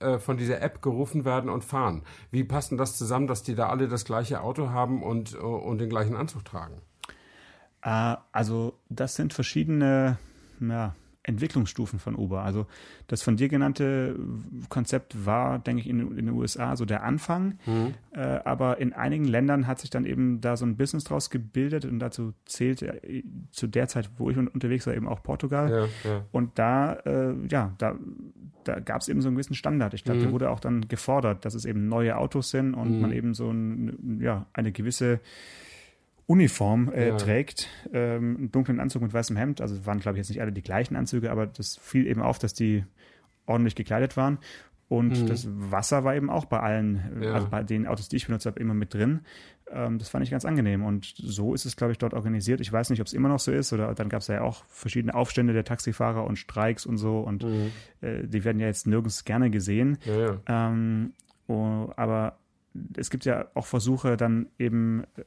äh, 0.00 0.18
von 0.18 0.36
dieser 0.36 0.60
App 0.60 0.82
gerufen 0.82 1.24
werden 1.24 1.50
und 1.50 1.64
fahren. 1.64 2.02
Wie 2.30 2.44
passt 2.44 2.70
denn 2.70 2.78
das 2.78 2.96
zusammen, 2.96 3.26
dass 3.26 3.42
die 3.42 3.54
da 3.54 3.68
alle 3.68 3.88
das 3.88 4.04
gleiche 4.04 4.40
Auto 4.40 4.70
haben 4.70 5.02
und, 5.02 5.34
und 5.34 5.78
den 5.78 5.88
gleichen 5.88 6.16
Anzug 6.16 6.44
tragen? 6.44 6.80
Äh, 7.82 8.16
also 8.32 8.74
das 8.88 9.14
sind 9.14 9.32
verschiedene 9.32 10.18
ja, 10.60 10.94
Entwicklungsstufen 11.22 11.98
von 11.98 12.16
Uber. 12.16 12.42
Also 12.42 12.66
das 13.06 13.22
von 13.22 13.36
dir 13.36 13.48
genannte 13.48 14.18
Konzept 14.70 15.26
war, 15.26 15.58
denke 15.58 15.82
ich, 15.82 15.88
in, 15.88 16.00
in 16.00 16.26
den 16.26 16.30
USA 16.30 16.76
so 16.76 16.86
der 16.86 17.02
Anfang. 17.02 17.58
Mhm. 17.66 17.94
Äh, 18.12 18.20
aber 18.20 18.78
in 18.78 18.94
einigen 18.94 19.24
Ländern 19.24 19.66
hat 19.66 19.80
sich 19.80 19.90
dann 19.90 20.06
eben 20.06 20.40
da 20.40 20.56
so 20.56 20.64
ein 20.64 20.76
Business 20.76 21.04
draus 21.04 21.28
gebildet 21.28 21.84
und 21.84 21.98
dazu 21.98 22.32
zählt 22.46 22.82
äh, 22.82 23.22
zu 23.50 23.66
der 23.66 23.88
Zeit, 23.88 24.10
wo 24.16 24.30
ich 24.30 24.36
unterwegs 24.38 24.86
war, 24.86 24.94
eben 24.94 25.06
auch 25.06 25.22
Portugal. 25.22 25.70
Ja, 26.04 26.10
ja. 26.10 26.24
Und 26.32 26.58
da, 26.58 26.94
äh, 26.94 27.34
ja, 27.50 27.74
da, 27.76 27.96
da 28.64 28.80
gab 28.80 29.02
es 29.02 29.08
eben 29.08 29.20
so 29.20 29.28
einen 29.28 29.36
gewissen 29.36 29.54
Standard. 29.54 29.92
Ich 29.92 30.04
glaube, 30.04 30.20
mhm. 30.20 30.24
der 30.24 30.32
wurde 30.32 30.50
auch 30.50 30.60
dann 30.60 30.88
gefordert, 30.88 31.44
dass 31.44 31.52
es 31.52 31.66
eben 31.66 31.88
neue 31.88 32.16
Autos 32.16 32.50
sind 32.50 32.72
und 32.72 32.94
mhm. 32.94 33.00
man 33.00 33.12
eben 33.12 33.34
so 33.34 33.50
ein, 33.50 34.20
ja, 34.22 34.46
eine 34.54 34.72
gewisse 34.72 35.20
Uniform 36.30 36.92
äh, 36.92 37.08
ja. 37.08 37.16
trägt, 37.16 37.68
ähm, 37.92 38.36
einen 38.36 38.52
dunklen 38.52 38.78
Anzug 38.78 39.02
mit 39.02 39.12
weißem 39.12 39.36
Hemd. 39.36 39.60
Also 39.60 39.84
waren, 39.84 39.98
glaube 39.98 40.16
ich, 40.16 40.20
jetzt 40.20 40.28
nicht 40.28 40.40
alle 40.40 40.52
die 40.52 40.62
gleichen 40.62 40.94
Anzüge, 40.94 41.28
aber 41.32 41.46
das 41.48 41.76
fiel 41.76 42.06
eben 42.06 42.22
auf, 42.22 42.38
dass 42.38 42.54
die 42.54 42.84
ordentlich 43.46 43.74
gekleidet 43.74 44.16
waren. 44.16 44.38
Und 44.86 45.22
mhm. 45.22 45.26
das 45.26 45.48
Wasser 45.50 46.04
war 46.04 46.14
eben 46.14 46.30
auch 46.30 46.44
bei 46.44 46.60
allen, 46.60 47.20
ja. 47.20 47.32
also 47.32 47.48
bei 47.48 47.64
den 47.64 47.84
Autos, 47.88 48.08
die 48.08 48.16
ich 48.16 48.26
benutzt 48.26 48.46
habe, 48.46 48.60
immer 48.60 48.74
mit 48.74 48.94
drin. 48.94 49.22
Ähm, 49.72 49.98
das 49.98 50.08
fand 50.08 50.24
ich 50.24 50.30
ganz 50.30 50.44
angenehm. 50.44 50.84
Und 50.84 51.14
so 51.16 51.52
ist 51.52 51.64
es, 51.64 51.76
glaube 51.76 51.90
ich, 51.90 51.98
dort 51.98 52.14
organisiert. 52.14 52.60
Ich 52.60 52.72
weiß 52.72 52.90
nicht, 52.90 53.00
ob 53.00 53.08
es 53.08 53.12
immer 53.12 53.28
noch 53.28 53.40
so 53.40 53.50
ist 53.50 53.72
oder 53.72 53.92
dann 53.94 54.08
gab 54.08 54.20
es 54.20 54.28
ja 54.28 54.42
auch 54.42 54.64
verschiedene 54.68 55.14
Aufstände 55.14 55.52
der 55.52 55.64
Taxifahrer 55.64 56.22
und 56.22 56.36
Streiks 56.36 56.86
und 56.86 56.96
so. 56.96 57.18
Und 57.18 57.42
mhm. 57.42 57.72
äh, 58.02 58.24
die 58.24 58.44
werden 58.44 58.60
ja 58.60 58.68
jetzt 58.68 58.86
nirgends 58.86 59.24
gerne 59.24 59.50
gesehen. 59.50 59.98
Ja, 60.04 60.38
ähm, 60.46 61.12
oh, 61.48 61.90
aber 61.96 62.39
es 62.96 63.10
gibt 63.10 63.24
ja 63.24 63.48
auch 63.54 63.66
Versuche, 63.66 64.16
dann 64.16 64.48
eben 64.58 65.04
äh, 65.16 65.24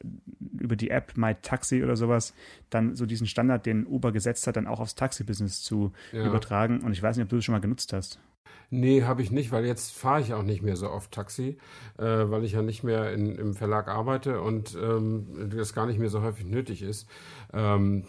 über 0.59 0.75
die 0.75 0.89
App 0.89 1.17
My 1.17 1.35
Taxi 1.41 1.83
oder 1.83 1.95
sowas, 1.95 2.33
dann 2.69 2.95
so 2.95 3.05
diesen 3.05 3.27
Standard, 3.27 3.65
den 3.65 3.85
Uber 3.85 4.11
gesetzt 4.11 4.47
hat, 4.47 4.55
dann 4.55 4.67
auch 4.67 4.79
aufs 4.79 4.95
Taxi-Business 4.95 5.61
zu 5.61 5.91
ja. 6.11 6.25
übertragen. 6.25 6.81
Und 6.81 6.93
ich 6.93 7.03
weiß 7.03 7.17
nicht, 7.17 7.23
ob 7.23 7.29
du 7.29 7.37
das 7.37 7.45
schon 7.45 7.53
mal 7.53 7.59
genutzt 7.59 7.93
hast. 7.93 8.19
Nee, 8.69 9.03
habe 9.03 9.21
ich 9.21 9.29
nicht, 9.29 9.51
weil 9.51 9.65
jetzt 9.65 9.93
fahre 9.93 10.21
ich 10.21 10.33
auch 10.33 10.41
nicht 10.41 10.63
mehr 10.63 10.75
so 10.75 10.89
oft 10.89 11.11
Taxi, 11.11 11.57
äh, 11.97 12.03
weil 12.03 12.43
ich 12.43 12.53
ja 12.53 12.61
nicht 12.61 12.83
mehr 12.83 13.13
in, 13.13 13.35
im 13.35 13.53
Verlag 13.53 13.87
arbeite 13.87 14.41
und 14.41 14.75
ähm, 14.81 15.51
das 15.55 15.73
gar 15.73 15.85
nicht 15.85 15.99
mehr 15.99 16.09
so 16.09 16.21
häufig 16.21 16.45
nötig 16.45 16.81
ist. 16.81 17.07
Ähm, 17.53 18.05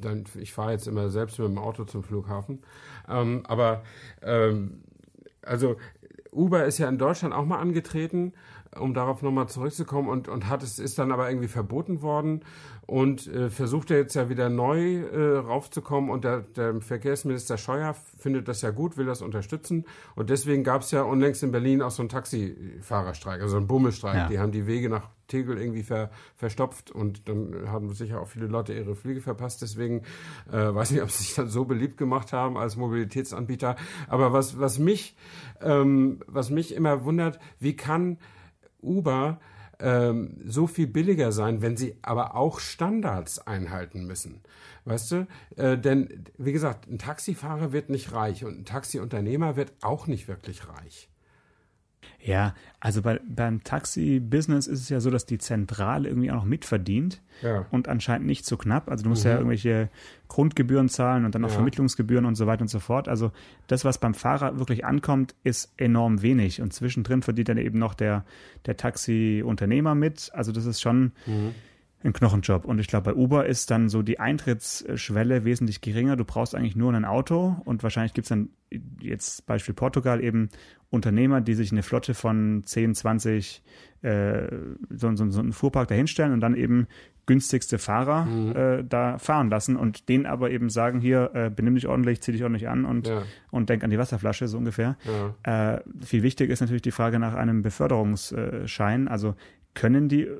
dann, 0.00 0.24
ich 0.38 0.52
fahre 0.52 0.72
jetzt 0.72 0.88
immer 0.88 1.10
selbst 1.10 1.38
mit 1.38 1.48
dem 1.48 1.58
Auto 1.58 1.84
zum 1.84 2.02
Flughafen. 2.02 2.62
Ähm, 3.08 3.42
aber 3.46 3.82
ähm, 4.22 4.82
also 5.42 5.76
Uber 6.32 6.64
ist 6.64 6.78
ja 6.78 6.88
in 6.88 6.98
Deutschland 6.98 7.34
auch 7.34 7.44
mal 7.44 7.58
angetreten 7.58 8.32
um 8.78 8.94
darauf 8.94 9.22
nochmal 9.22 9.48
zurückzukommen 9.48 10.08
und, 10.08 10.28
und 10.28 10.48
hat 10.48 10.62
es 10.62 10.78
ist 10.78 10.98
dann 10.98 11.10
aber 11.10 11.28
irgendwie 11.28 11.48
verboten 11.48 12.02
worden 12.02 12.44
und 12.86 13.26
äh, 13.26 13.50
versucht 13.50 13.90
er 13.90 13.98
jetzt 13.98 14.14
ja 14.14 14.28
wieder 14.28 14.48
neu 14.48 14.98
äh, 14.98 15.38
raufzukommen 15.38 16.10
und 16.10 16.24
der, 16.24 16.40
der 16.40 16.80
Verkehrsminister 16.80 17.58
Scheuer 17.58 17.94
findet 18.18 18.46
das 18.48 18.62
ja 18.62 18.70
gut, 18.70 18.96
will 18.96 19.06
das 19.06 19.22
unterstützen 19.22 19.86
und 20.14 20.30
deswegen 20.30 20.62
gab 20.62 20.82
es 20.82 20.90
ja 20.92 21.02
unlängst 21.02 21.42
in 21.42 21.50
Berlin 21.50 21.82
auch 21.82 21.90
so 21.90 22.02
einen 22.02 22.08
Taxifahrerstreik, 22.08 23.42
also 23.42 23.56
einen 23.56 23.66
Bummelstreik. 23.66 24.14
Ja. 24.14 24.28
Die 24.28 24.38
haben 24.38 24.52
die 24.52 24.66
Wege 24.66 24.88
nach 24.88 25.08
Tegel 25.30 25.58
irgendwie 25.58 25.82
ver, 25.82 26.10
verstopft 26.36 26.90
und 26.90 27.28
dann 27.28 27.68
haben 27.68 27.92
sicher 27.94 28.20
auch 28.20 28.28
viele 28.28 28.46
Leute 28.46 28.74
ihre 28.74 28.94
Flüge 28.94 29.20
verpasst. 29.20 29.62
Deswegen 29.62 30.02
äh, 30.52 30.74
weiß 30.74 30.90
nicht, 30.90 31.02
ob 31.02 31.10
sie 31.10 31.22
sich 31.22 31.34
dann 31.34 31.48
so 31.48 31.64
beliebt 31.64 31.96
gemacht 31.96 32.32
haben 32.32 32.58
als 32.58 32.76
Mobilitätsanbieter. 32.76 33.76
Aber 34.08 34.32
was, 34.32 34.58
was 34.58 34.78
mich, 34.78 35.16
ähm, 35.62 36.20
was 36.26 36.50
mich 36.50 36.74
immer 36.74 37.04
wundert, 37.04 37.38
wie 37.58 37.76
kann 37.76 38.18
Uber 38.82 39.40
ähm, 39.80 40.36
so 40.44 40.66
viel 40.66 40.86
billiger 40.86 41.32
sein, 41.32 41.62
wenn 41.62 41.76
sie 41.76 41.96
aber 42.02 42.34
auch 42.34 42.60
Standards 42.60 43.46
einhalten 43.46 44.06
müssen. 44.06 44.40
Weißt 44.84 45.12
du? 45.12 45.26
Äh, 45.56 45.78
denn, 45.78 46.24
wie 46.38 46.52
gesagt, 46.52 46.88
ein 46.88 46.98
Taxifahrer 46.98 47.72
wird 47.72 47.90
nicht 47.90 48.12
reich 48.12 48.44
und 48.44 48.58
ein 48.58 48.64
Taxiunternehmer 48.64 49.56
wird 49.56 49.72
auch 49.82 50.06
nicht 50.06 50.28
wirklich 50.28 50.68
reich. 50.68 51.08
Ja, 52.22 52.54
also 52.80 53.02
bei, 53.02 53.20
beim 53.26 53.64
Taxi-Business 53.64 54.66
ist 54.66 54.80
es 54.80 54.88
ja 54.90 55.00
so, 55.00 55.10
dass 55.10 55.24
die 55.24 55.38
Zentrale 55.38 56.08
irgendwie 56.08 56.30
auch 56.30 56.36
noch 56.36 56.44
mitverdient 56.44 57.22
ja. 57.42 57.66
und 57.70 57.88
anscheinend 57.88 58.26
nicht 58.26 58.44
so 58.44 58.56
knapp. 58.56 58.90
Also 58.90 59.04
du 59.04 59.10
musst 59.10 59.24
mhm. 59.24 59.30
ja 59.30 59.36
irgendwelche 59.36 59.88
Grundgebühren 60.28 60.88
zahlen 60.88 61.24
und 61.24 61.34
dann 61.34 61.42
noch 61.42 61.48
ja. 61.48 61.54
Vermittlungsgebühren 61.54 62.26
und 62.26 62.34
so 62.34 62.46
weiter 62.46 62.62
und 62.62 62.68
so 62.68 62.78
fort. 62.78 63.08
Also 63.08 63.32
das, 63.68 63.84
was 63.84 63.98
beim 63.98 64.14
Fahrer 64.14 64.58
wirklich 64.58 64.84
ankommt, 64.84 65.34
ist 65.44 65.72
enorm 65.78 66.20
wenig. 66.22 66.60
Und 66.60 66.72
zwischendrin 66.72 67.22
verdient 67.22 67.48
dann 67.48 67.58
eben 67.58 67.78
noch 67.78 67.94
der, 67.94 68.24
der 68.66 68.76
Taxi-Unternehmer 68.76 69.94
mit. 69.94 70.30
Also 70.34 70.52
das 70.52 70.66
ist 70.66 70.80
schon. 70.80 71.12
Mhm 71.26 71.54
ein 72.02 72.12
Knochenjob. 72.12 72.64
Und 72.64 72.78
ich 72.78 72.86
glaube, 72.86 73.12
bei 73.12 73.18
Uber 73.18 73.46
ist 73.46 73.70
dann 73.70 73.88
so 73.88 74.02
die 74.02 74.18
Eintrittsschwelle 74.18 75.44
wesentlich 75.44 75.80
geringer. 75.80 76.16
Du 76.16 76.24
brauchst 76.24 76.54
eigentlich 76.54 76.76
nur 76.76 76.92
ein 76.92 77.04
Auto 77.04 77.56
und 77.64 77.82
wahrscheinlich 77.82 78.14
gibt 78.14 78.24
es 78.24 78.30
dann 78.30 78.48
jetzt 79.00 79.46
Beispiel 79.46 79.74
Portugal 79.74 80.22
eben 80.22 80.48
Unternehmer, 80.88 81.40
die 81.40 81.54
sich 81.54 81.72
eine 81.72 81.82
Flotte 81.82 82.14
von 82.14 82.62
10, 82.64 82.94
20 82.94 83.62
äh, 84.02 84.48
so, 84.90 85.14
so, 85.14 85.30
so 85.30 85.40
einen 85.40 85.52
Fuhrpark 85.52 85.88
dahinstellen 85.88 86.32
und 86.32 86.40
dann 86.40 86.54
eben 86.54 86.86
günstigste 87.26 87.78
Fahrer 87.78 88.24
mhm. 88.24 88.56
äh, 88.56 88.84
da 88.84 89.18
fahren 89.18 89.50
lassen 89.50 89.76
und 89.76 90.08
denen 90.08 90.26
aber 90.26 90.50
eben 90.50 90.70
sagen, 90.70 91.00
hier, 91.00 91.30
äh, 91.34 91.50
benimm 91.50 91.74
dich 91.74 91.86
ordentlich, 91.86 92.22
zieh 92.22 92.32
dich 92.32 92.42
ordentlich 92.42 92.68
an 92.68 92.84
und, 92.84 93.06
ja. 93.06 93.22
und 93.50 93.68
denk 93.68 93.84
an 93.84 93.90
die 93.90 93.98
Wasserflasche, 93.98 94.48
so 94.48 94.58
ungefähr. 94.58 94.96
Ja. 95.44 95.74
Äh, 95.74 95.80
viel 96.04 96.22
wichtiger 96.22 96.52
ist 96.52 96.60
natürlich 96.60 96.82
die 96.82 96.90
Frage 96.90 97.18
nach 97.18 97.34
einem 97.34 97.62
Beförderungsschein. 97.62 99.06
Also 99.06 99.34
können 99.74 100.08
die 100.08 100.22
äh, 100.22 100.36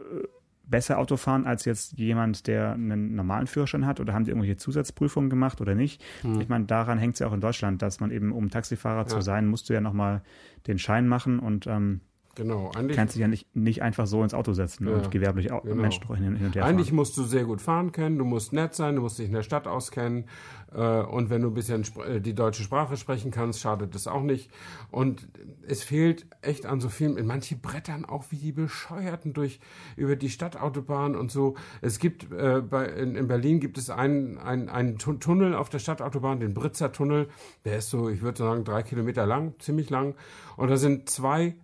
besser 0.70 0.98
Auto 0.98 1.16
fahren 1.16 1.46
als 1.46 1.64
jetzt 1.64 1.98
jemand, 1.98 2.46
der 2.46 2.72
einen 2.72 3.14
normalen 3.14 3.46
Führerschein 3.46 3.86
hat 3.86 4.00
oder 4.00 4.14
haben 4.14 4.24
die 4.24 4.30
irgendwelche 4.30 4.56
Zusatzprüfungen 4.56 5.28
gemacht 5.28 5.60
oder 5.60 5.74
nicht? 5.74 6.02
Hm. 6.22 6.40
Ich 6.40 6.48
meine, 6.48 6.64
daran 6.64 6.98
hängt 6.98 7.14
es 7.14 7.20
ja 7.20 7.26
auch 7.26 7.32
in 7.32 7.40
Deutschland, 7.40 7.82
dass 7.82 8.00
man 8.00 8.10
eben, 8.10 8.32
um 8.32 8.50
Taxifahrer 8.50 9.02
ja. 9.02 9.06
zu 9.06 9.20
sein, 9.20 9.46
musst 9.46 9.68
du 9.68 9.74
ja 9.74 9.80
nochmal 9.80 10.22
den 10.66 10.78
Schein 10.78 11.08
machen 11.08 11.38
und 11.38 11.66
ähm, 11.66 12.00
Genau, 12.40 12.70
eigentlich. 12.74 12.96
Kannst 12.96 13.16
dich 13.16 13.20
ja 13.20 13.28
nicht, 13.28 13.54
nicht 13.54 13.82
einfach 13.82 14.06
so 14.06 14.22
ins 14.22 14.32
Auto 14.32 14.54
setzen 14.54 14.88
ja, 14.88 14.94
und 14.94 15.10
gewerblich 15.10 15.48
genau. 15.48 15.62
Menschen 15.62 16.06
hin, 16.14 16.36
hin 16.36 16.46
und 16.46 16.54
her 16.54 16.64
Eigentlich 16.64 16.86
fahren. 16.88 16.96
musst 16.96 17.18
du 17.18 17.24
sehr 17.24 17.44
gut 17.44 17.60
fahren 17.60 17.92
können, 17.92 18.16
du 18.16 18.24
musst 18.24 18.54
nett 18.54 18.74
sein, 18.74 18.96
du 18.96 19.02
musst 19.02 19.18
dich 19.18 19.26
in 19.26 19.34
der 19.34 19.42
Stadt 19.42 19.66
auskennen. 19.66 20.24
Äh, 20.72 21.02
und 21.02 21.28
wenn 21.28 21.42
du 21.42 21.48
ein 21.48 21.54
bisschen 21.54 21.84
äh, 22.06 22.18
die 22.22 22.34
deutsche 22.34 22.62
Sprache 22.62 22.96
sprechen 22.96 23.30
kannst, 23.30 23.60
schadet 23.60 23.94
das 23.94 24.06
auch 24.06 24.22
nicht. 24.22 24.50
Und 24.90 25.28
es 25.68 25.82
fehlt 25.82 26.26
echt 26.40 26.64
an 26.64 26.80
so 26.80 26.88
vielen, 26.88 27.18
in 27.18 27.26
manche 27.26 27.56
Brettern 27.56 28.06
auch 28.06 28.24
wie 28.30 28.36
die 28.36 28.52
Bescheuerten 28.52 29.34
durch, 29.34 29.60
über 29.96 30.16
die 30.16 30.30
Stadtautobahn 30.30 31.16
und 31.16 31.30
so. 31.30 31.56
Es 31.82 31.98
gibt, 31.98 32.32
äh, 32.32 32.62
bei, 32.62 32.86
in, 32.86 33.16
in 33.16 33.28
Berlin 33.28 33.60
gibt 33.60 33.76
es 33.76 33.90
einen, 33.90 34.38
einen, 34.38 34.70
einen 34.70 34.96
Tunnel 34.96 35.54
auf 35.54 35.68
der 35.68 35.78
Stadtautobahn, 35.78 36.40
den 36.40 36.54
Britzer 36.54 36.90
Tunnel. 36.90 37.28
Der 37.66 37.76
ist 37.76 37.90
so, 37.90 38.08
ich 38.08 38.22
würde 38.22 38.38
sagen, 38.38 38.64
drei 38.64 38.82
Kilometer 38.82 39.26
lang, 39.26 39.54
ziemlich 39.58 39.90
lang. 39.90 40.14
Und 40.56 40.70
da 40.70 40.76
sind 40.76 41.10
zwei 41.10 41.56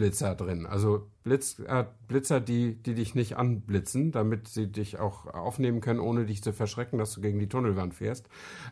Schwarzblitzer 0.00 0.34
drin. 0.34 0.66
Also 0.66 1.06
Blitz, 1.22 1.58
äh, 1.58 1.84
Blitzer, 2.08 2.40
die, 2.40 2.74
die 2.82 2.94
dich 2.94 3.14
nicht 3.14 3.36
anblitzen, 3.36 4.10
damit 4.10 4.48
sie 4.48 4.66
dich 4.66 4.98
auch 4.98 5.26
aufnehmen 5.26 5.80
können, 5.80 6.00
ohne 6.00 6.24
dich 6.24 6.42
zu 6.42 6.52
verschrecken, 6.52 6.98
dass 6.98 7.12
du 7.12 7.20
gegen 7.20 7.38
die 7.38 7.48
Tunnelwand 7.48 7.94
fährst. 7.94 8.28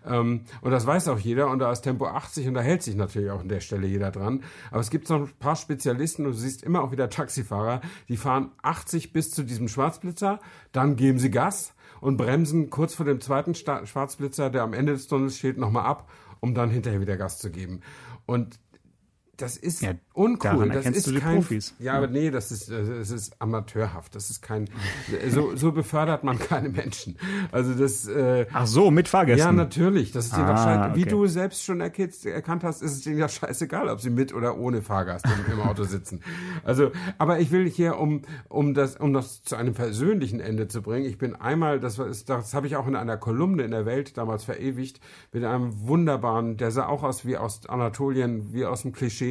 Ähm, 0.07 0.43
und 0.63 0.71
das 0.71 0.87
weiß 0.87 1.09
auch 1.09 1.19
jeder. 1.19 1.51
Und 1.51 1.59
da 1.59 1.71
ist 1.71 1.83
Tempo 1.83 2.07
80 2.07 2.49
und 2.49 2.55
da 2.55 2.63
hält 2.63 2.83
sich 2.83 2.97
natürlich 2.97 3.31
auch 3.31 3.41
an 3.41 3.49
der 3.49 3.61
Stelle 3.61 3.87
jeder 3.87 4.11
dran. 4.11 4.43
Aber 4.71 4.81
es 4.81 4.91
gibt 4.91 5.07
so 5.07 5.15
ein 5.15 5.29
paar 5.39 5.57
Spezialisten 5.57 6.25
und 6.25 6.33
du 6.33 6.39
siehst 6.39 6.63
immer 6.63 6.83
auch 6.83 6.93
wieder 6.93 7.11
Taxifahrer, 7.11 7.83
die 8.09 8.17
fahren 8.17 8.53
80 8.63 9.13
bis 9.13 9.31
zu 9.31 9.43
diesem 9.43 9.69
Schwarzblitzer, 9.69 10.41
dann 10.73 10.97
geben 10.97 11.19
sie 11.19 11.31
Gas 11.31 11.75
und 12.01 12.17
bremsen 12.17 12.71
kurz 12.71 12.95
vor 12.95 13.05
dem 13.05 13.21
zweiten 13.21 13.55
Schwarzblitzer, 13.55 14.51
der 14.51 14.63
am 14.63 14.73
Ende 14.73 14.93
des 14.93 15.09
Tunnels 15.09 15.37
steht, 15.37 15.59
nochmal 15.59 15.85
ab, 15.85 16.11
um 16.41 16.55
dann 16.55 16.71
hinterher 16.71 17.01
wieder 17.01 17.17
Gas 17.17 17.39
zu 17.39 17.51
geben. 17.51 17.81
Und 18.25 18.59
das 19.39 19.57
ist 19.57 19.83
Ja, 19.83 19.93
uncool. 20.15 20.69
Das 20.69 20.85
ist 20.85 21.07
du 21.07 21.13
die 21.13 21.21
kein, 21.21 21.37
Profis. 21.37 21.75
Ja, 21.79 21.95
aber 21.95 22.09
nee, 22.09 22.31
das 22.31 22.51
ist, 22.51 22.71
das 22.71 23.11
ist 23.11 23.41
amateurhaft. 23.41 24.15
Das 24.17 24.31
ist 24.31 24.43
kein, 24.43 24.69
so, 25.31 25.55
so 25.55 25.71
befördert 25.71 26.25
man 26.25 26.39
keine 26.41 26.69
Menschen. 26.69 27.17
Also 27.53 27.73
das, 27.75 28.07
äh, 28.09 28.47
Ach 28.53 28.67
so, 28.67 28.91
mit 28.91 29.07
Fahrgästen. 29.07 29.47
ja, 29.47 29.53
natürlich. 29.53 30.11
Das 30.11 30.27
ist 30.27 30.35
Ah, 30.35 30.57
scheiße. 30.57 30.97
Wie 30.97 31.03
okay. 31.03 31.11
du 31.11 31.27
selbst 31.27 31.65
schon 31.65 31.81
erkannt, 31.81 32.25
erkannt 32.25 32.65
hast, 32.65 32.83
ist 32.83 32.93
es 32.93 33.03
denen 33.03 33.19
ja 33.19 33.29
scheißegal, 33.29 33.89
ob 33.89 34.01
sie 34.01 34.11
mit 34.11 34.35
oder 34.35 34.59
ohne 34.59 34.83
Fahrgast 34.83 35.25
im, 35.53 35.61
Auto 35.61 35.85
sitzen. 35.85 36.21
Also, 36.65 36.91
aber 37.19 37.39
ich 37.39 37.51
will 37.53 37.69
hier, 37.69 37.99
um, 37.99 38.23
um 38.49 38.75
das, 38.75 38.97
um 38.97 39.13
das 39.13 39.43
zu 39.45 39.55
einem 39.55 39.75
persönlichen 39.75 40.41
Ende 40.41 40.67
zu 40.67 40.83
bringen. 40.83 41.07
Ich 41.07 41.19
bin 41.19 41.37
einmal, 41.37 41.79
das 41.79 41.99
war, 41.99 42.07
das 42.07 42.55
habe 42.55 42.67
ich 42.67 42.75
auch 42.77 42.89
in 42.89 42.97
einer 42.97 43.17
Kolumne 43.17 43.63
in 43.63 43.71
der 43.71 43.87
Welt 43.87 44.17
damals 44.19 44.45
verewigt, 44.45 45.01
mit 45.33 45.45
einem 45.45 45.87
wunderbaren, 45.87 46.57
der 46.57 46.73
sah 46.73 46.87
auch 46.87 47.05
aus 47.05 47.25
wie 47.25 47.37
aus 47.37 47.67
Anatolien, 47.69 48.53
wie 48.53 48.65
aus 48.65 48.83
dem 48.83 48.93
Klischee. 48.93 49.28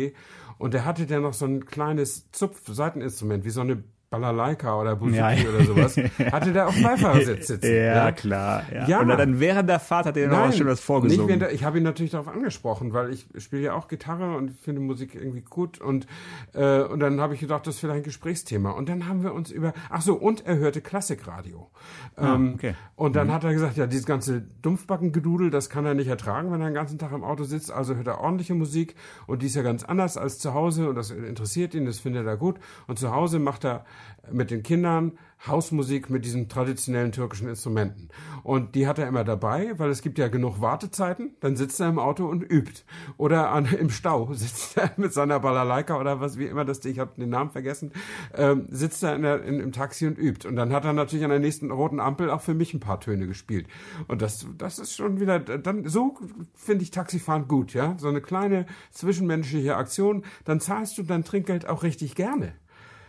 Und 0.57 0.73
der 0.73 0.85
hatte 0.85 1.05
der 1.05 1.19
noch 1.19 1.33
so 1.33 1.45
ein 1.45 1.65
kleines 1.65 2.31
Zupf-Seiteninstrument, 2.31 3.45
wie 3.45 3.49
so 3.49 3.61
eine 3.61 3.83
Balalaika 4.09 4.79
oder 4.79 4.95
Buzuki 4.95 5.17
Ja. 5.17 5.33
oder 5.49 5.63
sowas. 5.65 5.97
Hatte 6.31 6.53
der 6.53 6.67
auf 6.67 6.73
dem 6.75 6.83
Beifahrersitz 6.83 7.47
sitzen. 7.47 7.73
Ja, 7.75 8.11
klar. 8.13 8.63
Ja. 8.73 8.87
Ja. 8.87 8.99
Und 9.01 9.09
dann 9.09 9.39
während 9.39 9.67
der 9.69 9.79
Fahrt 9.79 10.05
hat 10.05 10.15
er 10.17 10.29
noch 10.29 10.53
schon 10.53 10.65
was 10.67 10.77
nicht 10.77 10.83
vorgesungen. 10.85 11.27
während 11.27 11.41
der, 11.41 11.51
ich 11.53 11.63
habe 11.65 11.77
ihn 11.77 11.83
natürlich 11.83 12.11
darauf 12.11 12.27
angesprochen, 12.29 12.93
weil 12.93 13.11
ich 13.11 13.27
spiele 13.37 13.63
ja 13.63 13.73
auch 13.73 13.87
Gitarre 13.89 14.35
und 14.37 14.51
finde 14.51 14.81
Musik 14.81 15.13
irgendwie 15.15 15.41
gut 15.41 15.79
und 15.81 16.07
äh, 16.53 16.81
und 16.83 16.99
dann 17.01 17.19
habe 17.19 17.33
ich 17.33 17.41
gedacht, 17.41 17.67
das 17.67 17.75
ist 17.75 17.79
vielleicht 17.81 17.97
ein 18.01 18.03
Gesprächsthema 18.03 18.71
und 18.71 18.87
dann 18.87 19.07
haben 19.09 19.23
wir 19.23 19.33
uns 19.33 19.51
über 19.51 19.73
ach 19.89 20.01
so 20.01 20.15
und 20.15 20.45
er 20.45 20.57
hörte 20.57 20.79
Klassikradio 20.81 21.69
ähm, 22.17 22.25
Ah, 22.25 22.53
okay. 22.55 22.75
und 22.95 23.09
Mhm. 23.09 23.13
dann 23.13 23.33
hat 23.33 23.43
er 23.43 23.51
gesagt, 23.53 23.75
ja 23.77 23.87
dieses 23.87 24.05
ganze 24.05 24.41
Dumpfbackengedudel, 24.61 25.49
das 25.49 25.69
kann 25.69 25.85
er 25.85 25.93
nicht 25.95 26.07
ertragen, 26.07 26.51
wenn 26.51 26.61
er 26.61 26.69
den 26.69 26.73
ganzen 26.75 26.97
Tag 26.97 27.11
im 27.11 27.23
Auto 27.23 27.43
sitzt, 27.43 27.71
also 27.71 27.95
hört 27.95 28.07
er 28.07 28.21
ordentliche 28.21 28.53
Musik 28.53 28.95
und 29.25 29.41
die 29.41 29.47
ist 29.47 29.55
ja 29.55 29.63
ganz 29.63 29.83
anders 29.83 30.15
als 30.17 30.39
zu 30.39 30.53
Hause 30.53 30.87
und 30.89 30.95
das 30.95 31.11
interessiert 31.11 31.73
ihn, 31.73 31.85
das 31.85 31.99
findet 31.99 32.25
er 32.25 32.37
gut 32.37 32.57
und 32.87 32.97
zu 32.99 33.11
Hause 33.13 33.39
macht 33.39 33.65
er 33.65 33.83
mit 34.31 34.51
den 34.51 34.63
Kindern 34.63 35.13
Hausmusik 35.45 36.09
mit 36.09 36.25
diesen 36.25 36.49
traditionellen 36.49 37.11
türkischen 37.11 37.47
Instrumenten. 37.47 38.09
Und 38.43 38.73
die 38.73 38.87
hat 38.87 38.97
er 38.97 39.07
immer 39.07 39.23
dabei, 39.23 39.77
weil 39.77 39.91
es 39.91 40.01
gibt 40.01 40.17
ja 40.17 40.29
genug 40.29 40.61
Wartezeiten. 40.61 41.35
Dann 41.41 41.55
sitzt 41.55 41.79
er 41.79 41.89
im 41.89 41.99
Auto 41.99 42.25
und 42.25 42.41
übt. 42.41 42.83
Oder 43.17 43.51
an, 43.51 43.65
im 43.79 43.89
Stau 43.89 44.33
sitzt 44.33 44.77
er 44.77 44.91
mit 44.97 45.13
seiner 45.13 45.39
Balalaika 45.39 45.99
oder 45.99 46.19
was 46.19 46.39
wie 46.39 46.45
immer 46.45 46.65
das, 46.65 46.83
ich 46.85 46.99
habe 46.99 47.11
den 47.17 47.29
Namen 47.29 47.51
vergessen, 47.51 47.91
ähm, 48.33 48.65
sitzt 48.69 49.03
er 49.03 49.15
in 49.15 49.21
der, 49.21 49.43
in, 49.43 49.59
im 49.59 49.71
Taxi 49.71 50.07
und 50.07 50.17
übt. 50.17 50.47
Und 50.47 50.55
dann 50.55 50.73
hat 50.73 50.85
er 50.85 50.93
natürlich 50.93 51.23
an 51.23 51.29
der 51.29 51.39
nächsten 51.39 51.71
roten 51.71 51.99
Ampel 51.99 52.31
auch 52.31 52.41
für 52.41 52.55
mich 52.55 52.73
ein 52.73 52.79
paar 52.79 52.99
Töne 52.99 53.27
gespielt. 53.27 53.67
Und 54.07 54.21
das, 54.21 54.47
das 54.57 54.79
ist 54.79 54.95
schon 54.95 55.19
wieder, 55.19 55.39
dann 55.39 55.87
so 55.87 56.17
finde 56.55 56.83
ich 56.83 56.91
Taxifahren 56.91 57.47
gut, 57.47 57.73
ja. 57.73 57.95
So 57.99 58.07
eine 58.07 58.21
kleine 58.21 58.65
zwischenmenschliche 58.91 59.77
Aktion. 59.77 60.23
Dann 60.45 60.59
zahlst 60.59 60.97
du 60.97 61.03
dein 61.03 61.23
Trinkgeld 61.23 61.69
auch 61.69 61.83
richtig 61.83 62.15
gerne. 62.15 62.53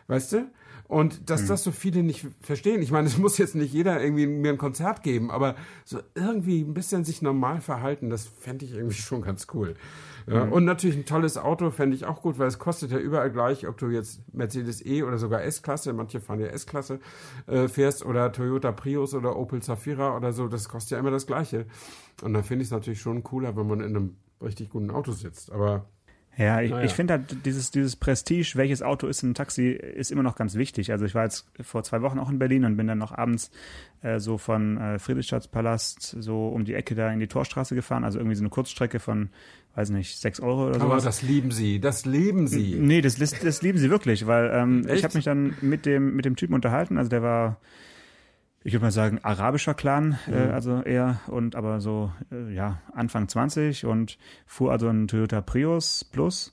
Weißt 0.09 0.33
du? 0.33 0.51
Und 0.89 1.29
dass 1.29 1.45
das 1.45 1.63
so 1.63 1.71
viele 1.71 2.03
nicht 2.03 2.27
verstehen. 2.41 2.81
Ich 2.81 2.91
meine, 2.91 3.09
es 3.09 3.19
muss 3.19 3.37
jetzt 3.37 3.55
nicht 3.55 3.75
jeder 3.75 4.03
irgendwie 4.03 4.27
mir 4.27 4.51
ein 4.51 4.57
Konzert 4.57 5.03
geben, 5.03 5.31
aber 5.31 5.55
so 5.85 6.01
irgendwie 6.15 6.63
ein 6.63 6.73
bisschen 6.73 7.05
sich 7.05 7.21
normal 7.21 7.61
verhalten, 7.61 8.09
das 8.09 8.27
fände 8.27 8.65
ich 8.65 8.73
irgendwie 8.73 8.97
schon 9.03 9.21
ganz 9.21 9.49
cool. 9.53 9.75
Ja, 10.27 10.45
Und 10.45 10.65
natürlich 10.65 10.97
ein 10.97 11.05
tolles 11.05 11.37
Auto 11.37 11.71
fände 11.71 11.95
ich 11.95 12.07
auch 12.07 12.23
gut, 12.23 12.39
weil 12.39 12.49
es 12.49 12.59
kostet 12.59 12.91
ja 12.91 12.99
überall 12.99 13.31
gleich, 13.31 13.67
ob 13.67 13.77
du 13.77 13.89
jetzt 13.89 14.23
Mercedes 14.35 14.85
E 14.85 15.03
oder 15.03 15.19
sogar 15.19 15.43
S-Klasse, 15.43 15.93
manche 15.93 16.21
fahren 16.21 16.41
ja 16.41 16.49
S-Klasse, 16.49 17.01
äh, 17.47 17.69
fährst 17.69 18.05
oder 18.05 18.33
Toyota 18.33 18.73
Prius 18.73 19.15
oder 19.15 19.37
Opel 19.37 19.63
Zafira 19.63 20.17
oder 20.17 20.33
so, 20.33 20.49
das 20.49 20.69
kostet 20.69 20.93
ja 20.93 20.99
immer 20.99 21.11
das 21.11 21.27
Gleiche. 21.27 21.67
Und 22.23 22.33
dann 22.33 22.45
finde 22.45 22.63
ich 22.63 22.69
es 22.69 22.73
natürlich 22.73 23.01
schon 23.01 23.23
cooler, 23.23 23.57
wenn 23.57 23.67
man 23.67 23.81
in 23.81 23.97
einem 23.97 24.17
richtig 24.43 24.71
guten 24.71 24.91
Auto 24.91 25.13
sitzt. 25.13 25.53
Aber 25.53 25.87
Ja, 26.39 26.61
ich, 26.61 26.71
Naja. 26.71 26.85
ich 26.85 26.93
finde 26.93 27.15
halt 27.15 27.45
dieses, 27.45 27.73
dieses 27.73 27.97
Prestige, 27.97 28.53
welches 28.55 28.81
Auto 28.81 29.09
ist 29.09 29.25
ein 29.25 29.35
Taxi, 29.35 29.71
ist 29.71 30.13
immer 30.13 30.23
noch 30.23 30.37
ganz 30.37 30.55
wichtig. 30.55 30.93
Also 30.93 31.05
ich 31.05 31.15
war 31.17 31.25
jetzt 31.25 31.47
vor 31.61 31.83
zwei 31.83 32.01
Wochen 32.01 32.21
auch 32.21 32.31
in 32.31 32.39
Berlin 32.39 32.65
und 32.65 32.77
bin 32.77 32.87
dann 32.87 32.99
noch 32.99 33.11
abends 33.11 33.51
äh, 34.03 34.21
so 34.21 34.39
von 34.39 34.79
äh, 34.79 34.99
Friedrichstadtpalast 35.01 36.17
so 36.21 36.47
um 36.49 36.65
die 36.65 36.75
Ecke 36.75 36.95
da 36.95 37.11
in 37.11 37.19
die 37.19 37.27
Torstraße 37.27 37.75
gefahren. 37.75 38.05
Also 38.05 38.21
irgendwie 38.21 38.37
so 38.37 38.43
eine 38.43 38.51
Kurzstrecke 38.51 39.01
von, 39.01 39.31
weiß 39.75 39.91
nicht, 39.91 40.17
sechs 40.21 40.39
Euro 40.39 40.69
oder 40.69 40.77
aber 40.77 41.01
sowas. 41.01 41.05
das 41.05 41.23
lieben 41.23 41.51
sie, 41.51 41.81
das 41.81 42.07
lieben 42.07 42.47
sie. 42.47 42.77
Nee, 42.79 43.01
das, 43.01 43.17
das, 43.17 43.33
das 43.41 43.61
lieben 43.63 43.79
sie 43.79 43.91
wirklich, 43.91 44.29
weil 44.29 44.51
ähm, 44.55 44.87
Echt? 44.87 44.99
ich 44.99 45.05
habe 45.05 45.17
mich 45.19 45.25
dann 45.25 45.55
mit 45.61 45.87
dem, 45.87 46.15
mit 46.15 46.25
dem 46.25 46.37
Typen 46.37 46.55
unterhalten. 46.55 46.99
Also 46.99 47.11
der 47.11 47.23
war, 47.23 47.57
ich 48.65 48.73
würde 48.73 48.87
mal 48.87 48.91
sagen, 48.91 49.19
arabischer 49.23 49.75
Clan, 49.75 50.19
äh, 50.31 50.35
also 50.35 50.83
eher, 50.83 51.21
und 51.29 51.55
aber 51.57 51.81
so, 51.81 52.13
äh, 52.33 52.53
ja, 52.53 52.81
Anfang 52.93 53.29
20 53.29 53.87
und 53.87 54.19
fuhr 54.47 54.73
also 54.73 54.89
einen 54.89 55.09
Toyota 55.09 55.41
Prius 55.41 56.05
Plus. 56.05 56.53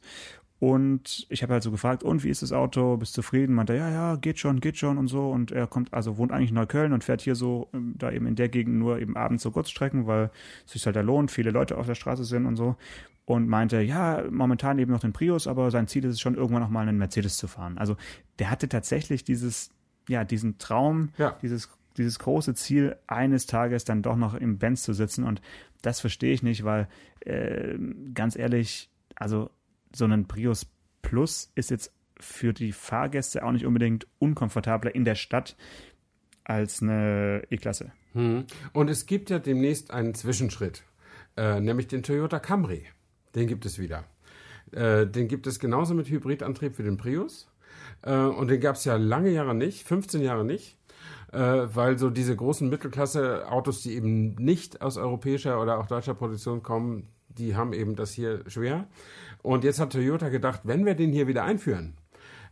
Und 0.57 1.27
ich 1.29 1.43
habe 1.43 1.53
halt 1.53 1.63
so 1.63 1.69
gefragt, 1.69 2.01
und 2.01 2.23
wie 2.23 2.29
ist 2.29 2.41
das 2.41 2.53
Auto? 2.53 2.95
Bist 2.97 3.15
du 3.17 3.21
zufrieden? 3.21 3.53
Meinte, 3.53 3.75
ja, 3.75 3.89
ja, 3.89 4.15
geht 4.15 4.39
schon, 4.39 4.61
geht 4.61 4.77
schon 4.77 4.97
und 4.97 5.07
so. 5.07 5.29
Und 5.29 5.51
er 5.51 5.67
kommt, 5.67 5.93
also 5.93 6.17
wohnt 6.17 6.31
eigentlich 6.31 6.49
in 6.49 6.55
Neukölln 6.55 6.93
und 6.93 7.03
fährt 7.03 7.21
hier 7.21 7.35
so, 7.35 7.67
ähm, 7.73 7.93
da 7.97 8.09
eben 8.11 8.25
in 8.25 8.35
der 8.35 8.47
Gegend 8.49 8.77
nur 8.77 8.99
eben 8.99 9.17
abends 9.17 9.43
so 9.43 9.51
Kurzstrecken, 9.51 10.07
weil 10.07 10.31
es 10.65 10.71
sich 10.71 10.85
halt 10.85 10.95
da 10.95 11.01
lohnt, 11.01 11.29
viele 11.29 11.51
Leute 11.51 11.77
auf 11.77 11.85
der 11.87 11.95
Straße 11.95 12.23
sind 12.23 12.45
und 12.45 12.55
so. 12.55 12.77
Und 13.25 13.47
meinte, 13.49 13.81
ja, 13.81 14.23
momentan 14.31 14.79
eben 14.79 14.91
noch 14.91 15.01
den 15.01 15.11
Prius, 15.13 15.45
aber 15.47 15.71
sein 15.71 15.87
Ziel 15.87 16.05
ist 16.05 16.11
es 16.13 16.19
schon, 16.21 16.35
irgendwann 16.35 16.61
noch 16.61 16.69
mal 16.69 16.87
einen 16.87 16.97
Mercedes 16.97 17.37
zu 17.37 17.47
fahren. 17.47 17.77
Also 17.77 17.97
der 18.39 18.49
hatte 18.49 18.69
tatsächlich 18.69 19.23
dieses, 19.23 19.71
ja, 20.07 20.23
diesen 20.23 20.57
Traum, 20.57 21.09
Ja. 21.17 21.35
dieses, 21.41 21.69
dieses 21.97 22.19
große 22.19 22.53
Ziel, 22.55 22.95
eines 23.07 23.45
Tages 23.45 23.85
dann 23.85 24.01
doch 24.01 24.15
noch 24.15 24.33
im 24.33 24.57
Benz 24.57 24.83
zu 24.83 24.93
sitzen. 24.93 25.23
Und 25.23 25.41
das 25.81 25.99
verstehe 25.99 26.33
ich 26.33 26.43
nicht, 26.43 26.63
weil 26.63 26.87
äh, 27.21 27.77
ganz 28.13 28.35
ehrlich, 28.35 28.89
also 29.15 29.49
so 29.93 30.05
ein 30.05 30.27
Prius 30.27 30.67
Plus 31.01 31.51
ist 31.55 31.69
jetzt 31.69 31.91
für 32.19 32.53
die 32.53 32.71
Fahrgäste 32.71 33.43
auch 33.43 33.51
nicht 33.51 33.65
unbedingt 33.65 34.07
unkomfortabler 34.19 34.93
in 34.95 35.05
der 35.05 35.15
Stadt 35.15 35.55
als 36.43 36.81
eine 36.81 37.43
E-Klasse. 37.49 37.91
Hm. 38.13 38.45
Und 38.73 38.89
es 38.89 39.05
gibt 39.05 39.29
ja 39.29 39.39
demnächst 39.39 39.91
einen 39.91 40.15
Zwischenschritt, 40.15 40.83
äh, 41.37 41.59
nämlich 41.59 41.87
den 41.87 42.03
Toyota 42.03 42.39
Camry. 42.39 42.85
Den 43.35 43.47
gibt 43.47 43.65
es 43.65 43.77
wieder. 43.77 44.05
Äh, 44.71 45.05
den 45.07 45.27
gibt 45.27 45.47
es 45.47 45.59
genauso 45.59 45.93
mit 45.93 46.09
Hybridantrieb 46.09 46.75
für 46.75 46.83
den 46.83 46.97
Prius. 46.97 47.47
Äh, 48.01 48.15
und 48.15 48.49
den 48.49 48.61
gab 48.61 48.75
es 48.75 48.85
ja 48.85 48.95
lange 48.95 49.31
Jahre 49.31 49.53
nicht, 49.53 49.83
15 49.83 50.21
Jahre 50.21 50.45
nicht. 50.45 50.77
Äh, 51.35 51.75
weil 51.75 51.99
so 51.99 52.09
diese 52.09 52.33
großen 52.33 52.69
Mittelklasse-Autos, 52.69 53.81
die 53.81 53.95
eben 53.95 54.35
nicht 54.35 54.81
aus 54.81 54.95
europäischer 54.95 55.61
oder 55.61 55.79
auch 55.79 55.85
deutscher 55.85 56.13
Produktion 56.13 56.63
kommen, 56.63 57.09
die 57.27 57.57
haben 57.57 57.73
eben 57.73 57.97
das 57.97 58.11
hier 58.11 58.49
schwer. 58.49 58.87
Und 59.41 59.65
jetzt 59.65 59.81
hat 59.81 59.91
Toyota 59.91 60.29
gedacht, 60.29 60.61
wenn 60.63 60.85
wir 60.85 60.95
den 60.95 61.11
hier 61.11 61.27
wieder 61.27 61.43
einführen, 61.43 61.97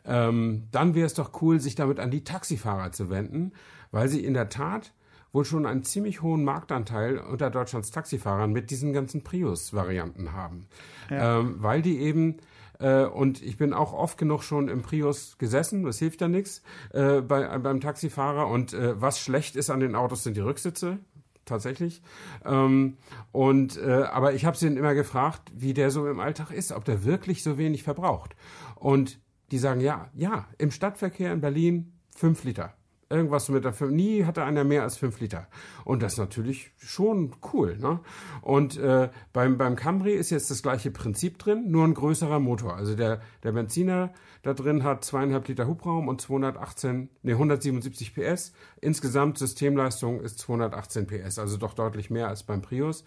ähm, 0.03 0.67
dann 0.71 0.95
wäre 0.95 1.05
es 1.05 1.13
doch 1.13 1.41
cool, 1.41 1.61
sich 1.61 1.75
damit 1.75 2.01
an 2.01 2.11
die 2.11 2.25
Taxifahrer 2.25 2.91
zu 2.91 3.09
wenden, 3.09 3.53
weil 3.91 4.09
sie 4.09 4.25
in 4.25 4.33
der 4.33 4.49
Tat 4.49 4.93
wohl 5.31 5.45
schon 5.45 5.65
einen 5.65 5.83
ziemlich 5.83 6.21
hohen 6.21 6.43
Marktanteil 6.43 7.19
unter 7.19 7.49
Deutschlands 7.49 7.89
Taxifahrern 7.91 8.51
mit 8.51 8.69
diesen 8.69 8.91
ganzen 8.91 9.23
Prius-Varianten 9.23 10.33
haben. 10.33 10.67
Ähm, 11.09 11.55
weil 11.59 11.81
die 11.81 11.99
eben, 11.99 12.37
äh, 12.83 13.05
und 13.05 13.41
ich 13.41 13.57
bin 13.57 13.73
auch 13.73 13.93
oft 13.93 14.17
genug 14.17 14.43
schon 14.43 14.67
im 14.67 14.81
Prius 14.81 15.37
gesessen, 15.37 15.83
das 15.83 15.99
hilft 15.99 16.19
ja 16.21 16.27
nichts, 16.27 16.61
äh, 16.91 17.21
bei, 17.21 17.57
beim 17.57 17.79
Taxifahrer. 17.79 18.47
Und 18.47 18.73
äh, 18.73 18.99
was 19.01 19.19
schlecht 19.19 19.55
ist 19.55 19.69
an 19.69 19.79
den 19.79 19.95
Autos 19.95 20.23
sind 20.23 20.35
die 20.35 20.41
Rücksitze 20.41 20.99
tatsächlich. 21.45 22.01
Ähm, 22.45 22.97
und 23.31 23.77
äh, 23.77 24.03
aber 24.03 24.33
ich 24.33 24.45
habe 24.45 24.57
sie 24.57 24.67
immer 24.67 24.93
gefragt, 24.93 25.51
wie 25.55 25.73
der 25.73 25.91
so 25.91 26.07
im 26.07 26.19
Alltag 26.19 26.51
ist, 26.51 26.71
ob 26.73 26.83
der 26.83 27.05
wirklich 27.05 27.41
so 27.41 27.57
wenig 27.57 27.83
verbraucht. 27.83 28.35
Und 28.75 29.19
die 29.51 29.59
sagen 29.59 29.79
ja, 29.79 30.09
ja, 30.13 30.47
im 30.57 30.71
Stadtverkehr 30.71 31.31
in 31.31 31.41
Berlin 31.41 31.93
fünf 32.15 32.43
Liter. 32.43 32.73
Irgendwas 33.13 33.49
mit 33.49 33.63
der 33.63 33.73
nie 33.87 34.25
hatte 34.25 34.43
einer 34.43 34.63
mehr 34.63 34.81
als 34.81 34.97
fünf 34.97 35.19
Liter. 35.19 35.47
Und 35.85 36.01
das 36.01 36.13
ist 36.13 36.19
natürlich 36.19 36.71
schon 36.77 37.35
cool. 37.53 37.77
Ne? 37.77 37.99
Und 38.41 38.77
äh, 38.77 39.09
beim, 39.33 39.57
beim 39.57 39.75
Camry 39.75 40.13
ist 40.13 40.31
jetzt 40.31 40.49
das 40.49 40.63
gleiche 40.63 40.89
Prinzip 40.89 41.37
drin, 41.37 41.69
nur 41.69 41.85
ein 41.85 41.93
größerer 41.93 42.39
Motor. 42.39 42.75
Also 42.75 42.95
der, 42.95 43.21
der 43.43 43.51
Benziner 43.51 44.11
da 44.41 44.53
drin 44.53 44.83
hat 44.83 45.05
zweieinhalb 45.05 45.47
Liter 45.47 45.67
Hubraum 45.67 46.07
und 46.07 46.19
218, 46.19 47.09
nee, 47.21 47.33
177 47.33 48.15
PS. 48.15 48.53
Insgesamt 48.81 49.37
Systemleistung 49.37 50.19
ist 50.19 50.39
218 50.39 51.07
PS, 51.07 51.37
also 51.37 51.57
doch 51.57 51.75
deutlich 51.75 52.09
mehr 52.09 52.27
als 52.27 52.43
beim 52.43 52.61
Prius. 52.61 53.05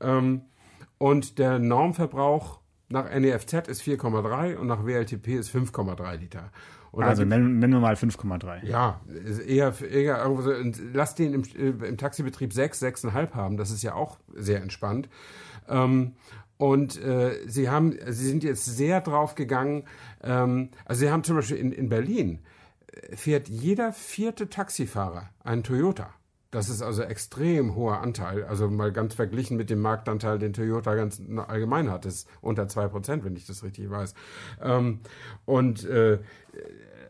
Ähm, 0.00 0.42
und 0.98 1.38
der 1.38 1.58
Normverbrauch 1.58 2.61
nach 2.92 3.12
NEFZ 3.12 3.68
ist 3.68 3.82
4,3 3.82 4.56
und 4.56 4.66
nach 4.66 4.84
WLTP 4.84 5.28
ist 5.38 5.54
5,3 5.54 6.16
Liter. 6.16 6.50
Und 6.92 7.04
Also 7.04 7.24
nennen, 7.24 7.58
nennen 7.58 7.72
wir 7.72 7.80
mal 7.80 7.94
5,3. 7.94 8.66
ja, 8.66 9.00
eher, 9.46 9.74
eher 9.80 10.22
irgendwo 10.22 10.42
so, 10.42 10.52
lass 10.92 11.14
den 11.14 11.32
im, 11.32 11.42
äh, 11.56 11.88
im 11.88 11.96
Taxibetrieb 11.96 12.52
6, 12.52 12.82
6,5 12.82 13.34
haben. 13.34 13.56
Das 13.56 13.70
ist 13.70 13.82
ja 13.82 13.94
auch 13.94 14.18
sehr 14.34 14.60
entspannt. 14.62 15.08
Ähm, 15.68 16.12
und 16.58 17.00
äh, 17.02 17.40
sie 17.46 17.70
haben, 17.70 17.96
sie 18.08 18.28
sind 18.28 18.44
jetzt 18.44 18.66
sehr 18.66 19.00
drauf 19.00 19.34
gegangen. 19.34 19.84
Ähm, 20.22 20.68
also 20.84 21.00
sie 21.00 21.10
haben 21.10 21.24
zum 21.24 21.36
Beispiel 21.36 21.56
in, 21.56 21.72
in 21.72 21.88
Berlin 21.88 22.40
äh, 22.92 23.16
fährt 23.16 23.48
jeder 23.48 23.92
vierte 23.92 24.48
Taxifahrer 24.50 25.30
einen 25.42 25.62
Toyota. 25.64 26.10
Das 26.52 26.68
ist 26.68 26.82
also 26.82 27.02
extrem 27.02 27.74
hoher 27.74 28.02
Anteil. 28.02 28.44
Also 28.44 28.68
mal 28.68 28.92
ganz 28.92 29.14
verglichen 29.14 29.56
mit 29.56 29.70
dem 29.70 29.80
Marktanteil, 29.80 30.38
den 30.38 30.52
Toyota 30.52 30.94
ganz 30.94 31.20
allgemein 31.48 31.90
hat. 31.90 32.04
Das 32.04 32.14
ist 32.14 32.28
unter 32.42 32.68
zwei 32.68 32.88
Prozent, 32.88 33.24
wenn 33.24 33.34
ich 33.34 33.46
das 33.46 33.64
richtig 33.64 33.90
weiß. 33.90 34.14
Ähm, 34.62 35.00
und 35.46 35.84
äh, 35.84 36.18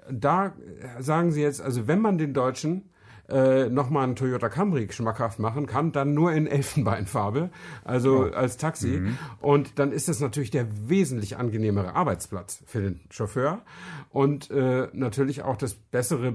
da 0.09 0.53
sagen 1.01 1.33
sie 1.33 1.43
jetzt, 1.43 1.61
also 1.61 1.89
wenn 1.89 2.01
man 2.01 2.19
den 2.19 2.35
Deutschen 2.35 2.89
äh, 3.29 3.69
nochmal 3.69 4.05
einen 4.05 4.15
Toyota 4.15 4.49
Camry 4.49 4.89
schmackhaft 4.93 5.41
machen 5.41 5.67
kann, 5.67 5.91
dann 5.91 6.15
nur 6.15 6.33
in 6.33 6.47
Elfenbeinfarbe, 6.47 7.51
also 7.83 8.27
oh. 8.27 8.35
als 8.35 8.59
Taxi. 8.59 8.99
Mhm. 9.01 9.19
Und 9.41 9.79
dann 9.81 9.91
ist 9.91 10.09
das 10.09 10.21
natürlich 10.21 10.51
der 10.51 10.67
wesentlich 10.89 11.37
angenehmere 11.37 11.95
Arbeitsplatz 11.95 12.63
für 12.67 12.81
den 12.81 13.01
Chauffeur 13.11 13.63
und 14.11 14.51
äh, 14.51 14.89
natürlich 14.93 15.43
auch 15.43 15.57
das 15.57 15.75
bessere 15.75 16.31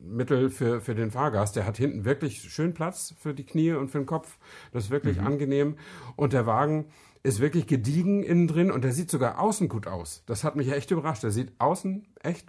Beförderungsmittel 0.00 0.50
für, 0.50 0.80
für 0.80 0.94
den 0.94 1.10
Fahrgast. 1.10 1.56
Der 1.56 1.66
hat 1.66 1.76
hinten 1.76 2.04
wirklich 2.04 2.40
schön 2.40 2.74
Platz 2.74 3.14
für 3.18 3.34
die 3.34 3.44
Knie 3.44 3.72
und 3.72 3.90
für 3.90 3.98
den 3.98 4.06
Kopf. 4.06 4.38
Das 4.72 4.84
ist 4.84 4.90
wirklich 4.90 5.18
mhm. 5.18 5.26
angenehm. 5.26 5.76
Und 6.16 6.32
der 6.32 6.46
Wagen 6.46 6.86
ist 7.22 7.40
wirklich 7.40 7.66
gediegen 7.66 8.22
innen 8.22 8.46
drin 8.46 8.70
und 8.70 8.84
der 8.84 8.92
sieht 8.92 9.10
sogar 9.10 9.40
außen 9.40 9.68
gut 9.68 9.86
aus. 9.86 10.22
Das 10.26 10.44
hat 10.44 10.56
mich 10.56 10.70
echt 10.72 10.90
überrascht. 10.90 11.22
Der 11.22 11.30
sieht 11.30 11.52
außen 11.58 12.06
echt 12.22 12.46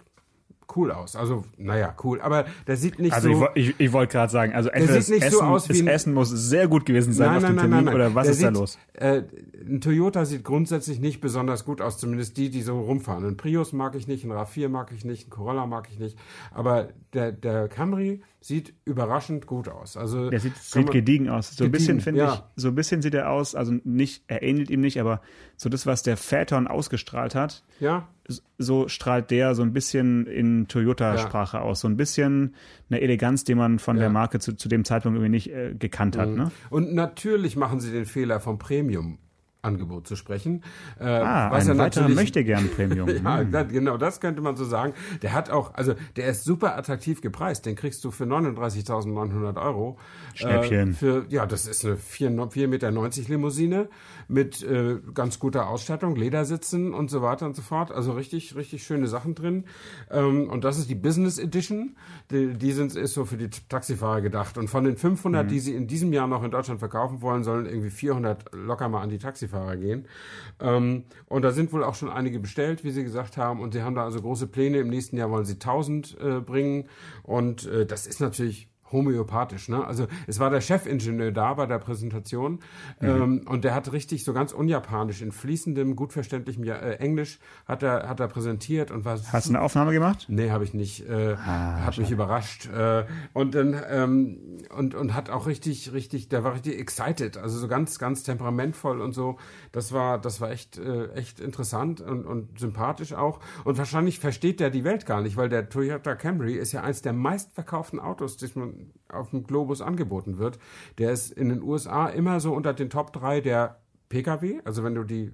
cool 0.76 0.92
aus. 0.92 1.16
Also, 1.16 1.44
naja, 1.56 1.94
cool. 2.04 2.20
Aber 2.20 2.46
der 2.66 2.76
sieht 2.76 2.98
nicht 2.98 3.12
also 3.12 3.28
so. 3.28 3.34
Also, 3.34 3.48
ich, 3.54 3.70
ich, 3.70 3.80
ich 3.80 3.92
wollte 3.92 4.12
gerade 4.12 4.30
sagen, 4.30 4.52
also 4.52 4.68
entweder 4.68 4.96
das, 4.96 5.10
Essen, 5.10 5.30
so 5.30 5.42
aus 5.42 5.66
das 5.66 5.80
Essen 5.80 6.14
muss 6.14 6.30
sehr 6.30 6.68
gut 6.68 6.86
gewesen 6.86 7.12
sein 7.12 7.28
nein, 7.28 7.36
auf 7.36 7.44
dem 7.44 7.56
nein, 7.56 7.70
Termin 7.70 7.84
nein, 7.86 7.94
oder 7.94 8.14
was 8.14 8.24
der 8.24 8.32
ist 8.32 8.38
sieht, 8.38 8.46
da 8.46 8.50
los? 8.50 8.78
Äh, 8.94 9.22
ein 9.66 9.80
Toyota 9.80 10.24
sieht 10.24 10.44
grundsätzlich 10.44 11.00
nicht 11.00 11.20
besonders 11.20 11.64
gut 11.64 11.80
aus, 11.80 11.98
zumindest 11.98 12.36
die, 12.36 12.50
die 12.50 12.62
so 12.62 12.80
rumfahren. 12.80 13.24
Ein 13.24 13.36
Prius 13.36 13.72
mag 13.72 13.94
ich 13.94 14.06
nicht, 14.06 14.24
ein 14.24 14.32
RAV4 14.32 14.68
mag 14.68 14.92
ich 14.92 15.04
nicht, 15.04 15.28
ein 15.28 15.30
Corolla 15.30 15.66
mag 15.66 15.88
ich 15.90 15.98
nicht. 15.98 16.18
Aber 16.52 16.88
der, 17.12 17.32
der 17.32 17.68
Camry 17.68 18.22
sieht 18.40 18.72
überraschend 18.84 19.46
gut 19.46 19.68
aus. 19.68 19.96
Also 19.96 20.30
der 20.30 20.40
sieht, 20.40 20.56
sieht 20.56 20.90
gediegen 20.90 21.28
aus. 21.28 21.54
So 21.54 21.64
ein 21.64 21.70
bisschen 21.70 22.00
finde 22.00 22.20
ja. 22.20 22.34
ich, 22.34 22.62
so 22.62 22.68
ein 22.68 22.74
bisschen 22.74 23.02
sieht 23.02 23.14
er 23.14 23.30
aus, 23.30 23.54
also 23.54 23.74
nicht, 23.84 24.24
er 24.28 24.42
ähnelt 24.42 24.70
ihm 24.70 24.80
nicht, 24.80 24.98
aber 24.98 25.20
so 25.56 25.68
das, 25.68 25.86
was 25.86 26.02
der 26.02 26.16
Phaeton 26.16 26.66
ausgestrahlt 26.66 27.34
hat, 27.34 27.62
ja. 27.80 28.08
So 28.58 28.88
strahlt 28.88 29.30
der 29.30 29.54
so 29.54 29.62
ein 29.62 29.72
bisschen 29.72 30.26
in 30.26 30.68
Toyota-Sprache 30.68 31.58
ja. 31.58 31.62
aus. 31.62 31.80
So 31.80 31.88
ein 31.88 31.96
bisschen 31.96 32.54
eine 32.88 33.00
Eleganz, 33.00 33.44
die 33.44 33.54
man 33.54 33.78
von 33.78 33.96
ja. 33.96 34.02
der 34.02 34.10
Marke 34.10 34.38
zu, 34.38 34.56
zu 34.56 34.68
dem 34.68 34.84
Zeitpunkt 34.84 35.16
irgendwie 35.16 35.30
nicht 35.30 35.52
äh, 35.52 35.74
gekannt 35.78 36.16
hat. 36.16 36.28
Mhm. 36.28 36.36
Ne? 36.36 36.50
Und 36.70 36.94
natürlich 36.94 37.56
machen 37.56 37.80
sie 37.80 37.92
den 37.92 38.06
Fehler 38.06 38.40
vom 38.40 38.58
Premium 38.58 39.18
Angebot 39.62 40.06
zu 40.06 40.16
sprechen. 40.16 40.62
Äh, 40.98 41.04
ah, 41.04 41.50
was 41.50 41.68
ein 41.68 41.78
weiterer 41.78 42.08
möchte 42.08 42.44
gern 42.44 42.70
Premium. 42.70 43.08
ja, 43.24 43.38
hm. 43.38 43.52
das, 43.52 43.68
genau, 43.68 43.96
das 43.96 44.20
könnte 44.20 44.40
man 44.40 44.56
so 44.56 44.64
sagen. 44.64 44.94
Der 45.22 45.32
hat 45.32 45.50
auch, 45.50 45.74
also 45.74 45.94
der 46.16 46.28
ist 46.28 46.44
super 46.44 46.76
attraktiv 46.76 47.20
gepreist. 47.20 47.66
Den 47.66 47.76
kriegst 47.76 48.04
du 48.04 48.10
für 48.10 48.24
39.900 48.24 49.60
Euro. 49.62 49.98
Schnäppchen. 50.34 50.90
Äh, 50.90 50.94
für, 50.94 51.26
ja, 51.28 51.46
das 51.46 51.66
ist 51.66 51.84
eine 51.84 51.96
4,90 51.96 52.66
Meter 52.68 52.90
Limousine 52.90 53.88
mit 54.28 54.62
äh, 54.62 54.98
ganz 55.14 55.38
guter 55.38 55.68
Ausstattung, 55.68 56.16
Ledersitzen 56.16 56.94
und 56.94 57.10
so 57.10 57.20
weiter 57.20 57.46
und 57.46 57.54
so 57.54 57.62
fort. 57.62 57.92
Also 57.92 58.12
richtig, 58.12 58.56
richtig 58.56 58.84
schöne 58.84 59.08
Sachen 59.08 59.34
drin. 59.34 59.64
Ähm, 60.10 60.48
und 60.48 60.64
das 60.64 60.78
ist 60.78 60.88
die 60.88 60.94
Business 60.94 61.38
Edition. 61.38 61.96
Die, 62.30 62.54
die 62.54 62.72
sind, 62.72 62.94
ist 62.96 63.14
so 63.14 63.24
für 63.24 63.36
die 63.36 63.50
Taxifahrer 63.68 64.20
gedacht. 64.22 64.56
Und 64.56 64.68
von 64.68 64.84
den 64.84 64.96
500, 64.96 65.44
mhm. 65.44 65.48
die 65.48 65.60
sie 65.60 65.74
in 65.74 65.86
diesem 65.86 66.12
Jahr 66.12 66.26
noch 66.26 66.42
in 66.42 66.50
Deutschland 66.50 66.80
verkaufen 66.80 67.20
wollen, 67.20 67.44
sollen 67.44 67.66
irgendwie 67.66 67.90
400 67.90 68.54
locker 68.54 68.88
mal 68.88 69.02
an 69.02 69.10
die 69.10 69.18
Taxifahrer 69.18 69.49
gehen. 69.76 70.06
Ähm, 70.60 71.04
und 71.26 71.42
da 71.42 71.52
sind 71.52 71.72
wohl 71.72 71.84
auch 71.84 71.94
schon 71.94 72.10
einige 72.10 72.40
bestellt, 72.40 72.84
wie 72.84 72.90
sie 72.90 73.04
gesagt 73.04 73.36
haben. 73.36 73.60
Und 73.60 73.72
sie 73.72 73.82
haben 73.82 73.94
da 73.94 74.04
also 74.04 74.20
große 74.20 74.46
Pläne. 74.46 74.78
Im 74.78 74.88
nächsten 74.88 75.16
Jahr 75.16 75.30
wollen 75.30 75.44
sie 75.44 75.54
1000 75.54 76.16
äh, 76.20 76.40
bringen. 76.40 76.88
Und 77.22 77.66
äh, 77.66 77.86
das 77.86 78.06
ist 78.06 78.20
natürlich 78.20 78.68
homöopathisch. 78.92 79.68
Ne? 79.68 79.84
Also 79.84 80.06
es 80.26 80.38
war 80.38 80.50
der 80.50 80.60
Chefingenieur 80.60 81.32
da 81.32 81.54
bei 81.54 81.66
der 81.66 81.78
Präsentation 81.78 82.60
mhm. 83.00 83.08
ähm, 83.08 83.44
und 83.46 83.64
der 83.64 83.74
hat 83.74 83.92
richtig 83.92 84.24
so 84.24 84.32
ganz 84.32 84.52
unjapanisch 84.52 85.22
in 85.22 85.32
fließendem, 85.32 85.96
gut 85.96 86.12
verständlichem 86.12 86.64
äh, 86.64 86.94
Englisch 86.94 87.38
hat 87.66 87.82
er 87.82 88.08
hat 88.08 88.20
er 88.20 88.28
präsentiert 88.28 88.90
und 88.90 89.04
war. 89.04 89.18
Hast 89.32 89.46
du 89.46 89.50
eine 89.50 89.62
Aufnahme 89.62 89.92
gemacht? 89.92 90.26
Nee, 90.28 90.50
habe 90.50 90.64
ich 90.64 90.74
nicht. 90.74 91.08
Äh, 91.08 91.34
ah, 91.34 91.84
hat 91.84 91.94
schade. 91.94 92.02
mich 92.02 92.10
überrascht 92.10 92.68
äh, 92.68 93.04
und 93.32 93.54
dann 93.54 93.80
ähm, 93.88 94.38
und 94.76 94.94
und 94.94 95.14
hat 95.14 95.30
auch 95.30 95.46
richtig 95.46 95.92
richtig, 95.92 96.28
der 96.28 96.44
war 96.44 96.54
richtig 96.54 96.78
excited, 96.78 97.36
also 97.36 97.58
so 97.58 97.68
ganz 97.68 97.98
ganz 97.98 98.22
temperamentvoll 98.22 99.00
und 99.00 99.12
so. 99.12 99.38
Das 99.72 99.92
war 99.92 100.18
das 100.18 100.40
war 100.40 100.50
echt 100.50 100.78
äh, 100.78 101.12
echt 101.12 101.40
interessant 101.40 102.00
und 102.00 102.26
und 102.26 102.58
sympathisch 102.58 103.12
auch 103.12 103.40
und 103.64 103.78
wahrscheinlich 103.78 104.18
versteht 104.18 104.60
der 104.60 104.70
die 104.70 104.84
Welt 104.84 105.06
gar 105.06 105.20
nicht, 105.20 105.36
weil 105.36 105.48
der 105.48 105.68
Toyota 105.68 106.14
Camry 106.14 106.54
ist 106.54 106.72
ja 106.72 106.82
eins 106.82 107.02
der 107.02 107.12
meistverkauften 107.12 108.00
Autos, 108.00 108.36
das 108.36 108.54
man 108.54 108.79
auf 109.08 109.30
dem 109.30 109.44
Globus 109.44 109.80
angeboten 109.80 110.38
wird. 110.38 110.58
Der 110.98 111.12
ist 111.12 111.32
in 111.32 111.48
den 111.48 111.62
USA 111.62 112.06
immer 112.06 112.40
so 112.40 112.54
unter 112.54 112.72
den 112.72 112.90
Top 112.90 113.12
3 113.12 113.40
der 113.40 113.80
Pkw, 114.08 114.60
also 114.64 114.84
wenn 114.84 114.94
du 114.94 115.04
die 115.04 115.32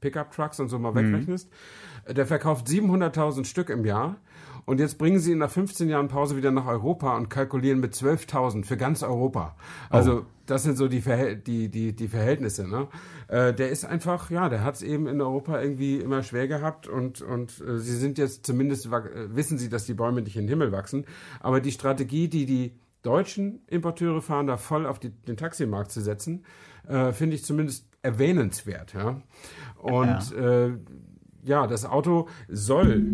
Pickup-Trucks 0.00 0.60
und 0.60 0.68
so 0.68 0.78
mal 0.78 0.92
mhm. 0.92 1.12
wegrechnest. 1.12 1.50
Der 2.08 2.26
verkauft 2.26 2.66
700.000 2.68 3.44
Stück 3.44 3.70
im 3.70 3.84
Jahr. 3.84 4.16
Und 4.64 4.80
jetzt 4.80 4.98
bringen 4.98 5.18
sie 5.18 5.32
ihn 5.32 5.38
nach 5.38 5.50
15 5.50 5.88
Jahren 5.88 6.08
Pause 6.08 6.36
wieder 6.36 6.50
nach 6.50 6.66
Europa 6.66 7.16
und 7.16 7.30
kalkulieren 7.30 7.80
mit 7.80 7.94
12.000 7.94 8.66
für 8.66 8.76
ganz 8.76 9.02
Europa. 9.02 9.56
Also 9.88 10.18
oh. 10.18 10.26
das 10.44 10.62
sind 10.62 10.76
so 10.76 10.88
die, 10.88 11.00
Verhäl 11.00 11.36
die, 11.36 11.70
die, 11.70 11.96
die 11.96 12.08
Verhältnisse. 12.08 12.68
Ne? 12.68 12.86
Äh, 13.28 13.54
der 13.54 13.70
ist 13.70 13.86
einfach, 13.86 14.30
ja, 14.30 14.50
der 14.50 14.62
hat 14.62 14.74
es 14.74 14.82
eben 14.82 15.06
in 15.06 15.22
Europa 15.22 15.58
irgendwie 15.58 15.96
immer 15.96 16.22
schwer 16.22 16.48
gehabt 16.48 16.86
und, 16.86 17.22
und 17.22 17.62
äh, 17.62 17.78
sie 17.78 17.96
sind 17.96 18.18
jetzt 18.18 18.44
zumindest, 18.44 18.86
äh, 18.86 19.34
wissen 19.34 19.56
sie, 19.56 19.70
dass 19.70 19.86
die 19.86 19.94
Bäume 19.94 20.20
nicht 20.20 20.36
in 20.36 20.42
den 20.42 20.50
Himmel 20.50 20.70
wachsen. 20.70 21.06
Aber 21.40 21.62
die 21.62 21.72
Strategie, 21.72 22.28
die 22.28 22.44
die 22.44 22.74
deutschen 23.08 23.62
Importeure 23.66 24.20
fahren, 24.20 24.46
da 24.46 24.58
voll 24.58 24.86
auf 24.86 24.98
die, 24.98 25.10
den 25.10 25.36
Taximarkt 25.36 25.90
zu 25.90 26.00
setzen, 26.02 26.44
äh, 26.86 27.12
finde 27.12 27.36
ich 27.36 27.44
zumindest 27.44 27.86
erwähnenswert. 28.02 28.92
Ja? 28.92 29.22
Und 29.78 30.30
ja. 30.30 30.66
Äh, 30.66 30.78
ja, 31.44 31.66
das 31.66 31.86
Auto 31.86 32.28
soll 32.48 33.06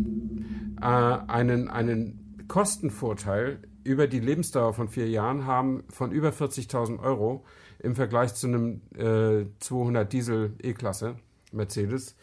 äh, 0.80 0.85
einen, 0.85 1.68
einen 1.68 2.44
Kostenvorteil 2.48 3.61
über 3.85 4.09
die 4.09 4.18
Lebensdauer 4.18 4.72
von 4.72 4.88
vier 4.88 5.09
Jahren 5.09 5.46
haben 5.46 5.85
von 5.90 6.11
über 6.11 6.30
40.000 6.30 6.98
Euro 6.98 7.44
im 7.78 7.94
Vergleich 7.94 8.35
zu 8.35 8.48
einem 8.48 8.80
äh, 8.96 9.46
200 9.61 10.12
Diesel 10.12 10.54
E-Klasse 10.61 11.16
Mercedes 11.52 12.16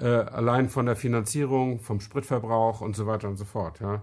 äh, 0.00 0.06
allein 0.06 0.68
von 0.68 0.86
der 0.86 0.96
Finanzierung, 0.96 1.80
vom 1.80 2.00
Spritverbrauch 2.00 2.80
und 2.80 2.96
so 2.96 3.06
weiter 3.06 3.28
und 3.28 3.36
so 3.36 3.44
fort. 3.44 3.80
Ja. 3.80 4.02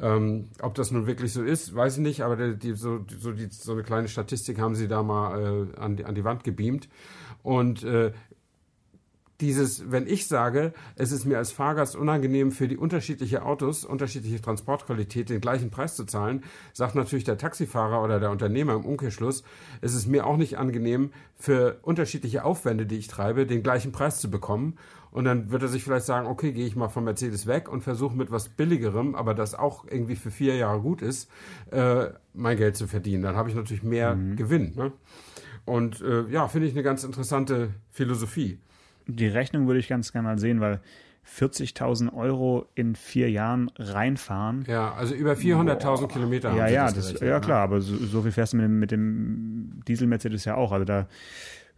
Ähm, 0.00 0.48
ob 0.60 0.74
das 0.74 0.90
nun 0.90 1.06
wirklich 1.06 1.32
so 1.32 1.42
ist, 1.42 1.74
weiß 1.74 1.98
ich 1.98 2.02
nicht, 2.02 2.22
aber 2.22 2.36
die, 2.36 2.58
die, 2.58 2.72
so, 2.74 3.00
so, 3.18 3.32
die, 3.32 3.48
so 3.50 3.72
eine 3.72 3.82
kleine 3.82 4.08
Statistik 4.08 4.58
haben 4.58 4.74
sie 4.74 4.88
da 4.88 5.02
mal 5.02 5.68
äh, 5.74 5.80
an, 5.80 5.96
die, 5.96 6.04
an 6.04 6.14
die 6.14 6.24
Wand 6.24 6.44
gebeamt. 6.44 6.88
Und 7.42 7.84
äh, 7.84 8.12
dieses, 9.40 9.90
wenn 9.90 10.06
ich 10.06 10.28
sage, 10.28 10.72
es 10.96 11.10
ist 11.10 11.24
mir 11.24 11.38
als 11.38 11.50
Fahrgast 11.50 11.96
unangenehm, 11.96 12.52
für 12.52 12.68
die 12.68 12.76
unterschiedlichen 12.76 13.38
Autos, 13.38 13.84
unterschiedliche 13.84 14.40
Transportqualität 14.40 15.28
den 15.28 15.40
gleichen 15.40 15.70
Preis 15.70 15.96
zu 15.96 16.04
zahlen, 16.04 16.44
sagt 16.72 16.94
natürlich 16.94 17.24
der 17.24 17.36
Taxifahrer 17.36 18.02
oder 18.02 18.20
der 18.20 18.30
Unternehmer 18.30 18.74
im 18.74 18.84
Umkehrschluss, 18.84 19.42
es 19.80 19.94
ist 19.94 20.06
mir 20.06 20.26
auch 20.26 20.36
nicht 20.36 20.56
angenehm, 20.56 21.10
für 21.36 21.78
unterschiedliche 21.82 22.44
Aufwände, 22.44 22.86
die 22.86 22.96
ich 22.96 23.08
treibe, 23.08 23.44
den 23.44 23.62
gleichen 23.62 23.92
Preis 23.92 24.20
zu 24.20 24.30
bekommen. 24.30 24.78
Und 25.14 25.26
dann 25.26 25.52
wird 25.52 25.62
er 25.62 25.68
sich 25.68 25.84
vielleicht 25.84 26.06
sagen, 26.06 26.26
okay, 26.26 26.50
gehe 26.50 26.66
ich 26.66 26.74
mal 26.74 26.88
von 26.88 27.04
Mercedes 27.04 27.46
weg 27.46 27.68
und 27.68 27.82
versuche 27.82 28.16
mit 28.16 28.32
was 28.32 28.48
Billigerem, 28.48 29.14
aber 29.14 29.32
das 29.32 29.54
auch 29.54 29.84
irgendwie 29.88 30.16
für 30.16 30.32
vier 30.32 30.56
Jahre 30.56 30.80
gut 30.80 31.02
ist, 31.02 31.30
äh, 31.70 32.06
mein 32.32 32.56
Geld 32.56 32.76
zu 32.76 32.88
verdienen. 32.88 33.22
Dann 33.22 33.36
habe 33.36 33.48
ich 33.48 33.54
natürlich 33.54 33.84
mehr 33.84 34.16
mhm. 34.16 34.34
Gewinn. 34.34 34.72
Ne? 34.74 34.90
Und 35.66 36.00
äh, 36.00 36.24
ja, 36.30 36.48
finde 36.48 36.66
ich 36.66 36.74
eine 36.74 36.82
ganz 36.82 37.04
interessante 37.04 37.70
Philosophie. 37.92 38.58
Die 39.06 39.28
Rechnung 39.28 39.68
würde 39.68 39.78
ich 39.78 39.86
ganz 39.86 40.10
gerne 40.10 40.26
mal 40.26 40.38
sehen, 40.40 40.58
weil 40.58 40.80
40.000 41.24 42.12
Euro 42.12 42.66
in 42.74 42.96
vier 42.96 43.30
Jahren 43.30 43.70
reinfahren. 43.76 44.64
Ja, 44.66 44.94
also 44.94 45.14
über 45.14 45.34
400.000 45.34 46.08
Kilometer. 46.08 46.52
Ja, 46.56 46.66
ja, 46.66 46.90
das, 46.90 47.20
ja 47.20 47.34
ne? 47.34 47.40
klar, 47.40 47.62
aber 47.62 47.80
so, 47.80 47.96
so, 47.96 48.22
viel 48.22 48.32
fährst 48.32 48.52
du 48.52 48.56
mit 48.56 48.64
dem, 48.64 48.80
mit 48.80 48.90
dem 48.90 49.80
Diesel-Mercedes 49.86 50.44
ja 50.44 50.56
auch. 50.56 50.72
Also 50.72 50.84
da 50.84 51.06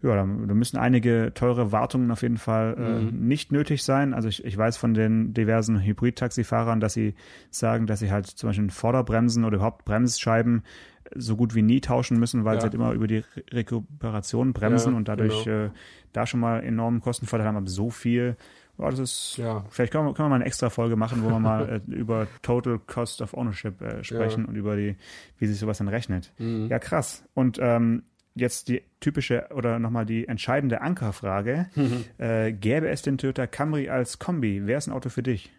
ja, 0.02 0.14
da, 0.14 0.24
müssen 0.24 0.76
einige 0.76 1.32
teure 1.35 1.72
Wartungen 1.72 2.11
auf 2.11 2.22
jeden 2.22 2.37
Fall 2.37 2.76
äh, 2.78 3.04
mhm. 3.04 3.26
nicht 3.26 3.50
nötig 3.50 3.82
sein. 3.82 4.12
Also 4.12 4.28
ich, 4.28 4.44
ich 4.44 4.56
weiß 4.56 4.76
von 4.76 4.92
den 4.92 5.32
diversen 5.32 5.82
Hybrid-Taxifahrern, 5.82 6.80
dass 6.80 6.92
sie 6.92 7.14
sagen, 7.50 7.87
dass 7.87 8.00
sie 8.00 8.11
halt 8.11 8.26
zum 8.26 8.50
Beispiel 8.50 8.70
Vorderbremsen 8.70 9.44
oder 9.44 9.56
überhaupt 9.56 9.85
Bremsscheiben 9.87 10.62
so 11.14 11.37
gut 11.37 11.54
wie 11.54 11.62
nie 11.62 11.80
tauschen 11.80 12.18
müssen, 12.18 12.44
weil 12.44 12.54
ja. 12.54 12.61
sie 12.61 12.64
halt 12.64 12.74
immer 12.74 12.92
über 12.92 13.06
die 13.06 13.18
Re 13.18 13.24
Rekuperation 13.52 14.52
bremsen 14.52 14.92
ja, 14.92 14.96
und 14.98 15.09
dadurch 15.09 15.44
genau. 15.44 15.66
äh, 15.66 15.70
da 16.12 16.26
schon 16.26 16.40
mal 16.40 16.62
enormen 16.62 17.00
Kostenvorteil 17.00 17.46
haben. 17.46 17.56
Aber 17.56 17.68
so 17.68 17.90
viel, 17.90 18.37
oh, 18.76 18.90
das 18.90 18.98
ist, 18.98 19.37
ja. 19.38 19.64
vielleicht 19.70 19.92
können 19.92 20.06
wir, 20.06 20.14
können 20.14 20.26
wir 20.26 20.30
mal 20.30 20.37
eine 20.37 20.46
extra 20.46 20.68
Folge 20.68 20.96
machen, 20.96 21.22
wo 21.24 21.30
wir 21.30 21.38
mal 21.38 21.80
äh, 21.88 21.92
über 21.92 22.26
Total 22.42 22.78
Cost 22.78 23.22
of 23.22 23.35
Ownership 23.35 23.80
äh, 23.80 24.04
sprechen 24.04 24.44
und 24.44 24.56
über 24.56 24.76
die, 24.76 24.96
wie 25.38 25.46
sich 25.46 25.59
sowas 25.59 25.78
dann 25.78 25.88
rechnet. 25.88 26.32
Mhm. 26.38 26.66
Ja, 26.68 26.78
krass. 26.78 27.24
Und 27.35 27.59
ähm, 27.62 28.02
jetzt 28.37 28.68
die 28.68 28.83
typische 29.01 29.49
oder 29.55 29.79
nochmal 29.79 30.07
die 30.07 30.29
entscheidende 30.29 30.81
Ankerfrage. 30.81 31.68
Mhm. 31.75 32.05
Äh, 32.18 32.53
gäbe 32.53 32.88
es 32.88 33.03
den 33.03 33.18
Toyota 33.18 33.46
Camry 33.46 33.88
als 33.88 34.18
Kombi? 34.18 34.66
Wäre 34.66 34.79
es 34.79 34.87
ein 34.87 34.92
Auto 34.92 35.11
für 35.11 35.22
dich? 35.22 35.51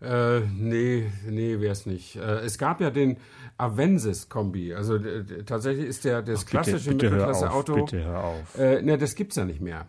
Äh, 0.00 0.40
nee, 0.40 1.10
nee, 1.28 1.60
wäre 1.60 1.72
es 1.72 1.86
nicht. 1.86 2.16
Äh, 2.16 2.40
es 2.40 2.58
gab 2.58 2.80
ja 2.80 2.90
den 2.90 3.16
Avensis-Kombi. 3.58 4.74
Also 4.74 4.98
tatsächlich 5.46 5.86
ist 5.86 6.04
der 6.04 6.22
das 6.22 6.44
Ach, 6.44 6.50
klassische 6.50 6.90
Mittelklasse-Auto. 6.90 7.74
Bitte 7.76 8.04
hör 8.04 8.24
auf. 8.24 8.58
Äh, 8.58 8.82
ne, 8.82 8.98
das 8.98 9.14
gibt's 9.14 9.36
ja 9.36 9.44
nicht 9.44 9.60
mehr. 9.60 9.86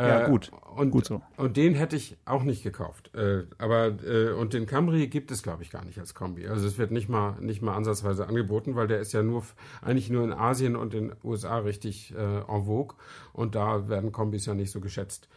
Ja, 0.00 0.26
äh, 0.26 0.30
gut. 0.30 0.50
Und, 0.76 0.90
gut 0.90 1.04
so. 1.04 1.20
und 1.36 1.56
den 1.56 1.74
hätte 1.74 1.96
ich 1.96 2.16
auch 2.24 2.42
nicht 2.42 2.62
gekauft. 2.62 3.14
Äh, 3.14 3.44
aber 3.58 3.88
äh, 4.04 4.30
und 4.32 4.54
den 4.54 4.66
Camry 4.66 5.08
gibt 5.08 5.30
es, 5.30 5.42
glaube 5.42 5.62
ich, 5.62 5.70
gar 5.70 5.84
nicht 5.84 5.98
als 5.98 6.14
Kombi. 6.14 6.46
Also 6.46 6.66
es 6.66 6.78
wird 6.78 6.90
nicht 6.90 7.08
mal 7.08 7.36
nicht 7.40 7.60
mal 7.60 7.74
ansatzweise 7.74 8.26
angeboten, 8.26 8.76
weil 8.76 8.86
der 8.86 9.00
ist 9.00 9.12
ja 9.12 9.22
nur 9.22 9.44
eigentlich 9.82 10.10
nur 10.10 10.24
in 10.24 10.32
Asien 10.32 10.76
und 10.76 10.94
in 10.94 11.08
den 11.08 11.16
USA 11.22 11.58
richtig 11.58 12.14
äh, 12.14 12.38
en 12.38 12.64
vogue 12.64 12.96
und 13.32 13.54
da 13.54 13.88
werden 13.88 14.12
Kombis 14.12 14.46
ja 14.46 14.54
nicht 14.54 14.70
so 14.70 14.80
geschätzt. 14.80 15.28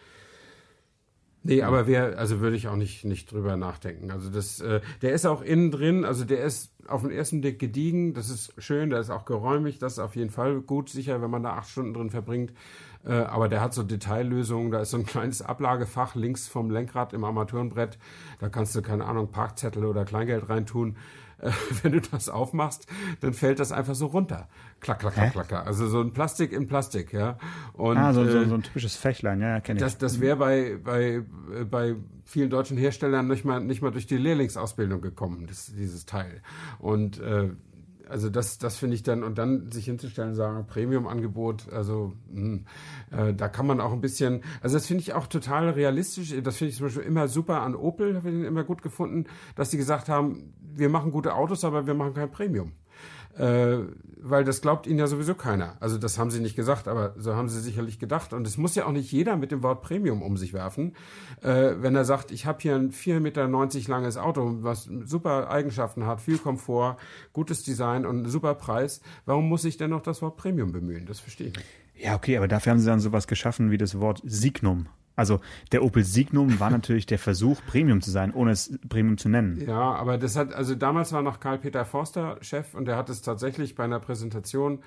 Nee, 1.45 1.62
aber 1.62 1.88
wer, 1.88 2.17
also 2.17 2.39
würde 2.39 2.56
ich 2.56 2.69
auch 2.69 2.78
nicht, 2.78 3.04
nicht 3.04 3.30
drüber 3.30 3.58
nachdenken. 3.58 4.12
Also 4.12 4.30
das, 4.30 4.62
äh, 4.62 4.80
der 5.02 5.12
ist 5.12 5.26
auch 5.26 5.41
innen 5.41 5.71
drin, 5.71 6.06
also 6.06 6.23
der 6.23 6.41
ist 6.45 6.71
auf 6.88 7.02
den 7.02 7.12
ersten 7.12 7.41
Blick 7.41 7.60
gediegen, 7.60 8.13
das 8.13 8.30
ist 8.30 8.54
schön, 8.58 8.89
der 8.89 9.02
ist 9.02 9.10
auch 9.10 9.26
geräumig, 9.26 9.78
das 9.78 9.93
ist 9.93 9.99
auf 9.99 10.15
jeden 10.15 10.30
Fall 10.30 10.62
gut, 10.62 10.89
sicher, 10.89 11.21
wenn 11.21 11.30
man 11.30 11.43
da 11.43 11.58
acht 11.58 11.69
Stunden 11.69 11.93
drin 11.93 12.10
verbringt. 12.10 12.54
Äh, 13.06 13.13
aber 13.13 13.50
der 13.50 13.62
hat 13.62 13.74
so 13.74 13.84
Detaillösungen, 13.84 14.72
da 14.72 14.80
ist 14.80 14.92
so 14.92 14.98
ein 14.98 15.06
kleines 15.06 15.42
Ablagefach 15.42 16.16
links 16.16 16.48
vom 16.48 16.70
Lenkrad 16.70 17.13
im 17.13 17.24
Armaturenbrett, 17.24 17.98
da 18.39 18.50
kannst 18.50 18.76
du, 18.76 18.82
keine 18.82 19.06
Ahnung, 19.06 19.30
Parkzettel 19.30 19.86
oder 19.86 20.06
Kleingeld 20.06 20.50
reintun. 20.50 20.96
Äh, 21.39 21.52
wenn 21.84 21.92
du 21.92 22.02
das 22.02 22.30
aufmachst, 22.30 22.88
dann 23.20 23.34
fällt 23.34 23.60
das 23.60 23.72
einfach 23.72 23.96
so 23.96 24.08
runter. 24.08 24.48
Klack, 24.80 25.00
klack, 25.00 25.16
klack, 25.16 25.48
klack. 25.48 25.68
Also 25.68 25.88
so 25.88 26.02
ein 26.02 26.13
Plastik 26.13 26.52
in 26.52 26.68
Plastik, 26.68 27.13
ja. 27.13 27.38
Und, 27.74 27.98
ah, 27.98 28.13
so, 28.13 28.24
so, 28.26 28.46
so 28.46 28.56
ein 28.56 28.63
typisches 28.63 28.96
Fächlein, 28.96 29.42
ja, 29.42 29.60
kenne 29.60 29.78
ich. 29.78 29.84
Das, 29.84 29.98
das 29.98 30.20
wäre 30.20 30.38
bei, 30.38 30.78
bei, 30.82 31.22
bei 31.70 31.96
vielen 32.26 32.50
deutschen 32.50 32.78
Herstellern 32.78 33.28
nicht 33.28 33.44
mal, 33.46 33.60
nicht 33.60 33.82
mal 33.82 33.92
durch 33.92 34.08
die 34.08 34.18
Lehrlingsausbildung 34.18 35.02
gekommen, 35.02 35.46
das, 35.48 35.74
dieses 35.76 36.06
Teil. 36.06 36.42
Und 36.80 37.20
äh, 37.20 37.50
also 38.13 38.30
das, 38.30 38.60
das 38.60 38.78
finde 38.78 38.95
ich 38.95 39.02
dann, 39.02 39.23
und 39.23 39.39
dann 39.39 39.71
sich 39.71 39.86
hinzustellen, 39.86 40.36
sagen, 40.36 40.67
Premium-Angebot, 40.67 41.73
also 41.73 42.13
mh, 42.32 42.41
hm, 42.41 42.65
äh, 43.12 43.34
da 43.34 43.49
kann 43.49 43.65
man 43.65 43.82
auch 43.82 43.91
ein 43.91 44.02
bisschen, 44.02 44.43
also 44.62 44.76
das 44.76 44.86
finde 44.86 45.02
ich 45.02 45.13
auch 45.13 45.26
total 45.26 45.71
realistisch, 45.71 46.32
das 46.43 46.58
finde 46.58 46.69
ich 46.69 46.78
zum 46.78 46.86
Beispiel 46.86 47.04
immer 47.04 47.28
super 47.28 47.62
an 47.62 47.76
Opel, 47.76 48.15
habe 48.15 48.30
ich 48.30 48.36
den 48.36 48.45
immer 48.45 48.63
gut 48.63 48.84
gefunden, 48.84 49.26
dass 49.56 49.71
sie 49.71 49.78
gesagt 49.78 50.10
haben, 50.10 50.54
wir 50.62 50.89
machen 50.89 51.12
gute 51.12 51.34
Autos, 51.34 51.65
aber 51.65 51.88
wir 51.88 51.95
machen 51.95 52.13
kein 52.13 52.30
Premium 52.30 52.73
äh, 53.38 53.78
weil 54.17 54.43
das 54.43 54.62
glaubt 54.62 54.88
ihnen 54.88 55.00
ja 55.00 55.08
sowieso 55.08 55.36
keiner. 55.36 55.76
Also 55.80 55.98
das 55.98 56.17
haben 56.17 56.32
sie 56.32 56.39
nicht 56.39 56.56
gesagt, 56.56 56.88
aber 56.88 57.13
so 57.17 57.36
haben 57.36 57.50
sie 57.50 57.60
sicherlich 57.60 58.00
gedacht. 58.00 58.32
Und 58.34 58.48
es 58.48 58.58
muss 58.58 58.76
ja 58.76 58.86
auch 58.86 58.91
nicht 58.91 59.12
jeder 59.12 59.36
mit 59.36 59.52
dem 59.52 59.63
Wort 59.63 59.82
Premium 59.82 60.22
um 60.22 60.38
sich 60.38 60.54
werfen. 60.54 60.96
Äh, 61.41 61.74
wenn 61.80 61.96
er 61.96 62.06
sagt, 62.06 62.32
ich 62.32 62.46
habe 62.46 62.60
hier 62.62 62.76
ein 62.76 62.91
4,90 62.91 63.19
Meter 63.19 63.48
langes 63.89 64.17
Auto, 64.17 64.58
was 64.62 64.89
super 65.04 65.50
Eigenschaften 65.50 66.06
hat, 66.06 66.22
viel 66.22 66.38
Komfort, 66.38 66.98
gutes 67.34 67.63
Design 67.63 68.06
und 68.06 68.26
super 68.30 68.56
Preis, 68.56 69.02
warum 69.26 69.50
muss 69.50 69.65
ich 69.65 69.78
denn 69.78 69.89
noch 69.89 70.02
das 70.02 70.22
Wort 70.22 70.38
Premium 70.38 70.72
bemühen? 70.72 71.06
Das 71.06 71.19
verstehe 71.19 71.48
ich 71.48 71.56
nicht. 71.56 71.67
Ja, 71.96 72.15
okay, 72.15 72.38
aber 72.38 72.48
dafür 72.48 72.72
haben 72.72 72.80
sie 72.80 72.88
dann 72.88 73.00
sowas 73.00 73.28
geschaffen 73.28 73.72
wie 73.72 73.78
das 73.78 74.00
Wort 74.00 74.22
Signum. 74.24 74.88
Also 75.15 75.39
der 75.71 75.84
Opel 75.84 76.04
Signum 76.04 76.60
war 76.60 76.69
natürlich 76.71 77.06
der 77.06 77.19
Versuch, 77.19 77.62
Premium 77.67 78.02
zu 78.02 78.10
sein, 78.10 78.34
ohne 78.34 78.52
es 78.52 78.78
Premium 78.89 79.17
zu 79.17 79.30
nennen. 79.30 79.62
Ja, 79.65 79.93
aber 79.93 80.17
das 80.17 80.36
hat, 80.36 80.54
also 80.54 80.76
damals 80.76 81.13
war 81.13 81.21
noch 81.21 81.39
Karl-Peter 81.39 81.86
Forster 81.86 82.38
Chef 82.41 82.73
und 82.73 82.86
der 82.86 82.97
hat 82.97 83.10
es 83.10 83.21
tatsächlich 83.21 83.76
bei 83.76 83.84
einer 83.84 83.99
Präsentation 83.99 84.80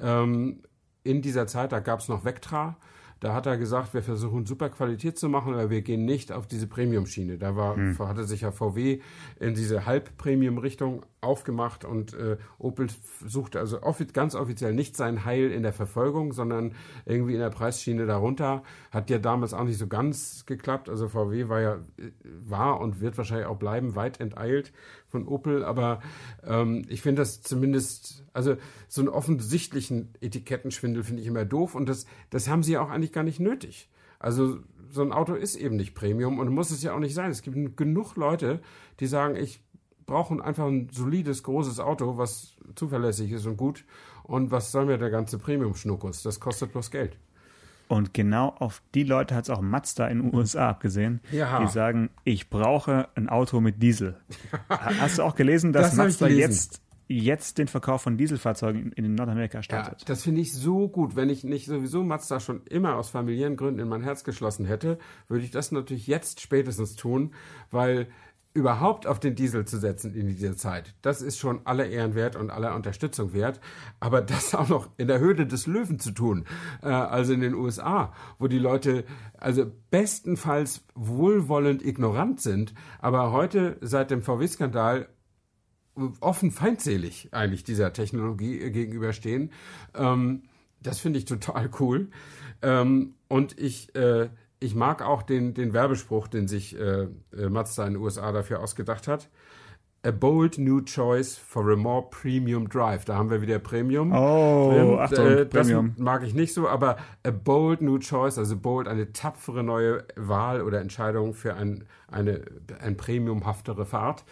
ähm, 0.00 0.60
in 1.04 1.20
dieser 1.20 1.46
Zeit, 1.46 1.72
da 1.72 1.80
gab 1.80 2.00
es 2.00 2.08
noch 2.08 2.24
Vectra, 2.24 2.76
da 3.22 3.34
hat 3.34 3.46
er 3.46 3.56
gesagt, 3.56 3.94
wir 3.94 4.02
versuchen 4.02 4.46
super 4.46 4.68
Qualität 4.68 5.16
zu 5.16 5.28
machen, 5.28 5.54
aber 5.54 5.70
wir 5.70 5.82
gehen 5.82 6.04
nicht 6.04 6.32
auf 6.32 6.48
diese 6.48 6.66
Premium-Schiene. 6.66 7.38
Da 7.38 7.54
war, 7.54 7.76
hm. 7.76 7.96
hatte 8.00 8.24
sich 8.24 8.40
ja 8.40 8.50
VW 8.50 9.00
in 9.38 9.54
diese 9.54 9.86
Halb-Premium-Richtung 9.86 11.04
aufgemacht 11.22 11.84
und 11.84 12.14
äh, 12.14 12.36
Opel 12.58 12.88
suchte 13.24 13.60
also 13.60 13.82
offi 13.82 14.06
ganz 14.06 14.34
offiziell 14.34 14.74
nicht 14.74 14.96
sein 14.96 15.24
Heil 15.24 15.50
in 15.50 15.62
der 15.62 15.72
Verfolgung, 15.72 16.32
sondern 16.32 16.74
irgendwie 17.06 17.34
in 17.34 17.40
der 17.40 17.50
Preisschiene 17.50 18.06
darunter. 18.06 18.62
Hat 18.90 19.08
ja 19.08 19.18
damals 19.18 19.54
auch 19.54 19.64
nicht 19.64 19.78
so 19.78 19.86
ganz 19.86 20.44
geklappt. 20.46 20.88
Also 20.88 21.08
VW 21.08 21.48
war 21.48 21.60
ja 21.60 21.78
war 22.24 22.80
und 22.80 23.00
wird 23.00 23.16
wahrscheinlich 23.18 23.46
auch 23.46 23.58
bleiben 23.58 23.94
weit 23.94 24.20
enteilt 24.20 24.72
von 25.06 25.28
Opel, 25.28 25.64
aber 25.64 26.00
ähm, 26.44 26.84
ich 26.88 27.02
finde 27.02 27.22
das 27.22 27.42
zumindest, 27.42 28.24
also 28.32 28.56
so 28.88 29.02
einen 29.02 29.08
offensichtlichen 29.08 30.14
Etikettenschwindel 30.20 31.04
finde 31.04 31.22
ich 31.22 31.28
immer 31.28 31.44
doof 31.44 31.74
und 31.74 31.88
das, 31.88 32.06
das 32.30 32.48
haben 32.48 32.62
sie 32.62 32.78
auch 32.78 32.90
eigentlich 32.90 33.12
gar 33.12 33.24
nicht 33.24 33.40
nötig. 33.40 33.88
Also 34.18 34.58
so 34.90 35.02
ein 35.02 35.12
Auto 35.12 35.34
ist 35.34 35.56
eben 35.56 35.76
nicht 35.76 35.94
Premium 35.94 36.38
und 36.38 36.48
muss 36.50 36.70
es 36.70 36.82
ja 36.82 36.94
auch 36.94 36.98
nicht 36.98 37.14
sein. 37.14 37.30
Es 37.30 37.42
gibt 37.42 37.76
genug 37.76 38.16
Leute, 38.16 38.60
die 39.00 39.06
sagen, 39.06 39.36
ich 39.36 39.60
brauchen 40.12 40.42
einfach 40.42 40.66
ein 40.66 40.90
solides, 40.92 41.42
großes 41.42 41.80
Auto, 41.80 42.18
was 42.18 42.54
zuverlässig 42.74 43.32
ist 43.32 43.46
und 43.46 43.56
gut. 43.56 43.86
Und 44.24 44.50
was 44.50 44.70
soll 44.70 44.84
mir 44.84 44.98
der 44.98 45.08
ganze 45.08 45.38
Premium-Schnuckus? 45.38 46.22
Das 46.22 46.38
kostet 46.38 46.72
bloß 46.72 46.90
Geld. 46.90 47.16
Und 47.88 48.12
genau 48.12 48.54
auf 48.58 48.82
die 48.94 49.04
Leute 49.04 49.34
hat 49.34 49.44
es 49.44 49.50
auch 49.50 49.62
Mazda 49.62 50.08
in 50.08 50.20
den 50.20 50.34
USA 50.34 50.68
abgesehen, 50.68 51.20
ja. 51.30 51.60
die 51.60 51.68
sagen, 51.68 52.10
ich 52.24 52.50
brauche 52.50 53.08
ein 53.14 53.30
Auto 53.30 53.62
mit 53.62 53.82
Diesel. 53.82 54.20
Hast 54.68 55.16
du 55.16 55.22
auch 55.22 55.34
gelesen, 55.34 55.72
dass 55.72 55.88
das 55.88 55.96
Mazda 55.96 56.28
jetzt, 56.28 56.82
jetzt 57.08 57.56
den 57.56 57.68
Verkauf 57.68 58.02
von 58.02 58.18
Dieselfahrzeugen 58.18 58.92
in, 58.92 59.06
in 59.06 59.14
Nordamerika 59.14 59.62
startet? 59.62 60.02
Ja, 60.02 60.06
das 60.06 60.22
finde 60.22 60.42
ich 60.42 60.52
so 60.52 60.88
gut. 60.88 61.16
Wenn 61.16 61.30
ich 61.30 61.42
nicht 61.42 61.64
sowieso 61.64 62.04
Mazda 62.04 62.38
schon 62.38 62.66
immer 62.66 62.96
aus 62.96 63.08
familiären 63.08 63.56
Gründen 63.56 63.80
in 63.80 63.88
mein 63.88 64.02
Herz 64.02 64.24
geschlossen 64.24 64.66
hätte, 64.66 64.98
würde 65.28 65.42
ich 65.44 65.50
das 65.50 65.72
natürlich 65.72 66.06
jetzt 66.06 66.42
spätestens 66.42 66.96
tun, 66.96 67.32
weil 67.70 68.08
überhaupt 68.54 69.06
auf 69.06 69.18
den 69.18 69.34
Diesel 69.34 69.64
zu 69.64 69.78
setzen 69.78 70.14
in 70.14 70.26
dieser 70.28 70.56
Zeit, 70.56 70.94
das 71.02 71.22
ist 71.22 71.38
schon 71.38 71.66
aller 71.66 71.86
Ehren 71.86 72.14
wert 72.14 72.36
und 72.36 72.50
aller 72.50 72.74
Unterstützung 72.74 73.32
wert. 73.32 73.60
Aber 74.00 74.20
das 74.20 74.54
auch 74.54 74.68
noch 74.68 74.90
in 74.98 75.08
der 75.08 75.20
Höhle 75.20 75.46
des 75.46 75.66
Löwen 75.66 75.98
zu 75.98 76.12
tun, 76.12 76.44
äh, 76.82 76.88
also 76.88 77.32
in 77.32 77.40
den 77.40 77.54
USA, 77.54 78.12
wo 78.38 78.48
die 78.48 78.58
Leute 78.58 79.04
also 79.38 79.70
bestenfalls 79.90 80.84
wohlwollend 80.94 81.84
ignorant 81.84 82.40
sind, 82.40 82.74
aber 82.98 83.32
heute 83.32 83.78
seit 83.80 84.10
dem 84.10 84.22
VW-Skandal 84.22 85.08
offen 86.20 86.50
feindselig 86.50 87.28
eigentlich 87.32 87.64
dieser 87.64 87.92
Technologie 87.92 88.70
gegenüberstehen. 88.70 89.50
Ähm, 89.94 90.44
das 90.80 90.98
finde 90.98 91.18
ich 91.18 91.26
total 91.26 91.70
cool. 91.80 92.10
Ähm, 92.62 93.14
und 93.28 93.58
ich 93.58 93.94
äh, 93.94 94.30
ich 94.62 94.74
mag 94.74 95.02
auch 95.02 95.22
den, 95.22 95.54
den 95.54 95.72
Werbespruch, 95.72 96.28
den 96.28 96.48
sich 96.48 96.78
äh, 96.78 97.08
äh 97.36 97.48
Mazda 97.48 97.86
in 97.86 97.94
den 97.94 98.02
USA 98.02 98.32
dafür 98.32 98.60
ausgedacht 98.60 99.08
hat. 99.08 99.28
A 100.04 100.10
bold 100.10 100.58
new 100.58 100.80
choice 100.80 101.36
for 101.36 101.70
a 101.70 101.76
more 101.76 102.08
premium 102.10 102.68
drive. 102.68 103.04
Da 103.04 103.14
haben 103.14 103.30
wir 103.30 103.40
wieder 103.40 103.60
Premium. 103.60 104.12
Oh, 104.12 104.72
drin. 104.72 104.98
Achtung, 104.98 105.26
äh, 105.26 105.46
das 105.46 105.68
Premium. 105.68 105.94
mag 105.96 106.24
ich 106.24 106.34
nicht 106.34 106.54
so, 106.54 106.68
aber 106.68 106.96
a 107.24 107.30
bold 107.30 107.82
new 107.82 108.00
choice, 108.00 108.36
also 108.36 108.56
bold, 108.56 108.88
eine 108.88 109.12
tapfere 109.12 109.62
neue 109.62 110.04
Wahl 110.16 110.62
oder 110.62 110.80
Entscheidung 110.80 111.34
für 111.34 111.54
ein, 111.54 111.84
eine 112.08 112.40
ein 112.80 112.96
premiumhaftere 112.96 113.86
Fahrt. 113.86 114.24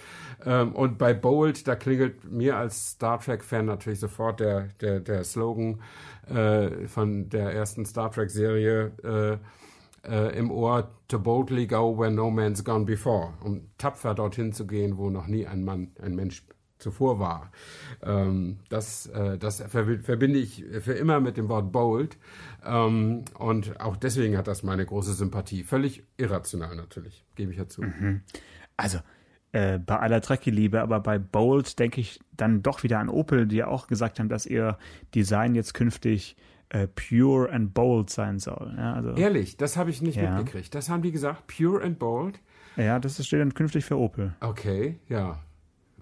Ähm, 0.45 0.73
und 0.73 0.99
bei 0.99 1.15
bold, 1.15 1.69
da 1.69 1.77
klingelt 1.77 2.25
mir 2.29 2.57
als 2.57 2.91
Star 2.91 3.21
Trek-Fan 3.21 3.67
natürlich 3.67 4.01
sofort 4.01 4.41
der, 4.41 4.71
der, 4.81 4.99
der 4.99 5.23
Slogan 5.23 5.81
äh, 6.29 6.89
von 6.89 7.29
der 7.29 7.53
ersten 7.55 7.87
Star 7.87 8.11
Trek-Serie. 8.11 8.91
Äh, 9.05 9.39
äh, 10.07 10.37
im 10.37 10.51
Ohr 10.51 10.91
To 11.09 11.19
boldly 11.19 11.67
go 11.67 11.99
where 11.99 12.11
no 12.11 12.31
man's 12.31 12.63
gone 12.63 12.85
before, 12.85 13.35
um 13.43 13.63
tapfer 13.79 14.15
dorthin 14.15 14.53
zu 14.53 14.65
gehen, 14.67 14.97
wo 14.97 15.11
noch 15.11 15.27
nie 15.27 15.45
ein 15.45 15.65
Mann, 15.65 15.89
ein 16.01 16.15
Mensch 16.15 16.45
zuvor 16.79 17.19
war. 17.19 17.51
Ähm, 18.03 18.59
das, 18.69 19.07
äh, 19.07 19.39
das 19.39 19.61
verbinde 19.61 20.39
ich 20.39 20.65
für 20.81 20.93
immer 20.93 21.21
mit 21.21 21.37
dem 21.37 21.49
Wort 21.49 21.73
bold. 21.73 22.17
Ähm, 22.65 23.25
und 23.39 23.81
auch 23.81 23.97
deswegen 23.97 24.37
hat 24.37 24.49
das 24.49 24.63
meine 24.63 24.87
große 24.87 25.15
Sympathie. 25.15 25.63
Völlig 25.63 26.05
irrational 26.17 26.77
natürlich, 26.77 27.25
gebe 27.35 27.53
ich 27.53 27.59
ja 27.59 27.67
zu. 27.67 27.83
Mhm. 27.83 28.23
Also, 28.77 28.99
äh, 29.53 29.79
bei 29.79 29.99
aller 29.99 30.21
Trekkie-Liebe, 30.21 30.81
aber 30.81 31.01
bei 31.01 31.19
Bold 31.19 31.79
denke 31.79 32.01
ich 32.01 32.21
dann 32.37 32.63
doch 32.63 32.83
wieder 32.85 33.01
an 33.01 33.09
Opel, 33.09 33.47
die 33.47 33.57
ja 33.57 33.67
auch 33.67 33.89
gesagt 33.89 34.21
haben, 34.21 34.29
dass 34.29 34.47
ihr 34.47 34.79
Design 35.15 35.55
jetzt 35.55 35.75
künftig 35.75 36.37
äh, 36.71 36.87
pure 36.87 37.51
and 37.53 37.75
bold 37.75 38.11
sein 38.11 38.39
soll. 38.39 38.75
Ja, 38.77 38.95
also, 38.95 39.15
Ehrlich, 39.15 39.57
das 39.57 39.77
habe 39.77 39.91
ich 39.91 40.03
nicht 40.03 40.17
ja. 40.17 40.37
mitgekriegt. 40.37 40.75
Das 40.75 40.89
haben 40.89 41.03
die 41.03 41.13
gesagt, 41.13 41.47
pure 41.47 41.83
and 41.83 41.99
bold. 41.99 42.41
Ja, 42.77 42.99
das 42.99 43.25
steht 43.25 43.41
dann 43.41 43.55
künftig 43.55 43.85
für 43.85 43.99
Opel. 43.99 44.35
Okay, 44.41 45.01
ja. 45.09 45.41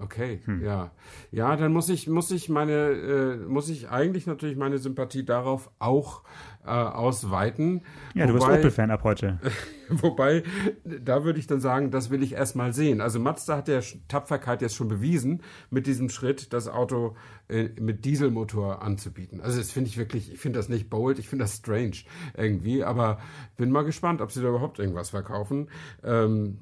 Okay, 0.00 0.40
hm. 0.44 0.64
ja. 0.64 0.92
Ja, 1.32 1.56
dann 1.56 1.72
muss 1.72 1.88
ich, 1.88 2.06
muss 2.06 2.30
ich 2.30 2.48
meine, 2.48 2.72
äh, 2.72 3.36
muss 3.36 3.68
ich 3.68 3.88
eigentlich 3.88 4.26
natürlich 4.26 4.56
meine 4.56 4.78
Sympathie 4.78 5.24
darauf 5.24 5.70
auch 5.80 6.22
äh, 6.64 6.70
ausweiten. 6.70 7.82
Ja, 8.14 8.22
wobei, 8.22 8.26
du 8.26 8.32
bist 8.34 8.46
Opel-Fan 8.46 8.90
ab 8.92 9.02
heute. 9.02 9.40
wobei, 9.88 10.44
da 10.84 11.24
würde 11.24 11.40
ich 11.40 11.48
dann 11.48 11.60
sagen, 11.60 11.90
das 11.90 12.10
will 12.10 12.22
ich 12.22 12.34
erst 12.34 12.54
mal 12.54 12.72
sehen. 12.72 13.00
Also 13.00 13.18
Mazda 13.18 13.56
hat 13.56 13.66
ja 13.68 13.80
Tapferkeit 14.06 14.62
jetzt 14.62 14.76
schon 14.76 14.88
bewiesen, 14.88 15.42
mit 15.70 15.88
diesem 15.88 16.10
Schritt 16.10 16.52
das 16.52 16.68
Auto 16.68 17.16
äh, 17.48 17.70
mit 17.80 18.04
Dieselmotor 18.04 18.82
anzubieten. 18.82 19.40
Also 19.40 19.58
das 19.58 19.72
finde 19.72 19.90
ich 19.90 19.98
wirklich, 19.98 20.32
ich 20.32 20.38
finde 20.38 20.60
das 20.60 20.68
nicht 20.68 20.90
bold, 20.90 21.18
ich 21.18 21.28
finde 21.28 21.44
das 21.44 21.56
strange 21.56 22.04
irgendwie, 22.36 22.84
aber 22.84 23.18
bin 23.56 23.72
mal 23.72 23.84
gespannt, 23.84 24.20
ob 24.20 24.30
sie 24.30 24.42
da 24.42 24.48
überhaupt 24.48 24.78
irgendwas 24.78 25.10
verkaufen. 25.10 25.70
Ähm, 26.04 26.58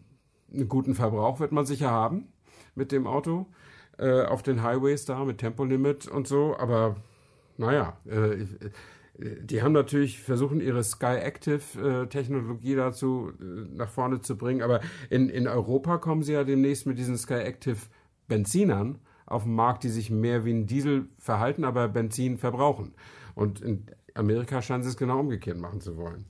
einen 0.53 0.69
guten 0.69 0.95
Verbrauch 0.95 1.39
wird 1.39 1.53
man 1.53 1.67
sicher 1.67 1.91
haben 1.91 2.29
mit 2.77 2.93
dem 2.93 3.07
Auto 3.07 3.47
äh, 3.99 4.23
auf 4.23 4.43
den 4.43 4.63
Highways 4.63 5.05
da 5.05 5.25
mit 5.25 5.39
Tempolimit 5.39 6.07
und 6.07 6.29
so, 6.29 6.57
aber 6.57 6.97
naja, 7.57 7.97
äh, 8.07 8.47
die 9.19 9.63
haben 9.63 9.73
natürlich 9.73 10.21
versuchen, 10.21 10.61
ihre 10.61 10.85
Sky 10.85 11.17
Active 11.17 11.81
äh, 11.81 12.07
Technologie 12.07 12.75
dazu 12.75 13.33
äh, 13.41 13.45
nach 13.75 13.89
vorne 13.89 14.21
zu 14.21 14.37
bringen, 14.37 14.63
aber 14.63 14.81
in, 15.09 15.29
in 15.31 15.49
Europa 15.49 15.99
kommen 15.99 16.23
sie 16.23 16.35
ja 16.35 16.45
demnächst 16.45 16.87
mit 16.87 16.99
diesen 16.99 17.17
Sky 17.17 17.35
Active 17.35 17.79
Benzinern 18.29 18.99
auf 19.25 19.45
den 19.45 19.55
Markt, 19.55 19.85
die 19.85 19.89
sich 19.89 20.11
mehr 20.11 20.45
wie 20.45 20.53
ein 20.53 20.67
Diesel 20.67 21.09
verhalten, 21.19 21.65
aber 21.65 21.89
Benzin 21.89 22.37
verbrauchen. 22.39 22.95
Und 23.35 23.61
in 23.61 23.87
Amerika 24.15 24.63
scheinen 24.63 24.83
sie 24.83 24.91
es 24.91 24.97
genau 24.97 25.21
umgekehrt 25.21 25.59
machen 25.59 25.81
zu 25.81 25.97
wollen. 25.97 26.27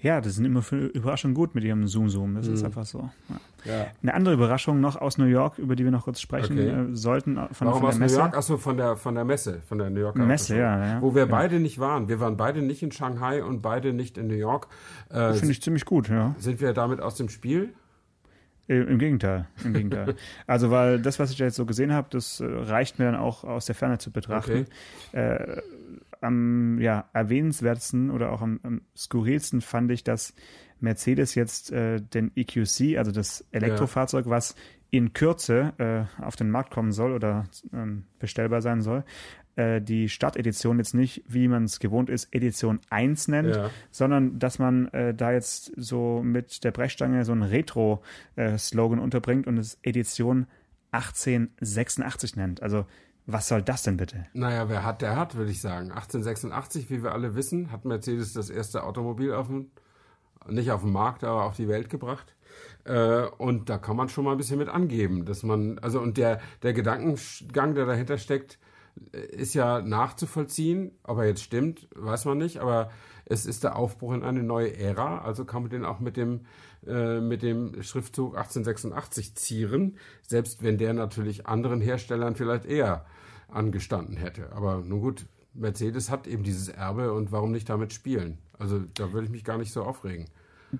Ja, 0.00 0.20
das 0.20 0.34
sind 0.34 0.44
immer 0.44 0.62
für 0.62 0.76
Überraschungen 0.76 1.34
gut 1.34 1.54
mit 1.54 1.64
ihrem 1.64 1.86
Zoom-Zoom. 1.86 2.34
Das 2.34 2.48
mhm. 2.48 2.54
ist 2.54 2.64
einfach 2.64 2.84
so. 2.84 3.10
Ja. 3.28 3.36
Ja. 3.64 3.86
Eine 4.02 4.14
andere 4.14 4.34
Überraschung 4.34 4.80
noch 4.80 4.96
aus 4.96 5.18
New 5.18 5.24
York, 5.24 5.58
über 5.58 5.74
die 5.74 5.84
wir 5.84 5.90
noch 5.90 6.04
kurz 6.04 6.20
sprechen 6.20 6.58
Okay. 6.58 6.68
äh, 6.68 6.94
sollten. 6.94 7.36
Von, 7.52 7.66
Warum 7.66 7.80
von 7.80 7.88
aus 7.88 7.94
der 7.94 8.00
Messe. 8.00 8.16
New 8.16 8.22
York? 8.22 8.36
Achso, 8.36 8.56
von 8.58 8.76
der, 8.76 8.96
von 8.96 9.14
der 9.14 9.24
Messe, 9.24 9.60
von 9.66 9.78
der 9.78 9.90
New 9.90 10.00
Yorker 10.00 10.24
Messe, 10.24 10.56
ja, 10.56 10.84
ja. 10.84 11.02
Wo 11.02 11.14
wir 11.14 11.26
beide 11.26 11.58
nicht 11.60 11.78
waren. 11.78 12.08
Wir 12.08 12.20
waren 12.20 12.36
beide 12.36 12.62
nicht 12.62 12.82
in 12.82 12.92
Shanghai 12.92 13.42
und 13.42 13.62
beide 13.62 13.92
nicht 13.92 14.18
in 14.18 14.26
New 14.28 14.34
York. 14.34 14.68
Äh, 15.10 15.32
Finde 15.32 15.52
ich 15.52 15.62
ziemlich 15.62 15.84
gut, 15.84 16.08
ja. 16.08 16.34
sind 16.38 16.60
wir 16.60 16.72
damit 16.72 17.00
aus 17.00 17.16
dem 17.16 17.28
Spiel? 17.28 17.72
Äh, 18.68 18.80
Im 18.80 18.98
Gegenteil, 18.98 19.46
im 19.64 19.74
Gegenteil. 19.74 20.16
also, 20.46 20.70
weil 20.70 21.00
das, 21.00 21.18
was 21.18 21.30
ich 21.30 21.36
da 21.36 21.44
jetzt 21.44 21.54
so 21.54 21.66
gesehen 21.66 21.92
habe, 21.92 22.08
das 22.10 22.40
äh, 22.40 22.44
reicht 22.44 22.98
mir 22.98 23.06
dann 23.06 23.16
auch 23.16 23.44
aus 23.44 23.66
der 23.66 23.74
Ferne 23.76 23.98
zu 23.98 24.10
betrachten. 24.10 24.66
Äh, 25.12 25.60
am 26.26 26.78
ja, 26.80 27.08
erwähnenswertesten 27.12 28.10
oder 28.10 28.32
auch 28.32 28.42
am, 28.42 28.60
am 28.62 28.82
skurrilsten 28.96 29.60
fand 29.60 29.90
ich, 29.90 30.04
dass 30.04 30.34
Mercedes 30.80 31.34
jetzt 31.34 31.72
äh, 31.72 32.00
den 32.00 32.32
EQC, 32.36 32.98
also 32.98 33.10
das 33.12 33.46
Elektrofahrzeug, 33.52 34.26
was 34.28 34.54
in 34.90 35.12
Kürze 35.12 35.72
äh, 35.78 36.22
auf 36.22 36.36
den 36.36 36.50
Markt 36.50 36.70
kommen 36.70 36.92
soll 36.92 37.12
oder 37.12 37.44
ähm, 37.72 38.04
bestellbar 38.18 38.60
sein 38.62 38.82
soll, 38.82 39.04
äh, 39.56 39.80
die 39.80 40.08
Startedition 40.08 40.78
jetzt 40.78 40.94
nicht, 40.94 41.24
wie 41.26 41.48
man 41.48 41.64
es 41.64 41.80
gewohnt 41.80 42.10
ist, 42.10 42.28
Edition 42.34 42.78
1 42.90 43.28
nennt, 43.28 43.56
Ja. 43.56 43.70
sondern 43.90 44.38
dass 44.38 44.58
man 44.58 44.88
äh, 44.88 45.14
da 45.14 45.32
jetzt 45.32 45.72
so 45.76 46.22
mit 46.22 46.62
der 46.62 46.72
Brechstange 46.72 47.24
so 47.24 47.32
einen 47.32 47.42
Retro-Slogan 47.42 48.98
unterbringt 48.98 49.46
und 49.46 49.56
es 49.58 49.78
Edition 49.82 50.46
1886 50.92 52.36
nennt. 52.36 52.62
Also 52.62 52.86
was 53.26 53.48
soll 53.48 53.62
das 53.62 53.82
denn 53.82 53.96
bitte? 53.96 54.26
Naja, 54.34 54.68
wer 54.68 54.84
hat, 54.84 55.02
der 55.02 55.16
hat, 55.16 55.34
würde 55.34 55.50
ich 55.50 55.60
sagen. 55.60 55.90
1886, 55.90 56.90
wie 56.90 57.02
wir 57.02 57.12
alle 57.12 57.34
wissen, 57.34 57.72
hat 57.72 57.84
Mercedes 57.84 58.32
das 58.32 58.50
erste 58.50 58.84
Automobil 58.84 59.32
auf 59.32 59.48
dem, 59.48 59.70
nicht 60.48 60.70
auf 60.70 60.82
den 60.82 60.92
Markt, 60.92 61.24
aber 61.24 61.44
auf 61.44 61.56
die 61.56 61.68
Welt 61.68 61.90
gebracht. 61.90 62.36
Äh, 62.84 63.26
und 63.38 63.68
da 63.68 63.78
kann 63.78 63.96
man 63.96 64.08
schon 64.08 64.24
mal 64.24 64.32
ein 64.32 64.38
bisschen 64.38 64.58
mit 64.58 64.68
angeben, 64.68 65.24
dass 65.24 65.42
man, 65.42 65.78
also 65.80 66.00
und 66.00 66.16
der, 66.16 66.40
der 66.62 66.72
Gedankengang, 66.72 67.74
der 67.74 67.84
dahinter 67.84 68.16
steckt, 68.16 68.58
äh, 69.12 69.18
ist 69.18 69.54
ja 69.54 69.80
nachzuvollziehen. 69.80 70.92
Ob 71.02 71.18
er 71.18 71.24
jetzt 71.24 71.42
stimmt, 71.42 71.88
weiß 71.96 72.26
man 72.26 72.38
nicht, 72.38 72.58
aber 72.58 72.90
es 73.24 73.44
ist 73.44 73.64
der 73.64 73.74
Aufbruch 73.74 74.14
in 74.14 74.22
eine 74.22 74.44
neue 74.44 74.76
Ära, 74.76 75.18
also 75.18 75.44
kann 75.44 75.62
man 75.62 75.70
den 75.70 75.84
auch 75.84 75.98
mit 75.98 76.16
dem, 76.16 76.46
äh, 76.86 77.20
mit 77.20 77.42
dem 77.42 77.82
Schriftzug 77.82 78.36
1886 78.36 79.34
zieren, 79.34 79.96
selbst 80.22 80.62
wenn 80.62 80.78
der 80.78 80.92
natürlich 80.94 81.46
anderen 81.46 81.80
Herstellern 81.80 82.34
vielleicht 82.34 82.64
eher 82.64 83.04
angestanden 83.48 84.16
hätte. 84.16 84.52
Aber 84.52 84.82
nun 84.84 85.00
gut, 85.00 85.26
Mercedes 85.54 86.10
hat 86.10 86.26
eben 86.26 86.42
dieses 86.42 86.68
Erbe 86.68 87.12
und 87.12 87.32
warum 87.32 87.52
nicht 87.52 87.68
damit 87.68 87.92
spielen? 87.92 88.38
Also 88.58 88.80
da 88.94 89.12
würde 89.12 89.26
ich 89.26 89.30
mich 89.30 89.44
gar 89.44 89.58
nicht 89.58 89.72
so 89.72 89.82
aufregen. 89.82 90.26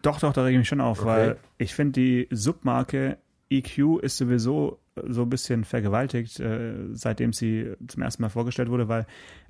Doch, 0.02 0.18
doch, 0.20 0.32
da 0.32 0.42
rege 0.42 0.56
ich 0.56 0.60
mich 0.60 0.68
schon 0.68 0.80
auf, 0.80 0.98
Okay. 1.00 1.06
weil 1.08 1.36
ich 1.58 1.74
finde, 1.74 2.00
die 2.00 2.28
Submarke 2.30 3.18
EQ 3.50 4.00
ist 4.02 4.16
sowieso 4.16 4.80
so 5.08 5.22
ein 5.22 5.30
bisschen 5.30 5.64
vergewaltigt, 5.64 6.40
äh, 6.40 6.74
seitdem 6.92 7.32
sie 7.32 7.72
zum 7.86 8.02
ersten 8.02 8.22
Mal 8.22 8.28
vorgestellt 8.30 8.68
wurde, 8.70 8.88
weil 8.88 9.06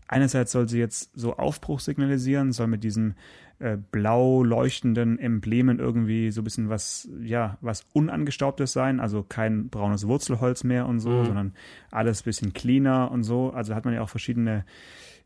einerseits 0.09 0.53
soll 0.53 0.69
sie 0.69 0.79
jetzt 0.79 1.11
so 1.15 1.37
Aufbruch 1.37 1.81
signalisieren, 1.81 2.53
soll 2.53 2.67
mit 2.67 2.85
diesen 2.85 3.15
äh, 3.59 3.77
blau 3.91 4.43
leuchtenden 4.45 5.19
Emblemen 5.19 5.79
irgendwie 5.79 6.31
so 6.31 6.43
ein 6.43 6.45
bisschen 6.45 6.69
was, 6.69 7.09
ja, 7.23 7.57
was 7.61 7.87
Unangestaubtes 7.93 8.73
sein, 8.73 9.01
also 9.01 9.23
kein 9.23 9.69
braunes 9.69 10.07
Wurzelholz 10.07 10.63
mehr 10.63 10.87
und 10.87 11.01
so, 11.01 11.25
sondern 11.25 11.55
alles 11.91 12.21
ein 12.21 12.25
bisschen 12.25 12.53
cleaner 12.53 13.11
und 13.11 13.25
so. 13.25 13.51
Also 13.51 13.75
hat 13.75 13.85
man 13.85 13.95
ja 13.95 14.03
auch 14.03 14.11
verschiedene 14.11 14.65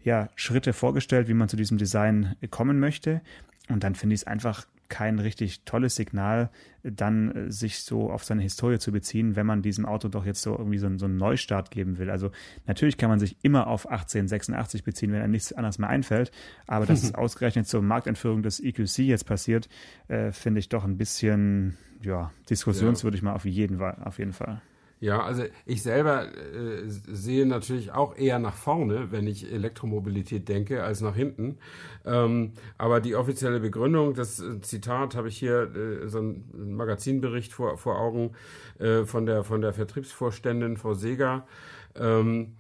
ja, 0.03 0.29
Schritte 0.37 0.73
vorgestellt, 0.73 1.29
wie 1.29 1.35
man 1.35 1.49
zu 1.49 1.57
diesem 1.57 1.77
Design 1.77 2.37
kommen 2.51 2.79
möchte. 2.79 3.21
Und 3.69 3.85
dann 3.85 3.95
finde 3.95 4.15
ich 4.15 4.23
es 4.23 4.27
einfach 4.27 4.67
kein 4.91 5.19
richtig 5.19 5.65
tolles 5.65 5.95
Signal, 5.97 6.51
dann 6.83 7.35
äh, 7.35 7.51
sich 7.51 7.79
so 7.81 8.11
auf 8.11 8.25
seine 8.25 8.43
Historie 8.43 8.79
zu 8.79 8.93
beziehen, 8.93 9.37
wenn 9.37 9.47
man 9.47 9.63
diesem 9.63 9.87
Auto 9.87 10.09
doch 10.09 10.27
jetzt 10.27 10.43
so 10.43 10.53
irgendwie 10.57 10.77
so, 10.79 10.87
einen- 10.87 10.99
so 10.99 11.07
einen 11.07 11.17
Neustart 11.17 11.71
geben 11.71 11.97
will. 11.97 12.11
Also 12.11 12.31
natürlich 12.67 12.99
kann 12.99 13.09
man 13.09 13.19
sich 13.19 13.37
immer 13.43 13.67
auf 13.69 13.87
1886 13.91 14.85
beziehen, 14.85 15.13
wenn 15.13 15.23
einem 15.23 15.33
nichts 15.33 15.53
anderes 15.55 15.79
mehr 15.79 15.89
einfällt, 15.89 16.31
aber 16.67 16.85
dass 16.87 17.03
es 17.03 17.15
ausgerechnet 17.15 17.67
zur 17.67 17.81
Marktentführung 17.83 18.43
des 18.43 18.61
EQC 18.61 18.99
jetzt 19.07 19.25
passiert, 19.25 19.69
äh, 20.09 20.33
finde 20.33 20.61
ich 20.61 20.69
doch 20.69 20.85
ein 20.85 20.99
bisschen, 20.99 21.77
ja, 22.03 22.31
diskussionswürdig 22.51 23.23
mal 23.23 23.33
auf 23.33 23.45
jeden. 23.45 23.81
Auf 23.81 24.19
jeden 24.19 24.33
Fall. 24.33 24.61
Ja, 25.01 25.23
also 25.23 25.45
ich 25.65 25.83
selber 25.83 26.27
äh, 26.27 26.83
sehe 26.87 27.47
natürlich 27.47 27.91
auch 27.91 28.15
eher 28.17 28.39
nach 28.39 28.55
vorne, 28.55 29.11
wenn 29.11 29.27
ich 29.27 29.51
Elektromobilität 29.51 30.47
denke, 30.47 30.85
als 30.85 31.01
nach 31.01 31.17
hinten. 31.17 31.57
Ähm, 32.05 32.53
aber 32.77 33.01
die 33.01 33.15
offizielle 33.15 33.61
Begründung, 33.61 34.13
das 34.13 34.41
äh, 34.41 34.61
Zitat 34.61 35.17
habe 35.17 35.29
ich 35.29 35.39
hier, 35.39 35.75
äh, 35.75 36.09
so 36.09 36.21
ein 36.21 36.77
Magazinbericht 36.77 37.55
vor, 37.55 37.79
vor 37.79 37.99
Augen 37.99 38.33
äh, 38.79 39.05
von, 39.05 39.25
der, 39.25 39.43
von 39.43 39.63
der 39.63 39.73
Vertriebsvorständin 39.73 40.77
Frau 40.77 40.93
Seger. 40.93 41.47
Ähm, 41.95 42.57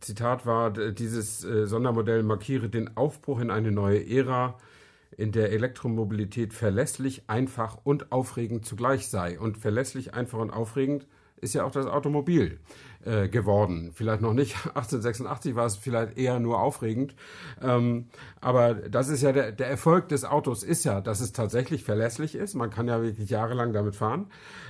Zitat 0.00 0.46
war, 0.46 0.70
dieses 0.70 1.44
äh, 1.44 1.66
Sondermodell 1.66 2.22
markiere 2.22 2.70
den 2.70 2.96
Aufbruch 2.96 3.40
in 3.40 3.50
eine 3.50 3.72
neue 3.72 4.08
Ära, 4.08 4.56
in 5.18 5.32
der 5.32 5.52
Elektromobilität 5.52 6.54
verlässlich, 6.54 7.24
einfach 7.26 7.76
und 7.84 8.10
aufregend 8.10 8.64
zugleich 8.64 9.08
sei. 9.08 9.38
Und 9.38 9.58
verlässlich, 9.58 10.14
einfach 10.14 10.38
und 10.38 10.50
aufregend 10.50 11.06
ist 11.44 11.54
ja 11.54 11.64
auch 11.64 11.70
das 11.70 11.86
Automobil 11.86 12.58
äh, 13.04 13.28
geworden. 13.28 13.92
Vielleicht 13.94 14.22
noch 14.22 14.32
nicht 14.32 14.54
1886 14.74 15.54
war 15.54 15.66
es 15.66 15.76
vielleicht 15.76 16.16
eher 16.16 16.40
nur 16.40 16.60
aufregend. 16.60 17.14
Ähm, 17.62 18.06
aber 18.40 18.74
das 18.74 19.08
ist 19.08 19.22
ja 19.22 19.32
der, 19.32 19.52
der 19.52 19.68
Erfolg 19.68 20.08
des 20.08 20.24
Autos 20.24 20.62
ist 20.62 20.84
ja, 20.84 21.00
dass 21.00 21.20
es 21.20 21.32
tatsächlich 21.32 21.84
verlässlich 21.84 22.34
ist. 22.34 22.54
Man 22.54 22.70
kann 22.70 22.88
ja 22.88 23.02
wirklich 23.02 23.30
jahrelang 23.30 23.72
damit 23.72 23.94
fahren. 23.94 24.26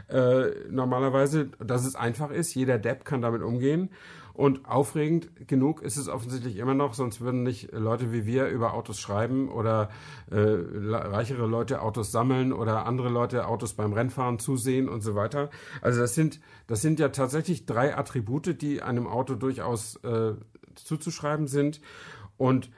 Äh, 0.09 0.47
normalerweise, 0.69 1.47
dass 1.65 1.87
es 1.87 1.95
einfach 1.95 2.31
ist. 2.31 2.55
Jeder 2.55 2.79
Depp 2.79 3.05
kann 3.05 3.23
damit 3.23 3.43
umgehen. 3.43 3.91
Und 4.35 4.67
aufregend 4.67 5.47
genug 5.47 5.81
ist 5.81 5.97
es 5.97 6.09
offensichtlich 6.09 6.57
immer 6.57 6.75
noch, 6.75 6.95
sonst 6.95 7.21
würden 7.21 7.45
nicht 7.45 7.73
Leute 7.73 8.13
wie 8.13 8.27
wir 8.27 8.49
über 8.49 8.75
Autos 8.75 8.99
schreiben 8.99 9.49
oder 9.49 9.91
äh, 10.29 10.37
reichere 10.37 11.47
Leute 11.47 11.81
Autos 11.81 12.11
sammeln 12.11 12.53
oder 12.53 12.85
andere 12.85 13.11
Leute 13.11 13.47
Autos 13.47 13.75
beim 13.75 13.93
Rennfahren 13.93 14.41
zusehen 14.41 14.89
und 14.89 15.03
so 15.03 15.15
weiter. 15.15 15.51
Also 15.83 16.01
das 16.01 16.17
sind, 16.17 16.41
das 16.67 16.83
sind 16.83 16.99
ja 16.99 17.11
tatsächlich 17.11 17.65
drei 17.65 17.97
Attribute, 17.97 18.61
die 18.61 18.83
einem 18.83 19.07
Auto 19.07 19.37
durchaus 19.37 19.97
äh, 20.03 20.35
zuzuschreiben 20.75 21.47
sind. 21.47 21.81
Und 22.37 22.73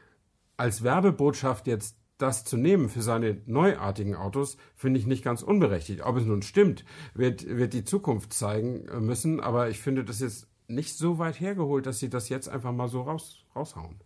als 0.58 0.82
Werbebotschaft 0.82 1.66
jetzt 1.66 1.96
das 2.18 2.44
zu 2.44 2.58
nehmen 2.58 2.90
für 2.90 3.02
seine 3.02 3.40
neuartigen 3.46 4.14
Autos, 4.14 4.58
finde 4.74 5.00
ich 5.00 5.06
nicht 5.06 5.24
ganz 5.24 5.42
unberechtigt. 5.42 6.02
Ob 6.02 6.16
es 6.16 6.24
nun 6.24 6.42
stimmt, 6.42 6.84
wird, 7.14 7.46
wird 7.46 7.72
die 7.72 7.84
Zukunft 7.84 8.34
zeigen 8.34 8.86
müssen, 9.04 9.40
aber 9.40 9.70
ich 9.70 9.80
finde 9.80 10.04
das 10.04 10.20
jetzt 10.20 10.48
nicht 10.68 10.96
so 10.96 11.18
weit 11.18 11.38
hergeholt, 11.40 11.86
dass 11.86 11.98
sie 11.98 12.08
das 12.10 12.28
jetzt 12.28 12.48
einfach 12.48 12.72
mal 12.72 12.88
so 12.88 13.02
raus, 13.02 13.44
raushauen. 13.54 13.96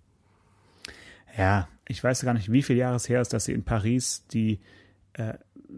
Ja, 1.37 1.69
ich 1.87 2.03
weiß 2.03 2.23
gar 2.23 2.35
nicht, 2.35 2.51
wie 2.53 2.63
viel 2.63 2.77
Jahres 2.77 3.09
her 3.09 3.21
ist, 3.21 3.33
dass 3.33 3.45
sie 3.45 3.53
in 3.53 3.63
Paris 3.65 4.27
die 4.33 4.59
äh, 5.15 5.35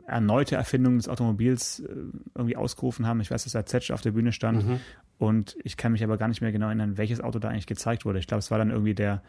erneute 0.06 0.56
Erfindung 0.56 0.96
des 0.96 1.08
Automobils 1.08 1.80
äh, 1.80 1.88
irgendwie 2.34 2.56
ausgerufen 2.56 3.06
haben. 3.06 3.20
Ich 3.20 3.30
weiß, 3.30 3.44
dass 3.44 3.52
da 3.52 3.66
Zetsch 3.66 3.90
auf 3.90 4.00
der 4.00 4.12
Bühne 4.12 4.32
stand 4.32 4.66
Mhm. 4.66 4.80
und 5.18 5.56
ich 5.62 5.76
kann 5.76 5.92
mich 5.92 6.02
aber 6.02 6.16
gar 6.16 6.28
nicht 6.28 6.40
mehr 6.40 6.52
genau 6.52 6.66
erinnern, 6.66 6.96
welches 6.96 7.20
Auto 7.20 7.38
da 7.38 7.48
eigentlich 7.48 7.66
gezeigt 7.66 8.04
wurde. 8.04 8.18
Ich 8.18 8.26
glaube, 8.26 8.40
es 8.40 8.50
war 8.50 8.58
dann 8.58 8.70
irgendwie 8.70 8.94
der 8.94 9.22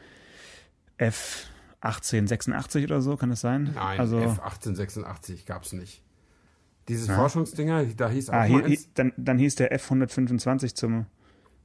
F1886 1.82 2.86
oder 2.86 3.02
so, 3.02 3.18
kann 3.18 3.32
es 3.32 3.42
sein? 3.42 3.72
Nein, 3.76 4.00
also, 4.00 4.18
F1886 4.18 5.46
gab 5.46 5.64
es 5.64 5.74
nicht. 5.74 6.02
Dieses 6.88 7.08
Ja. 7.08 7.16
Forschungsdinger, 7.16 7.86
da 7.98 8.10
hieß 8.10 8.30
auch 8.30 8.34
ah, 8.34 8.44
hier, 8.44 8.66
eins, 8.66 8.90
dann, 8.94 9.14
dann 9.18 9.38
hieß 9.38 9.56
der 9.56 9.78
F125 9.78 10.76
zum. 10.76 11.06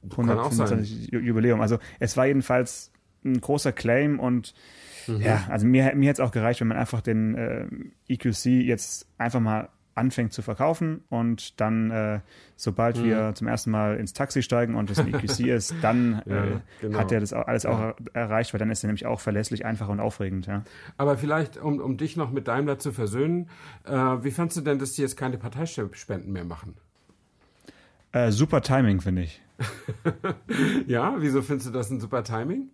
125 0.03 1.11
Ju- 1.11 1.19
Jubiläum. 1.19 1.61
Also 1.61 1.77
es 1.99 2.15
war 2.17 2.25
jedenfalls 2.25 2.91
ein 3.23 3.39
großer 3.41 3.71
Claim 3.71 4.19
und 4.19 4.53
Mhm. 5.09 5.21
ja, 5.21 5.45
also 5.49 5.65
mir, 5.65 5.95
mir 5.95 6.09
hätte 6.09 6.21
es 6.21 6.27
auch 6.27 6.31
gereicht, 6.31 6.61
wenn 6.61 6.67
man 6.67 6.77
einfach 6.77 7.01
den 7.01 7.35
äh, 7.35 7.67
EQC 8.07 8.45
jetzt 8.45 9.07
einfach 9.17 9.39
mal 9.39 9.69
anfängt 9.95 10.31
zu 10.31 10.41
verkaufen 10.41 11.03
und 11.09 11.59
dann, 11.59 11.91
äh, 11.91 12.19
sobald 12.55 12.97
mhm. 12.97 13.03
wir 13.03 13.31
zum 13.35 13.47
ersten 13.47 13.71
Mal 13.71 13.97
ins 13.97 14.13
Taxi 14.13 14.41
steigen 14.41 14.75
und 14.75 14.89
es 14.89 14.99
ein 14.99 15.13
EQC 15.13 15.39
ist, 15.47 15.75
dann 15.81 16.21
ja, 16.25 16.45
äh, 16.45 16.47
genau. 16.79 16.99
hat 16.99 17.11
er 17.11 17.19
das 17.19 17.33
alles 17.33 17.65
auch 17.65 17.79
ja. 17.79 17.95
erreicht, 18.13 18.53
weil 18.53 18.59
dann 18.59 18.71
ist 18.71 18.83
er 18.83 18.87
nämlich 18.87 19.05
auch 19.05 19.19
verlässlich, 19.19 19.65
einfach 19.65 19.89
und 19.89 19.99
aufregend. 19.99 20.45
Ja. 20.45 20.63
Aber 20.97 21.17
vielleicht, 21.17 21.57
um, 21.57 21.79
um 21.79 21.97
dich 21.97 22.15
noch 22.15 22.31
mit 22.31 22.47
Daimler 22.47 22.79
zu 22.79 22.93
versöhnen, 22.93 23.49
äh, 23.85 23.91
wie 23.91 24.31
fandst 24.31 24.55
du 24.55 24.61
denn, 24.61 24.79
dass 24.79 24.93
die 24.93 25.01
jetzt 25.01 25.17
keine 25.17 25.37
Parteispenden 25.37 26.31
mehr 26.31 26.45
machen? 26.45 26.75
Äh, 28.13 28.31
super 28.31 28.61
Timing, 28.61 29.01
finde 29.01 29.23
ich. 29.23 29.41
ja, 30.87 31.15
wieso 31.19 31.41
findest 31.41 31.67
du 31.67 31.71
das 31.71 31.89
ein 31.89 31.99
super 31.99 32.23
Timing? 32.23 32.69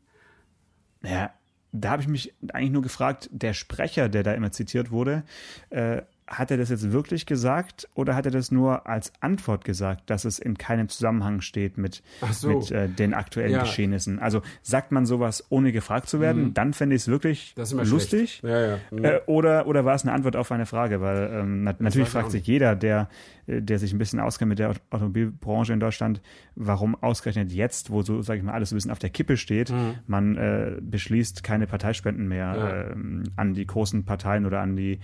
Ja, 1.04 1.32
da 1.72 1.92
habe 1.92 2.02
ich 2.02 2.08
mich 2.08 2.34
eigentlich 2.54 2.72
nur 2.72 2.82
gefragt, 2.82 3.30
der 3.32 3.54
Sprecher, 3.54 4.10
der 4.10 4.24
da 4.24 4.34
immer 4.34 4.52
zitiert 4.52 4.92
wurde, 4.92 5.24
äh, 5.70 6.02
hat 6.28 6.50
er 6.50 6.58
das 6.58 6.70
jetzt 6.70 6.92
wirklich 6.92 7.28
gesagt 7.28 7.88
oder 7.94 8.16
hat 8.16 8.26
er 8.26 8.32
das 8.32 8.52
nur 8.52 8.88
als 8.88 9.14
Antwort 9.20 9.64
gesagt, 9.64 10.10
dass 10.10 10.26
es 10.26 10.40
in 10.40 10.58
keinem 10.58 10.90
Zusammenhang 10.90 11.42
steht 11.42 11.78
mit, 11.78 12.02
so. 12.32 12.50
mit 12.50 12.72
äh, 12.72 12.90
den 12.90 13.14
aktuellen 13.14 13.52
ja. 13.52 13.60
Geschehnissen? 13.62 14.18
Also 14.18 14.42
sagt 14.64 14.92
man 14.92 15.06
sowas, 15.06 15.46
ohne 15.50 15.72
gefragt 15.72 16.10
zu 16.10 16.20
werden, 16.20 16.46
mhm. 16.46 16.54
dann 16.56 16.74
fände 16.74 16.96
ich 16.96 17.04
es 17.04 17.08
wirklich 17.08 17.54
lustig. 17.56 18.42
Ja, 18.44 18.68
ja. 18.68 18.78
Mhm. 18.90 19.06
Äh, 19.06 19.20
oder, 19.28 19.68
oder 19.68 19.86
war 19.86 19.94
es 19.94 20.04
eine 20.04 20.14
Antwort 20.14 20.36
auf 20.36 20.52
eine 20.52 20.66
Frage? 20.66 21.00
Weil 21.00 21.30
ähm, 21.32 21.64
na, 21.64 21.76
natürlich 21.78 22.10
fragt 22.10 22.32
sich 22.32 22.48
jeder, 22.48 22.76
der, 22.76 23.08
äh, 23.46 23.62
der 23.62 23.78
sich 23.78 23.94
ein 23.94 24.00
bisschen 24.00 24.20
auskennt 24.20 24.50
mit 24.50 24.58
der 24.58 24.74
Automobilbranche 24.90 25.74
in 25.74 25.80
Deutschland, 25.80 26.22
warum 26.56 26.96
ausgerechnet 26.96 27.52
jetzt, 27.52 27.92
wo 27.92 28.02
so, 28.02 28.24
sage 28.24 28.40
ich 28.40 28.44
mal, 28.44 28.54
alles 28.54 28.72
ein 28.72 28.76
bisschen 28.76 28.92
auf 28.92 29.00
der 29.00 29.12
Kippe 29.12 29.38
steht, 29.38 29.70
mhm. 29.70 29.96
man 30.08 30.38
äh, 30.38 30.78
beschließt, 30.82 31.44
keine 31.44 31.68
Parteispenden 31.68 32.28
mehr 32.28 32.90
ähm, 32.94 33.24
an 33.36 33.54
die 33.54 33.68
großen 33.68 34.06
Parteien 34.06 34.48
oder 34.48 34.62
an 34.62 34.76
die 34.76 35.00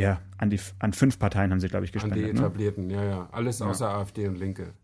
ja, 0.00 0.20
an, 0.38 0.50
die, 0.50 0.60
an 0.78 0.92
fünf 0.92 1.18
Parteien 1.18 1.50
haben 1.50 1.60
sie, 1.60 1.68
glaube 1.68 1.84
ich, 1.84 1.92
gespendet. 1.92 2.18
An 2.18 2.24
die 2.24 2.32
ne? 2.32 2.38
etablierten, 2.40 2.86
ne? 2.86 2.94
ja, 2.94 3.04
ja. 3.04 3.28
Alles 3.32 3.62
außer 3.62 3.86
ja. 3.86 3.98
AfD 3.98 4.28
und 4.28 4.36
Linke. 4.36 4.74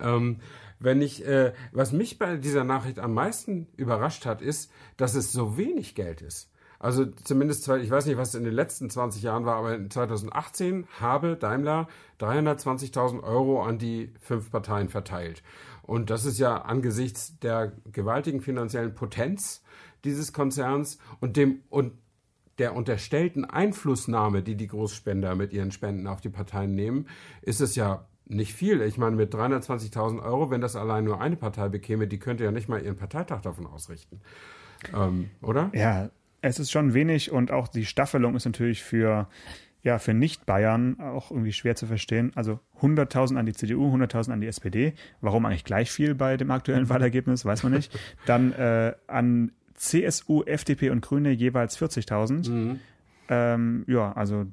Ähm, 0.00 0.38
wenn 0.78 1.00
ich, 1.00 1.26
äh, 1.26 1.52
was 1.72 1.92
mich 1.92 2.18
bei 2.18 2.36
dieser 2.36 2.64
Nachricht 2.64 2.98
am 2.98 3.14
meisten 3.14 3.66
überrascht 3.76 4.26
hat, 4.26 4.42
ist, 4.42 4.70
dass 4.96 5.14
es 5.14 5.32
so 5.32 5.56
wenig 5.56 5.94
Geld 5.94 6.22
ist. 6.22 6.50
Also 6.78 7.06
zumindest, 7.06 7.66
ich 7.68 7.90
weiß 7.90 8.04
nicht, 8.06 8.18
was 8.18 8.34
in 8.34 8.44
den 8.44 8.52
letzten 8.52 8.90
20 8.90 9.22
Jahren 9.22 9.46
war, 9.46 9.56
aber 9.56 9.74
in 9.74 9.90
2018 9.90 10.86
habe 11.00 11.36
Daimler 11.36 11.88
320.000 12.20 13.22
Euro 13.22 13.62
an 13.62 13.78
die 13.78 14.12
fünf 14.20 14.50
Parteien 14.50 14.90
verteilt. 14.90 15.42
Und 15.82 16.10
das 16.10 16.26
ist 16.26 16.38
ja 16.38 16.62
angesichts 16.62 17.38
der 17.38 17.72
gewaltigen 17.92 18.42
finanziellen 18.42 18.94
Potenz 18.94 19.62
dieses 20.04 20.32
Konzerns 20.32 20.98
und 21.20 21.36
dem 21.36 21.62
und 21.70 21.92
der 22.58 22.74
unterstellten 22.74 23.44
Einflussnahme, 23.44 24.42
die 24.42 24.56
die 24.56 24.66
Großspender 24.66 25.34
mit 25.34 25.52
ihren 25.52 25.72
Spenden 25.72 26.06
auf 26.06 26.20
die 26.20 26.30
Parteien 26.30 26.74
nehmen, 26.74 27.06
ist 27.42 27.60
es 27.60 27.76
ja 27.76 28.06
nicht 28.28 28.54
viel. 28.54 28.80
Ich 28.82 28.98
meine, 28.98 29.16
mit 29.16 29.32
320.000 29.34 30.22
Euro, 30.22 30.50
wenn 30.50 30.60
das 30.60 30.76
allein 30.76 31.04
nur 31.04 31.20
eine 31.20 31.36
Partei 31.36 31.68
bekäme, 31.68 32.08
die 32.08 32.18
könnte 32.18 32.44
ja 32.44 32.50
nicht 32.50 32.68
mal 32.68 32.82
ihren 32.82 32.96
Parteitag 32.96 33.42
davon 33.42 33.66
ausrichten. 33.66 34.20
Ähm, 34.94 35.30
oder? 35.42 35.70
Ja, 35.74 36.10
es 36.42 36.58
ist 36.58 36.70
schon 36.70 36.94
wenig 36.94 37.30
und 37.30 37.50
auch 37.50 37.68
die 37.68 37.84
Staffelung 37.84 38.34
ist 38.34 38.44
natürlich 38.44 38.82
für, 38.82 39.28
ja, 39.82 39.98
für 39.98 40.14
Nicht-Bayern 40.14 41.00
auch 41.00 41.30
irgendwie 41.30 41.52
schwer 41.52 41.76
zu 41.76 41.86
verstehen. 41.86 42.32
Also 42.34 42.60
100.000 42.80 43.36
an 43.36 43.46
die 43.46 43.52
CDU, 43.52 43.94
100.000 43.94 44.32
an 44.32 44.40
die 44.40 44.46
SPD. 44.48 44.94
Warum 45.20 45.46
eigentlich 45.46 45.64
gleich 45.64 45.90
viel 45.90 46.14
bei 46.14 46.36
dem 46.36 46.50
aktuellen 46.50 46.88
Wahlergebnis, 46.88 47.44
weiß 47.44 47.62
man 47.62 47.72
nicht. 47.72 47.96
Dann 48.26 48.52
äh, 48.52 48.94
an 49.06 49.52
CSU, 49.76 50.42
FDP 50.44 50.90
und 50.90 51.02
Grüne 51.02 51.30
jeweils 51.30 51.78
40.000. 51.78 52.50
Mhm. 52.50 52.80
Ähm, 53.28 53.84
ja, 53.88 54.12
also, 54.12 54.46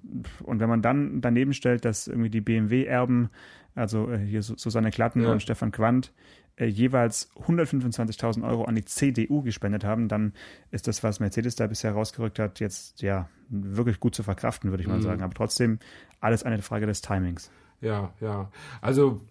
und 0.43 0.59
wenn 0.59 0.69
man 0.69 0.81
dann 0.81 1.21
daneben 1.21 1.53
stellt, 1.53 1.85
dass 1.85 2.07
irgendwie 2.07 2.29
die 2.29 2.41
BMW-Erben, 2.41 3.29
also 3.75 4.09
äh, 4.09 4.17
hier 4.17 4.41
Susanne 4.41 4.91
Klatten 4.91 5.23
ja. 5.23 5.31
und 5.31 5.41
Stefan 5.41 5.71
Quandt, 5.71 6.11
äh, 6.55 6.65
jeweils 6.65 7.31
125.000 7.47 8.47
Euro 8.47 8.65
an 8.65 8.75
die 8.75 8.85
CDU 8.85 9.41
gespendet 9.41 9.83
haben, 9.83 10.07
dann 10.07 10.33
ist 10.71 10.87
das, 10.87 11.03
was 11.03 11.19
Mercedes 11.19 11.55
da 11.55 11.67
bisher 11.67 11.91
rausgerückt 11.91 12.39
hat, 12.39 12.59
jetzt 12.59 13.01
ja 13.01 13.29
wirklich 13.49 13.99
gut 13.99 14.15
zu 14.15 14.23
verkraften, 14.23 14.71
würde 14.71 14.81
ich 14.81 14.89
mal 14.89 14.97
mhm. 14.97 15.03
sagen. 15.03 15.21
Aber 15.21 15.33
trotzdem 15.33 15.79
alles 16.19 16.43
eine 16.43 16.61
Frage 16.61 16.85
des 16.85 17.01
Timings. 17.01 17.51
Ja, 17.81 18.13
ja. 18.21 18.49
Also 18.81 19.21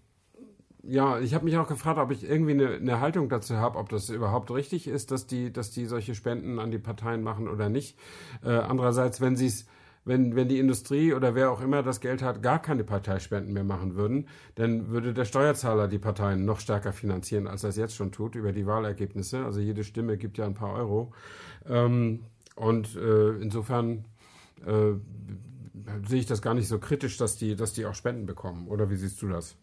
ja, 0.82 1.20
ich 1.20 1.34
habe 1.34 1.44
mich 1.44 1.56
auch 1.56 1.68
gefragt, 1.68 1.98
ob 1.98 2.10
ich 2.10 2.28
irgendwie 2.28 2.52
eine, 2.52 2.74
eine 2.74 3.00
Haltung 3.00 3.28
dazu 3.28 3.56
habe, 3.56 3.78
ob 3.78 3.88
das 3.88 4.10
überhaupt 4.10 4.50
richtig 4.50 4.88
ist, 4.88 5.10
dass 5.10 5.26
die, 5.26 5.52
dass 5.52 5.70
die 5.70 5.86
solche 5.86 6.14
Spenden 6.14 6.58
an 6.58 6.70
die 6.70 6.78
Parteien 6.78 7.22
machen 7.22 7.48
oder 7.48 7.68
nicht. 7.68 7.98
Äh, 8.44 8.50
andererseits, 8.50 9.20
wenn 9.20 9.36
sie 9.36 9.46
es 9.46 9.66
wenn, 10.04 10.34
wenn 10.34 10.48
die 10.48 10.58
Industrie 10.58 11.14
oder 11.14 11.34
wer 11.34 11.50
auch 11.52 11.60
immer 11.60 11.82
das 11.82 12.00
Geld 12.00 12.22
hat, 12.22 12.42
gar 12.42 12.60
keine 12.60 12.82
Parteispenden 12.82 13.52
mehr 13.52 13.64
machen 13.64 13.94
würden, 13.94 14.26
dann 14.56 14.88
würde 14.88 15.14
der 15.14 15.24
Steuerzahler 15.24 15.86
die 15.86 16.00
Parteien 16.00 16.44
noch 16.44 16.58
stärker 16.58 16.92
finanzieren, 16.92 17.46
als 17.46 17.62
er 17.62 17.70
es 17.70 17.76
jetzt 17.76 17.94
schon 17.94 18.10
tut, 18.10 18.34
über 18.34 18.52
die 18.52 18.66
Wahlergebnisse. 18.66 19.44
Also 19.44 19.60
jede 19.60 19.84
Stimme 19.84 20.18
gibt 20.18 20.38
ja 20.38 20.46
ein 20.46 20.54
paar 20.54 20.74
Euro. 20.74 21.12
Ähm, 21.68 22.24
und 22.56 22.96
äh, 22.96 23.30
insofern 23.40 24.04
äh, 24.66 24.94
sehe 26.06 26.18
ich 26.18 26.26
das 26.26 26.42
gar 26.42 26.54
nicht 26.54 26.68
so 26.68 26.78
kritisch, 26.78 27.16
dass 27.16 27.36
die, 27.36 27.54
dass 27.54 27.72
die 27.72 27.86
auch 27.86 27.94
Spenden 27.94 28.26
bekommen. 28.26 28.66
Oder 28.66 28.90
wie 28.90 28.96
siehst 28.96 29.22
du 29.22 29.28
das? 29.28 29.56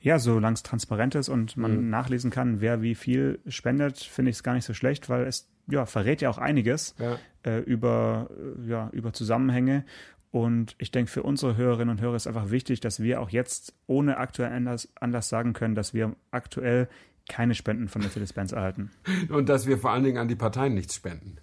Ja, 0.00 0.18
solange 0.18 0.54
es 0.54 0.62
transparent 0.62 1.14
ist 1.14 1.28
und 1.28 1.56
man 1.56 1.84
mhm. 1.84 1.90
nachlesen 1.90 2.30
kann, 2.30 2.60
wer 2.60 2.82
wie 2.82 2.94
viel 2.94 3.38
spendet, 3.46 3.98
finde 3.98 4.30
ich 4.30 4.38
es 4.38 4.42
gar 4.42 4.54
nicht 4.54 4.64
so 4.64 4.74
schlecht, 4.74 5.08
weil 5.08 5.26
es 5.26 5.48
ja, 5.66 5.86
verrät 5.86 6.22
ja 6.22 6.30
auch 6.30 6.38
einiges 6.38 6.94
ja. 6.98 7.18
Äh, 7.44 7.60
über, 7.60 8.30
ja, 8.66 8.88
über 8.92 9.12
Zusammenhänge. 9.12 9.84
Und 10.30 10.76
ich 10.78 10.90
denke, 10.90 11.10
für 11.10 11.22
unsere 11.22 11.56
Hörerinnen 11.56 11.90
und 11.90 12.00
Hörer 12.00 12.14
ist 12.14 12.26
einfach 12.26 12.50
wichtig, 12.50 12.80
dass 12.80 13.00
wir 13.00 13.20
auch 13.20 13.30
jetzt 13.30 13.74
ohne 13.86 14.18
aktuellen 14.18 14.52
Anlass, 14.52 14.88
Anlass 15.00 15.28
sagen 15.28 15.52
können, 15.52 15.74
dass 15.74 15.92
wir 15.92 16.14
aktuell 16.30 16.88
keine 17.28 17.54
Spenden 17.54 17.88
von 17.88 18.02
Mercedes-Benz 18.02 18.52
erhalten. 18.52 18.90
Und 19.28 19.48
dass 19.48 19.66
wir 19.66 19.78
vor 19.78 19.90
allen 19.92 20.04
Dingen 20.04 20.18
an 20.18 20.28
die 20.28 20.36
Parteien 20.36 20.74
nichts 20.74 20.94
spenden. 20.94 21.36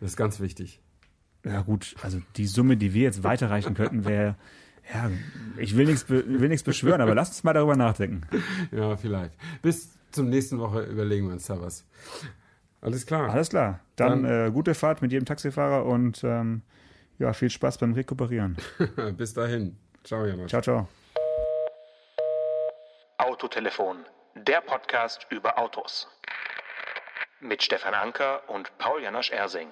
Das 0.00 0.12
ist 0.12 0.16
ganz 0.16 0.40
wichtig. 0.40 0.80
Ja 1.44 1.62
gut, 1.62 1.94
also 2.02 2.20
die 2.36 2.46
Summe, 2.46 2.76
die 2.76 2.94
wir 2.94 3.02
jetzt 3.02 3.22
weiterreichen 3.22 3.74
könnten, 3.74 4.04
wäre 4.04 4.36
ja, 4.92 5.10
ich 5.56 5.76
will 5.76 5.86
nichts 5.86 6.08
will 6.08 6.48
nichts 6.48 6.62
beschwören, 6.62 7.00
aber 7.00 7.14
lass 7.14 7.28
uns 7.28 7.44
mal 7.44 7.52
darüber 7.52 7.76
nachdenken. 7.76 8.22
Ja, 8.72 8.96
vielleicht. 8.96 9.32
Bis 9.62 9.90
zum 10.10 10.28
nächsten 10.28 10.58
Woche 10.58 10.82
überlegen 10.82 11.26
wir 11.26 11.32
uns 11.32 11.46
da 11.46 11.60
was. 11.60 11.86
Alles 12.80 13.06
klar. 13.06 13.30
Alles 13.30 13.50
klar. 13.50 13.80
Dann, 13.96 14.22
Dann 14.22 14.46
äh, 14.48 14.50
gute 14.50 14.74
Fahrt 14.74 15.02
mit 15.02 15.12
jedem 15.12 15.26
Taxifahrer 15.26 15.84
und 15.84 16.22
ähm, 16.24 16.62
ja, 17.18 17.32
viel 17.32 17.50
Spaß 17.50 17.78
beim 17.78 17.92
Rekuperieren. 17.92 18.56
Bis 19.16 19.34
dahin. 19.34 19.76
Ciao, 20.04 20.24
Janosch. 20.24 20.48
Ciao, 20.50 20.62
ciao. 20.62 20.88
Autotelefon, 23.18 23.98
der 24.34 24.62
Podcast 24.62 25.26
über 25.30 25.58
Autos. 25.58 26.08
Mit 27.40 27.62
Stefan 27.62 27.94
Anker 27.94 28.48
und 28.48 28.76
Paul 28.78 29.02
Janosch 29.02 29.30
Ersing. 29.30 29.68